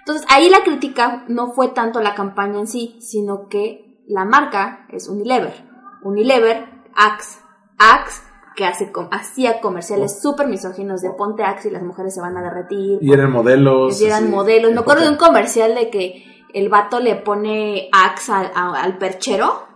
Entonces 0.00 0.26
ahí 0.28 0.50
la 0.50 0.62
crítica 0.62 1.24
no 1.28 1.52
fue 1.52 1.68
tanto 1.68 2.00
la 2.00 2.14
campaña 2.14 2.60
en 2.60 2.66
sí, 2.66 2.98
sino 3.00 3.48
que 3.48 4.02
la 4.06 4.26
marca 4.26 4.86
es 4.90 5.08
Unilever. 5.08 5.54
Unilever, 6.02 6.66
Axe, 6.94 7.38
Axe, 7.78 8.22
que 8.54 8.66
hace, 8.66 8.92
hacía 9.10 9.60
comerciales 9.60 10.20
súper 10.20 10.46
misóginos 10.46 11.00
de 11.00 11.10
ponte 11.10 11.42
Axe 11.42 11.68
y 11.68 11.72
las 11.72 11.82
mujeres 11.82 12.14
se 12.14 12.20
van 12.20 12.36
a 12.36 12.42
derretir. 12.42 12.98
Y 13.00 13.12
eran 13.12 13.32
modelos. 13.32 14.00
Y 14.00 14.04
eran 14.04 14.24
así, 14.24 14.32
modelos. 14.32 14.72
Me 14.72 14.80
acuerdo 14.80 15.04
de 15.04 15.10
un 15.10 15.16
comercial 15.16 15.74
de 15.74 15.88
que 15.88 16.33
el 16.54 16.68
vato 16.68 17.00
le 17.00 17.16
pone 17.16 17.88
Axe 17.92 18.32
al, 18.32 18.50
a- 18.54 18.82
al 18.82 18.96
perchero, 18.98 19.66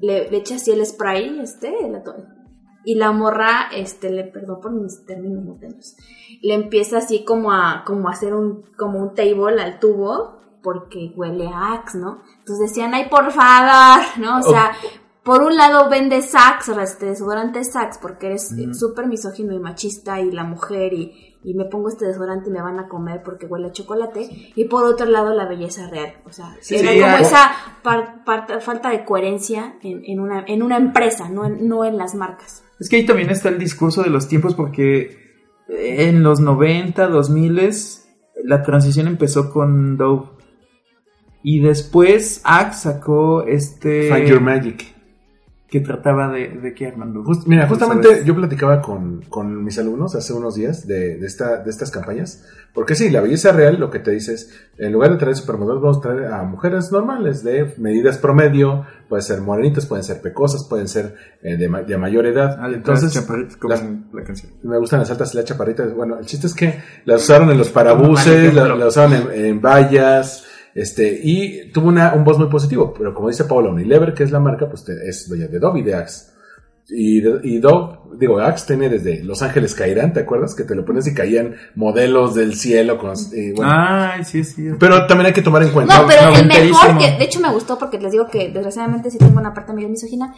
le, 0.00 0.28
le 0.30 0.36
echa 0.38 0.56
así 0.56 0.72
el 0.72 0.84
spray, 0.84 1.40
este, 1.40 1.72
la 1.88 2.02
to- 2.02 2.14
y 2.84 2.94
la 2.94 3.10
morra, 3.12 3.68
este, 3.74 4.10
le, 4.10 4.24
perdón 4.24 4.60
por 4.60 4.72
mis 4.72 5.04
términos 5.06 5.42
modernos, 5.44 5.96
le 6.42 6.54
empieza 6.54 6.98
así 6.98 7.24
como 7.24 7.50
a, 7.52 7.82
como 7.84 8.08
a 8.08 8.12
hacer 8.12 8.34
un, 8.34 8.62
como 8.76 9.00
un 9.00 9.14
table 9.14 9.60
al 9.62 9.78
tubo, 9.80 10.36
porque 10.62 11.12
huele 11.16 11.46
a 11.48 11.74
Axe, 11.74 11.98
¿no? 11.98 12.22
Entonces 12.38 12.68
decían, 12.70 12.94
ay, 12.94 13.08
por 13.08 13.30
favor, 13.32 14.04
¿no? 14.18 14.38
O 14.38 14.42
sea, 14.42 14.72
por 15.24 15.42
un 15.42 15.56
lado 15.56 15.88
vendes 15.90 16.32
Axe, 16.34 16.72
este 16.82 17.06
desodorante 17.06 17.58
es 17.60 17.74
Axe, 17.74 17.98
porque 18.00 18.26
eres 18.26 18.52
súper 18.72 19.06
misógino 19.06 19.52
y 19.54 19.58
machista 19.58 20.20
y 20.20 20.30
la 20.30 20.44
mujer 20.44 20.92
y, 20.92 21.35
y 21.46 21.54
me 21.54 21.64
pongo 21.66 21.88
este 21.88 22.06
desodorante 22.06 22.50
y 22.50 22.52
me 22.52 22.60
van 22.60 22.80
a 22.80 22.88
comer 22.88 23.22
porque 23.24 23.46
huele 23.46 23.68
a 23.68 23.72
chocolate. 23.72 24.52
Y 24.56 24.64
por 24.64 24.82
otro 24.84 25.06
lado 25.06 25.32
la 25.32 25.46
belleza 25.46 25.88
real. 25.88 26.14
O 26.26 26.32
sea, 26.32 26.56
Sí, 26.60 26.74
era 26.74 26.90
sí, 26.92 27.00
como 27.00 27.16
esa 27.18 27.50
par- 27.84 28.24
par- 28.24 28.60
falta 28.60 28.90
de 28.90 29.04
coherencia 29.04 29.76
en, 29.82 30.02
en 30.04 30.18
una, 30.18 30.44
en 30.48 30.62
una 30.64 30.76
empresa, 30.76 31.28
no 31.28 31.44
en, 31.46 31.68
no 31.68 31.84
en 31.84 31.98
las 31.98 32.16
marcas. 32.16 32.64
Es 32.80 32.88
que 32.88 32.96
ahí 32.96 33.06
también 33.06 33.30
está 33.30 33.48
el 33.48 33.58
discurso 33.58 34.02
de 34.02 34.10
los 34.10 34.26
tiempos 34.26 34.56
porque 34.56 35.16
en 35.68 36.24
los 36.24 36.40
90, 36.40 37.06
2000 37.06 37.70
la 38.44 38.62
transición 38.62 39.06
empezó 39.06 39.50
con 39.52 39.96
Dove. 39.96 40.30
Y 41.44 41.60
después 41.60 42.40
Axe 42.42 42.80
sacó 42.90 43.44
este 43.44 44.12
Find 44.12 44.26
Your 44.28 44.40
Magic. 44.40 44.95
Que 45.68 45.80
trataba 45.80 46.28
de, 46.32 46.48
de 46.48 46.74
qué 46.74 46.86
Armando. 46.86 47.24
Just- 47.24 47.46
mira, 47.48 47.66
¿Sabes? 47.66 47.78
justamente 47.82 48.24
yo 48.24 48.36
platicaba 48.36 48.80
con, 48.80 49.22
con 49.28 49.64
mis 49.64 49.76
alumnos 49.78 50.14
hace 50.14 50.32
unos 50.32 50.54
días 50.54 50.86
de, 50.86 51.16
de, 51.18 51.26
esta, 51.26 51.58
de 51.58 51.70
estas 51.70 51.90
campañas. 51.90 52.44
Porque 52.72 52.94
sí, 52.94 53.10
la 53.10 53.20
belleza 53.20 53.52
real 53.52 53.80
lo 53.80 53.90
que 53.90 53.98
te 53.98 54.10
dice 54.12 54.34
es, 54.34 54.52
en 54.78 54.92
lugar 54.92 55.10
de 55.10 55.16
traer 55.16 55.34
supermodelos, 55.34 55.82
vamos 55.82 55.98
a 55.98 56.00
traer 56.02 56.26
a 56.32 56.42
mujeres 56.44 56.92
normales 56.92 57.42
de 57.42 57.74
medidas 57.78 58.18
promedio. 58.18 58.84
Pueden 59.08 59.24
ser 59.24 59.40
morenitas, 59.40 59.86
pueden 59.86 60.04
ser 60.04 60.20
pecosas, 60.20 60.64
pueden 60.68 60.86
ser 60.86 61.16
eh, 61.42 61.56
de, 61.56 61.68
de 61.86 61.96
mayor 61.98 62.26
edad. 62.26 62.58
Ah, 62.60 62.68
Entonces, 62.72 63.14
las 63.14 63.24
chaparritas, 63.24 63.56
como 63.56 63.74
las- 63.74 63.84
la 64.12 64.22
canción. 64.24 64.52
me 64.62 64.78
gustan 64.78 65.00
las 65.00 65.10
altas 65.10 65.32
y 65.34 65.36
las 65.38 65.46
chaparritas. 65.46 65.92
Bueno, 65.94 66.18
el 66.18 66.26
chiste 66.26 66.46
es 66.46 66.54
que 66.54 66.80
las 67.06 67.22
usaron 67.22 67.50
en 67.50 67.58
los 67.58 67.70
parabuses, 67.70 68.26
Mal 68.26 68.36
la, 68.36 68.62
ejemplo. 68.62 68.76
la 68.76 68.86
usaron 68.86 69.14
en, 69.32 69.44
en 69.46 69.60
vallas, 69.60 70.44
este, 70.76 71.20
y 71.22 71.70
tuvo 71.72 71.88
una, 71.88 72.14
un 72.14 72.22
voz 72.24 72.38
muy 72.38 72.48
positivo. 72.48 72.94
Pero 72.96 73.12
como 73.14 73.28
dice 73.28 73.44
Paula, 73.44 73.70
Unilever, 73.70 74.14
que 74.14 74.22
es 74.24 74.30
la 74.30 74.40
marca, 74.40 74.68
pues 74.68 74.84
te- 74.84 75.08
es 75.08 75.28
dueña 75.28 75.46
de 75.48 75.58
Dove 75.58 75.80
y 75.80 75.82
de 75.82 75.94
Axe. 75.94 76.36
Y, 76.88 77.20
de- 77.20 77.40
y 77.42 77.58
Dove, 77.58 77.98
digo, 78.16 78.38
Axe 78.38 78.66
tiene 78.68 78.88
desde 78.88 79.24
Los 79.24 79.42
Ángeles 79.42 79.74
Caerán, 79.74 80.12
¿te 80.12 80.20
acuerdas? 80.20 80.54
Que 80.54 80.62
te 80.62 80.76
lo 80.76 80.84
pones 80.84 81.04
y 81.08 81.14
caían 81.14 81.56
modelos 81.74 82.36
del 82.36 82.54
cielo. 82.54 82.96
Con, 82.96 83.14
y 83.32 83.50
bueno. 83.52 83.72
Ay, 83.74 84.24
sí, 84.24 84.44
sí. 84.44 84.68
Pero 84.78 85.04
también 85.08 85.26
hay 85.26 85.32
que 85.32 85.42
tomar 85.42 85.64
en 85.64 85.70
cuenta. 85.70 86.00
No, 86.00 86.06
pero 86.06 86.28
el 86.36 86.46
mejor, 86.46 86.96
que 86.98 87.10
de 87.18 87.24
hecho 87.24 87.40
me 87.40 87.50
gustó 87.52 87.76
porque 87.76 87.98
les 87.98 88.12
digo 88.12 88.28
que 88.28 88.50
desgraciadamente 88.52 89.10
sí 89.10 89.18
tengo 89.18 89.40
una 89.40 89.52
parte 89.52 89.72
medio 89.72 89.88
misógina, 89.88 90.32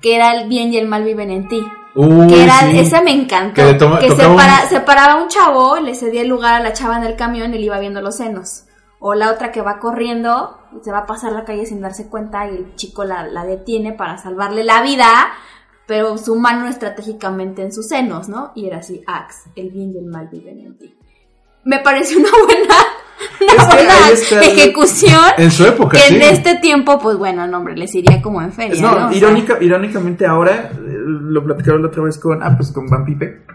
que 0.00 0.16
era 0.16 0.32
el 0.40 0.48
bien 0.48 0.72
y 0.72 0.78
el 0.78 0.88
mal 0.88 1.04
viven 1.04 1.30
en 1.30 1.48
ti. 1.48 1.60
Uy, 1.94 2.28
que 2.28 2.44
era, 2.44 2.60
sí. 2.70 2.78
ese 2.78 3.02
me 3.02 3.12
encantó. 3.12 3.54
Que 3.56 3.64
le 3.64 3.74
toma- 3.74 3.98
que 3.98 4.08
tocaba 4.08 4.28
un- 4.32 4.38
separa- 4.38 4.68
separaba 4.70 5.12
a 5.14 5.22
un 5.22 5.28
chavo, 5.28 5.80
le 5.80 5.94
cedía 5.94 6.22
el 6.22 6.28
lugar 6.28 6.54
a 6.54 6.60
la 6.62 6.72
chava 6.72 6.96
en 6.96 7.04
el 7.04 7.16
camión 7.16 7.52
y 7.52 7.58
le 7.58 7.64
iba 7.66 7.78
viendo 7.78 8.00
los 8.00 8.16
senos. 8.16 8.62
O 9.00 9.14
la 9.14 9.32
otra 9.32 9.50
que 9.50 9.62
va 9.62 9.78
corriendo, 9.78 10.58
se 10.82 10.92
va 10.92 10.98
a 10.98 11.06
pasar 11.06 11.32
la 11.32 11.44
calle 11.44 11.66
sin 11.66 11.80
darse 11.80 12.08
cuenta 12.08 12.46
y 12.48 12.56
el 12.56 12.74
chico 12.76 13.02
la, 13.04 13.26
la 13.26 13.44
detiene 13.44 13.92
para 13.92 14.18
salvarle 14.18 14.62
la 14.62 14.82
vida, 14.82 15.32
pero 15.86 16.18
su 16.18 16.36
mano 16.36 16.68
estratégicamente 16.68 17.62
en 17.62 17.72
sus 17.72 17.88
senos, 17.88 18.28
¿no? 18.28 18.52
Y 18.54 18.66
era 18.66 18.78
así, 18.78 19.02
Axe, 19.06 19.50
el 19.56 19.70
bien 19.70 19.92
y 19.92 19.98
el 19.98 20.04
mal 20.04 20.28
viven 20.30 20.60
en 20.60 20.78
ti. 20.78 20.94
Me 21.64 21.78
parece 21.80 22.16
una 22.16 22.30
buena, 22.30 22.74
una 23.40 23.52
Es 23.52 23.74
buena 23.74 24.10
está 24.10 24.40
ejecución. 24.40 25.20
En 25.36 25.50
su 25.50 25.64
época, 25.64 25.98
que 25.98 26.04
sí. 26.04 26.14
en 26.14 26.22
este 26.22 26.56
tiempo, 26.56 26.98
pues 26.98 27.16
bueno, 27.16 27.44
el 27.44 27.50
nombre 27.50 27.76
les 27.76 27.94
iría 27.94 28.22
como 28.22 28.40
en 28.40 28.52
feria. 28.52 28.80
No, 28.80 29.12
irónica, 29.12 29.58
irónicamente 29.60 30.26
ahora, 30.26 30.70
eh, 30.72 30.78
lo 30.78 31.42
platicaron 31.42 31.82
la 31.82 31.88
otra 31.88 32.02
vez 32.02 32.18
con, 32.18 32.42
ah, 32.42 32.54
pues 32.56 32.70
con 32.70 32.86
Van 32.86 33.04
Pipe, 33.04 33.46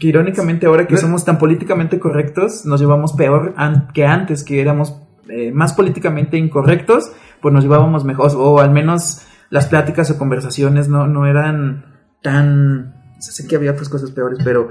que 0.00 0.08
irónicamente 0.08 0.66
ahora 0.66 0.86
que 0.88 0.96
somos 0.96 1.24
tan 1.24 1.38
políticamente 1.38 2.00
correctos, 2.00 2.64
nos 2.66 2.80
llevamos 2.80 3.12
peor 3.12 3.52
an- 3.56 3.88
que 3.94 4.04
antes, 4.06 4.42
que 4.42 4.60
éramos 4.60 4.96
eh, 5.28 5.52
más 5.52 5.74
políticamente 5.74 6.36
incorrectos, 6.38 7.12
pues 7.40 7.54
nos 7.54 7.62
llevábamos 7.62 8.04
mejor, 8.04 8.32
o 8.36 8.58
al 8.60 8.70
menos 8.72 9.22
las 9.50 9.66
pláticas 9.66 10.10
o 10.10 10.18
conversaciones 10.18 10.88
no, 10.88 11.06
no 11.06 11.26
eran 11.26 11.84
tan, 12.22 12.94
o 13.18 13.22
sea, 13.22 13.32
sé 13.32 13.46
que 13.46 13.56
había 13.56 13.70
otras 13.72 13.88
cosas 13.88 14.10
peores, 14.10 14.40
pero 14.42 14.70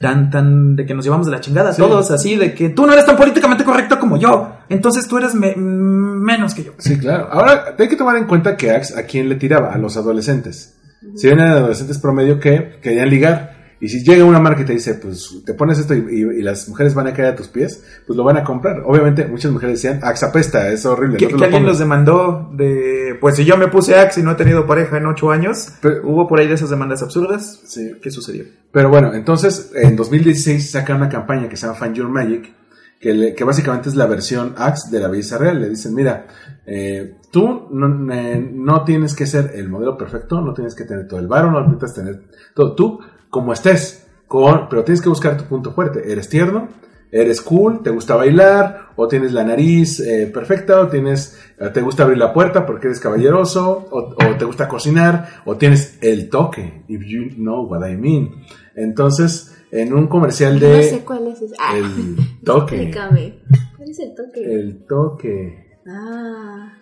tan, 0.00 0.30
tan, 0.30 0.76
de 0.76 0.86
que 0.86 0.94
nos 0.94 1.04
llevamos 1.04 1.26
de 1.26 1.32
la 1.32 1.40
chingada 1.40 1.72
Sí. 1.72 1.82
todos, 1.82 2.10
así, 2.10 2.36
de 2.36 2.54
que 2.54 2.68
tú 2.68 2.86
no 2.86 2.92
eres 2.92 3.04
tan 3.06 3.16
políticamente 3.16 3.64
correcto 3.64 3.98
como 3.98 4.16
yo, 4.16 4.56
entonces 4.68 5.08
tú 5.08 5.18
eres 5.18 5.34
me- 5.34 5.56
menos 5.56 6.54
que 6.54 6.64
yo. 6.64 6.72
Sí, 6.78 6.98
claro. 6.98 7.28
Ahora, 7.32 7.74
hay 7.78 7.88
que 7.88 7.96
tomar 7.96 8.16
en 8.16 8.26
cuenta 8.26 8.56
que 8.56 8.70
Axe 8.70 8.98
a 8.98 9.04
quién 9.06 9.28
le 9.28 9.34
tiraba, 9.36 9.72
a 9.72 9.78
los 9.78 9.96
adolescentes. 9.96 10.74
Si 11.16 11.26
vienen 11.26 11.46
adolescentes 11.46 11.98
promedio 11.98 12.38
que 12.38 12.78
querían 12.82 13.08
ligar, 13.10 13.57
y 13.80 13.88
si 13.88 14.02
llega 14.02 14.24
una 14.24 14.40
marca 14.40 14.62
y 14.62 14.64
te 14.64 14.72
dice, 14.72 14.94
pues 14.94 15.42
te 15.46 15.54
pones 15.54 15.78
esto 15.78 15.94
y, 15.94 15.98
y- 15.98 16.38
y 16.38 16.42
las 16.42 16.68
mujeres 16.68 16.94
van 16.94 17.06
a 17.06 17.12
caer 17.12 17.28
a 17.28 17.36
tus 17.36 17.48
pies, 17.48 17.84
pues 18.06 18.16
lo 18.16 18.24
van 18.24 18.36
a 18.36 18.44
comprar. 18.44 18.82
Obviamente, 18.84 19.26
muchas 19.26 19.52
mujeres 19.52 19.80
decían, 19.80 20.00
Axe 20.02 20.26
apesta, 20.26 20.68
es 20.72 20.84
horrible. 20.84 21.16
Que, 21.16 21.26
no 21.26 21.30
te 21.30 21.34
que 21.34 21.38
lo 21.38 21.44
alguien 21.44 21.62
pongas". 21.62 21.72
los 21.74 21.78
demandó 21.78 22.50
de, 22.54 23.16
pues 23.20 23.36
si 23.36 23.44
yo 23.44 23.56
me 23.56 23.68
puse 23.68 23.94
Axe 23.96 24.20
y 24.20 24.22
no 24.24 24.32
he 24.32 24.34
tenido 24.34 24.66
pareja 24.66 24.96
en 24.98 25.06
ocho 25.06 25.30
años, 25.30 25.68
Pero- 25.80 26.00
hubo 26.08 26.26
por 26.26 26.40
ahí 26.40 26.48
de 26.48 26.54
esas 26.54 26.70
demandas 26.70 27.02
absurdas. 27.02 27.60
Sí. 27.66 27.92
¿Qué 28.02 28.10
sucedió? 28.10 28.44
Pero 28.72 28.88
bueno, 28.88 29.14
entonces 29.14 29.70
en 29.74 29.94
2016 29.96 30.70
sacan 30.70 30.96
una 30.96 31.08
campaña 31.08 31.48
que 31.48 31.56
se 31.56 31.66
llama 31.66 31.78
Find 31.78 31.94
Your 31.94 32.08
Magic, 32.08 32.52
que, 33.00 33.14
le- 33.14 33.34
que 33.34 33.44
básicamente 33.44 33.88
es 33.88 33.94
la 33.94 34.06
versión 34.06 34.54
Axe 34.56 34.90
de 34.90 34.98
la 35.00 35.06
belleza 35.08 35.38
real. 35.38 35.60
Le 35.60 35.68
dicen, 35.70 35.94
mira, 35.94 36.26
eh, 36.66 37.14
tú 37.30 37.68
no, 37.70 38.12
eh, 38.12 38.50
no 38.54 38.82
tienes 38.84 39.14
que 39.14 39.24
ser 39.26 39.52
el 39.54 39.68
modelo 39.68 39.96
perfecto, 39.96 40.40
no 40.40 40.52
tienes 40.52 40.74
que 40.74 40.84
tener 40.84 41.06
todo 41.06 41.20
el 41.20 41.28
varo, 41.28 41.50
no 41.52 41.60
necesitas 41.60 41.94
tener 41.94 42.22
todo. 42.54 42.74
Tú, 42.74 42.98
como 43.30 43.52
estés, 43.52 44.06
con, 44.26 44.68
pero 44.68 44.84
tienes 44.84 45.00
que 45.00 45.08
buscar 45.08 45.36
tu 45.36 45.44
punto 45.44 45.72
fuerte. 45.72 46.10
Eres 46.12 46.28
tierno, 46.28 46.68
eres 47.10 47.40
cool, 47.40 47.82
te 47.82 47.90
gusta 47.90 48.16
bailar, 48.16 48.90
o 48.96 49.08
tienes 49.08 49.32
la 49.32 49.44
nariz 49.44 50.00
eh, 50.00 50.30
perfecta, 50.32 50.80
o 50.80 50.88
tienes, 50.88 51.38
eh, 51.58 51.70
te 51.72 51.80
gusta 51.80 52.02
abrir 52.02 52.18
la 52.18 52.32
puerta 52.32 52.66
porque 52.66 52.88
eres 52.88 53.00
caballeroso, 53.00 53.88
o, 53.90 53.98
o 53.98 54.36
te 54.36 54.44
gusta 54.44 54.68
cocinar, 54.68 55.42
o 55.44 55.56
tienes 55.56 55.98
el 56.02 56.28
toque, 56.28 56.84
if 56.88 57.02
you 57.06 57.30
know 57.36 57.64
what 57.66 57.88
I 57.88 57.96
mean. 57.96 58.44
Entonces, 58.74 59.54
en 59.70 59.92
un 59.92 60.06
comercial 60.06 60.58
de... 60.58 60.76
No 60.76 60.82
sé 60.82 61.04
cuál 61.04 61.26
es 61.28 61.42
ese. 61.42 61.54
Ah, 61.58 61.76
El 61.76 62.16
toque. 62.44 62.76
Explícame. 62.76 63.38
¿Cuál 63.76 63.90
es 63.90 63.98
el 63.98 64.14
toque? 64.14 64.40
El 64.54 64.86
toque. 64.86 65.78
Ah, 65.86 66.72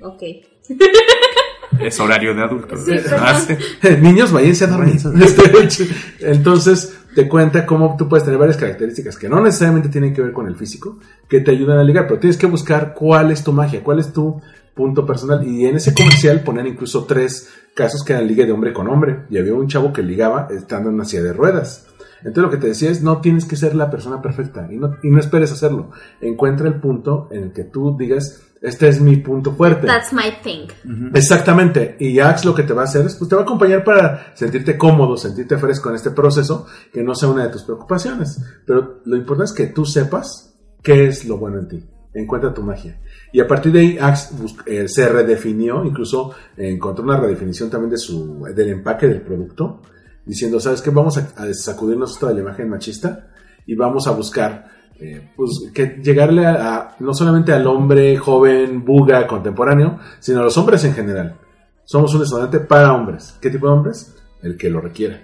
ok. 0.00 0.22
Es 1.82 2.00
horario 2.00 2.34
de 2.34 2.42
adultos. 2.42 2.80
Sí, 2.84 2.92
perdón. 2.92 4.02
Niños, 4.02 4.32
váyanse 4.32 4.64
a 4.64 4.68
dormir. 4.68 4.96
Este, 5.20 5.88
Entonces, 6.20 6.98
te 7.14 7.28
cuenta 7.28 7.66
cómo 7.66 7.96
tú 7.96 8.08
puedes 8.08 8.24
tener 8.24 8.38
varias 8.38 8.56
características 8.56 9.16
que 9.16 9.28
no 9.28 9.40
necesariamente 9.40 9.88
tienen 9.88 10.14
que 10.14 10.22
ver 10.22 10.32
con 10.32 10.46
el 10.46 10.56
físico, 10.56 10.98
que 11.28 11.40
te 11.40 11.50
ayudan 11.50 11.78
a 11.78 11.84
ligar, 11.84 12.06
pero 12.06 12.20
tienes 12.20 12.36
que 12.36 12.46
buscar 12.46 12.94
cuál 12.94 13.30
es 13.30 13.44
tu 13.44 13.52
magia, 13.52 13.82
cuál 13.82 13.98
es 13.98 14.12
tu 14.12 14.40
punto 14.74 15.04
personal. 15.04 15.46
Y 15.46 15.66
en 15.66 15.76
ese 15.76 15.94
comercial 15.94 16.40
ponen 16.40 16.66
incluso 16.66 17.04
tres 17.04 17.50
casos 17.74 18.02
que 18.04 18.12
eran 18.12 18.26
ligue 18.26 18.46
de 18.46 18.52
hombre 18.52 18.72
con 18.72 18.88
hombre. 18.88 19.24
Y 19.30 19.38
había 19.38 19.54
un 19.54 19.68
chavo 19.68 19.92
que 19.92 20.02
ligaba 20.02 20.48
estando 20.50 20.88
en 20.88 20.96
una 20.96 21.04
silla 21.04 21.22
de 21.22 21.32
ruedas. 21.32 21.86
Entonces 22.24 22.42
lo 22.42 22.50
que 22.50 22.56
te 22.56 22.68
decía 22.68 22.90
es, 22.90 23.02
no 23.02 23.20
tienes 23.20 23.44
que 23.44 23.56
ser 23.56 23.74
la 23.74 23.90
persona 23.90 24.22
perfecta 24.22 24.68
y 24.70 24.76
no, 24.76 24.96
y 25.02 25.10
no 25.10 25.18
esperes 25.18 25.52
hacerlo. 25.52 25.90
Encuentra 26.20 26.68
el 26.68 26.80
punto 26.80 27.28
en 27.32 27.44
el 27.44 27.52
que 27.52 27.64
tú 27.64 27.96
digas, 27.98 28.42
este 28.62 28.86
es 28.86 29.00
mi 29.00 29.16
punto 29.16 29.52
fuerte. 29.52 29.88
That's 29.88 30.12
my 30.12 30.34
thing. 30.42 30.68
Exactamente. 31.12 31.96
Y 31.98 32.20
Axe 32.20 32.46
lo 32.46 32.54
que 32.54 32.62
te 32.62 32.72
va 32.72 32.82
a 32.82 32.84
hacer 32.84 33.04
es, 33.04 33.16
pues 33.16 33.28
te 33.28 33.34
va 33.34 33.42
a 33.42 33.44
acompañar 33.44 33.82
para 33.82 34.32
sentirte 34.36 34.78
cómodo, 34.78 35.16
sentirte 35.16 35.58
fresco 35.58 35.88
en 35.88 35.96
este 35.96 36.12
proceso, 36.12 36.66
que 36.92 37.02
no 37.02 37.16
sea 37.16 37.28
una 37.28 37.42
de 37.42 37.50
tus 37.50 37.64
preocupaciones. 37.64 38.40
Pero 38.64 39.00
lo 39.04 39.16
importante 39.16 39.50
es 39.50 39.56
que 39.56 39.66
tú 39.74 39.84
sepas 39.84 40.56
qué 40.80 41.08
es 41.08 41.24
lo 41.24 41.38
bueno 41.38 41.58
en 41.58 41.68
ti. 41.68 41.84
Encuentra 42.14 42.54
tu 42.54 42.62
magia. 42.62 43.00
Y 43.32 43.40
a 43.40 43.48
partir 43.48 43.72
de 43.72 43.80
ahí, 43.80 43.98
Axe 44.00 44.32
eh, 44.66 44.86
se 44.86 45.08
redefinió, 45.08 45.84
incluso 45.84 46.32
encontró 46.56 47.02
una 47.04 47.18
redefinición 47.18 47.68
también 47.68 47.90
de 47.90 47.98
su, 47.98 48.44
del 48.54 48.68
empaque 48.68 49.08
del 49.08 49.22
producto, 49.22 49.82
diciendo, 50.24 50.60
¿sabes 50.60 50.82
qué? 50.82 50.90
Vamos 50.90 51.18
a, 51.18 51.32
a 51.36 51.52
sacudirnos 51.52 52.16
toda 52.16 52.32
la 52.32 52.42
imagen 52.42 52.68
machista 52.68 53.28
y 53.66 53.74
vamos 53.74 54.06
a 54.06 54.12
buscar 54.12 54.70
eh, 55.02 55.30
pues, 55.36 55.70
que 55.74 55.98
llegarle 56.02 56.46
a, 56.46 56.94
no 57.00 57.12
solamente 57.14 57.52
al 57.52 57.66
hombre 57.66 58.16
joven, 58.16 58.84
buga, 58.84 59.26
contemporáneo, 59.26 59.98
sino 60.20 60.40
a 60.40 60.44
los 60.44 60.56
hombres 60.58 60.84
en 60.84 60.94
general. 60.94 61.36
Somos 61.84 62.14
un 62.14 62.20
desodorante 62.20 62.60
para 62.60 62.92
hombres. 62.94 63.36
¿Qué 63.40 63.50
tipo 63.50 63.66
de 63.66 63.72
hombres? 63.72 64.14
El 64.42 64.56
que 64.56 64.70
lo 64.70 64.80
requiera. 64.80 65.20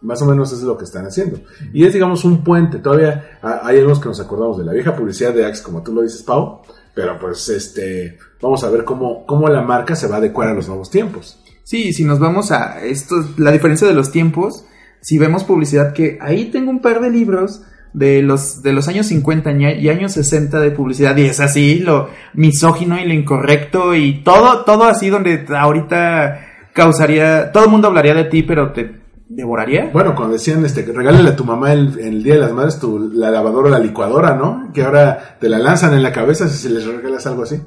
Más 0.00 0.22
o 0.22 0.26
menos 0.26 0.52
es 0.52 0.62
lo 0.62 0.78
que 0.78 0.84
están 0.84 1.06
haciendo. 1.06 1.40
Y 1.72 1.84
es, 1.84 1.92
digamos, 1.92 2.24
un 2.24 2.44
puente. 2.44 2.78
Todavía 2.78 3.38
ha- 3.42 3.66
hay 3.66 3.78
algunos 3.78 3.98
que 4.00 4.08
nos 4.08 4.20
acordamos 4.20 4.56
de 4.58 4.64
la 4.64 4.72
vieja 4.72 4.94
publicidad 4.96 5.34
de 5.34 5.44
Axe, 5.44 5.62
como 5.62 5.82
tú 5.82 5.92
lo 5.92 6.02
dices, 6.02 6.22
Pau. 6.22 6.62
Pero 6.94 7.18
pues, 7.18 7.48
este, 7.48 8.16
vamos 8.40 8.62
a 8.64 8.70
ver 8.70 8.84
cómo, 8.84 9.26
cómo 9.26 9.48
la 9.48 9.62
marca 9.62 9.94
se 9.96 10.06
va 10.08 10.16
a 10.16 10.18
adecuar 10.18 10.48
a 10.48 10.54
los 10.54 10.68
nuevos 10.68 10.88
tiempos. 10.90 11.42
Sí, 11.64 11.92
si 11.92 12.04
nos 12.04 12.18
vamos 12.18 12.50
a 12.52 12.80
esto, 12.84 13.16
la 13.36 13.50
diferencia 13.52 13.86
de 13.86 13.92
los 13.94 14.10
tiempos, 14.10 14.64
si 15.00 15.18
vemos 15.18 15.44
publicidad 15.44 15.92
que 15.92 16.18
ahí 16.20 16.46
tengo 16.50 16.70
un 16.70 16.80
par 16.80 17.00
de 17.00 17.10
libros 17.10 17.62
de 17.92 18.22
los 18.22 18.62
de 18.62 18.72
los 18.72 18.88
años 18.88 19.06
50 19.06 19.52
y 19.52 19.88
años 19.88 20.12
60 20.12 20.60
de 20.60 20.70
publicidad 20.70 21.16
y 21.16 21.24
es 21.24 21.40
así 21.40 21.78
lo 21.78 22.10
misógino 22.34 22.98
y 22.98 23.06
lo 23.06 23.14
incorrecto 23.14 23.94
y 23.94 24.22
todo 24.22 24.64
todo 24.64 24.84
así 24.84 25.08
donde 25.08 25.46
ahorita 25.48 26.46
causaría 26.72 27.50
todo 27.50 27.64
el 27.64 27.70
mundo 27.70 27.88
hablaría 27.88 28.14
de 28.14 28.24
ti 28.24 28.42
pero 28.42 28.72
te 28.72 28.98
devoraría. 29.28 29.90
Bueno, 29.92 30.14
cuando 30.14 30.34
decían, 30.34 30.64
este, 30.64 30.84
que 30.84 30.92
regálale 30.92 31.28
a 31.28 31.36
tu 31.36 31.44
mamá 31.44 31.72
el, 31.72 31.98
el 32.00 32.22
Día 32.22 32.34
de 32.34 32.40
las 32.40 32.52
Madres 32.52 32.78
tu, 32.78 33.10
la 33.12 33.30
lavadora 33.30 33.68
o 33.68 33.70
la 33.70 33.78
licuadora, 33.78 34.34
¿no? 34.34 34.70
Que 34.72 34.82
ahora 34.82 35.36
te 35.38 35.48
la 35.48 35.58
lanzan 35.58 35.94
en 35.94 36.02
la 36.02 36.12
cabeza 36.12 36.48
si 36.48 36.56
se 36.56 36.70
les 36.70 36.86
regalas 36.86 37.26
algo 37.26 37.42
así. 37.42 37.60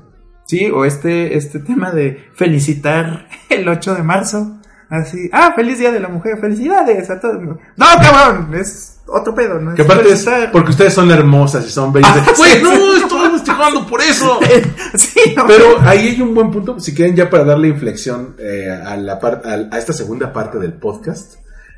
Sí, 0.45 0.69
o 0.69 0.85
este 0.85 1.37
este 1.37 1.59
tema 1.59 1.91
de 1.91 2.29
felicitar 2.33 3.27
el 3.49 3.67
8 3.67 3.95
de 3.95 4.03
marzo. 4.03 4.57
Así, 4.89 5.29
ah, 5.31 5.53
feliz 5.55 5.79
día 5.79 5.91
de 5.91 6.01
la 6.01 6.09
mujer, 6.09 6.37
felicidades 6.41 7.09
a 7.09 7.19
todos. 7.19 7.41
No, 7.41 7.57
cabrón, 7.77 8.53
es 8.55 9.00
otro 9.11 9.35
pedo, 9.35 9.59
¿no? 9.59 9.73
Que 9.75 9.81
aparte 9.81 10.11
es 10.11 10.25
porque 10.51 10.71
ustedes 10.71 10.93
son 10.93 11.11
hermosas 11.11 11.65
y 11.65 11.69
son 11.69 11.91
bellas. 11.93 12.11
Ah, 12.15 12.33
Güey, 12.37 12.51
sí, 12.53 12.61
no, 12.63 12.95
estoy 12.95 13.29
festejando 13.31 13.85
por 13.87 14.01
eso. 14.01 14.39
sí, 14.95 15.33
no. 15.35 15.45
Pero 15.47 15.79
ahí 15.81 16.09
hay 16.09 16.21
un 16.21 16.33
buen 16.33 16.49
punto, 16.51 16.79
si 16.79 16.93
quieren 16.95 17.15
ya 17.15 17.29
para 17.29 17.43
darle 17.43 17.67
inflexión 17.67 18.35
eh, 18.39 18.69
a, 18.69 18.95
la 18.97 19.13
a, 19.13 19.75
a 19.75 19.77
esta 19.77 19.93
segunda 19.93 20.31
parte 20.31 20.57
del 20.59 20.73
podcast, 20.73 21.35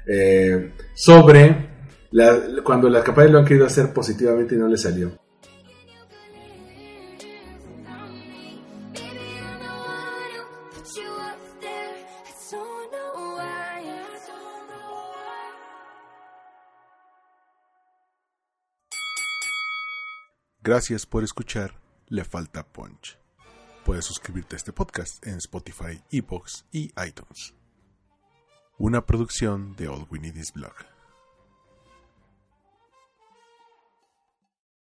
eh, 0.07 0.73
sobre 0.95 1.69
la- 2.11 2.37
cuando 2.63 2.89
las 2.89 3.03
capaces 3.03 3.31
lo 3.31 3.39
han 3.39 3.45
querido 3.45 3.65
hacer 3.65 3.91
positivamente 3.93 4.55
y 4.55 4.57
no 4.57 4.67
les 4.67 4.81
salió. 4.81 5.11
Gracias 20.65 21.05
por 21.05 21.25
escuchar 21.25 21.73
Le 22.07 22.23
Falta 22.23 22.65
Punch. 22.65 23.19
Puedes 23.83 24.05
suscribirte 24.05 24.55
a 24.55 24.57
este 24.57 24.71
podcast 24.71 25.21
en 25.27 25.35
Spotify, 25.35 26.01
Evox 26.09 26.63
y 26.71 26.85
iTunes. 27.05 27.53
Una 28.77 29.05
producción 29.05 29.75
de 29.75 29.89
All 29.89 30.07
We 30.09 30.19
Need 30.19 30.37
Is 30.37 30.53
Blog. 30.53 30.92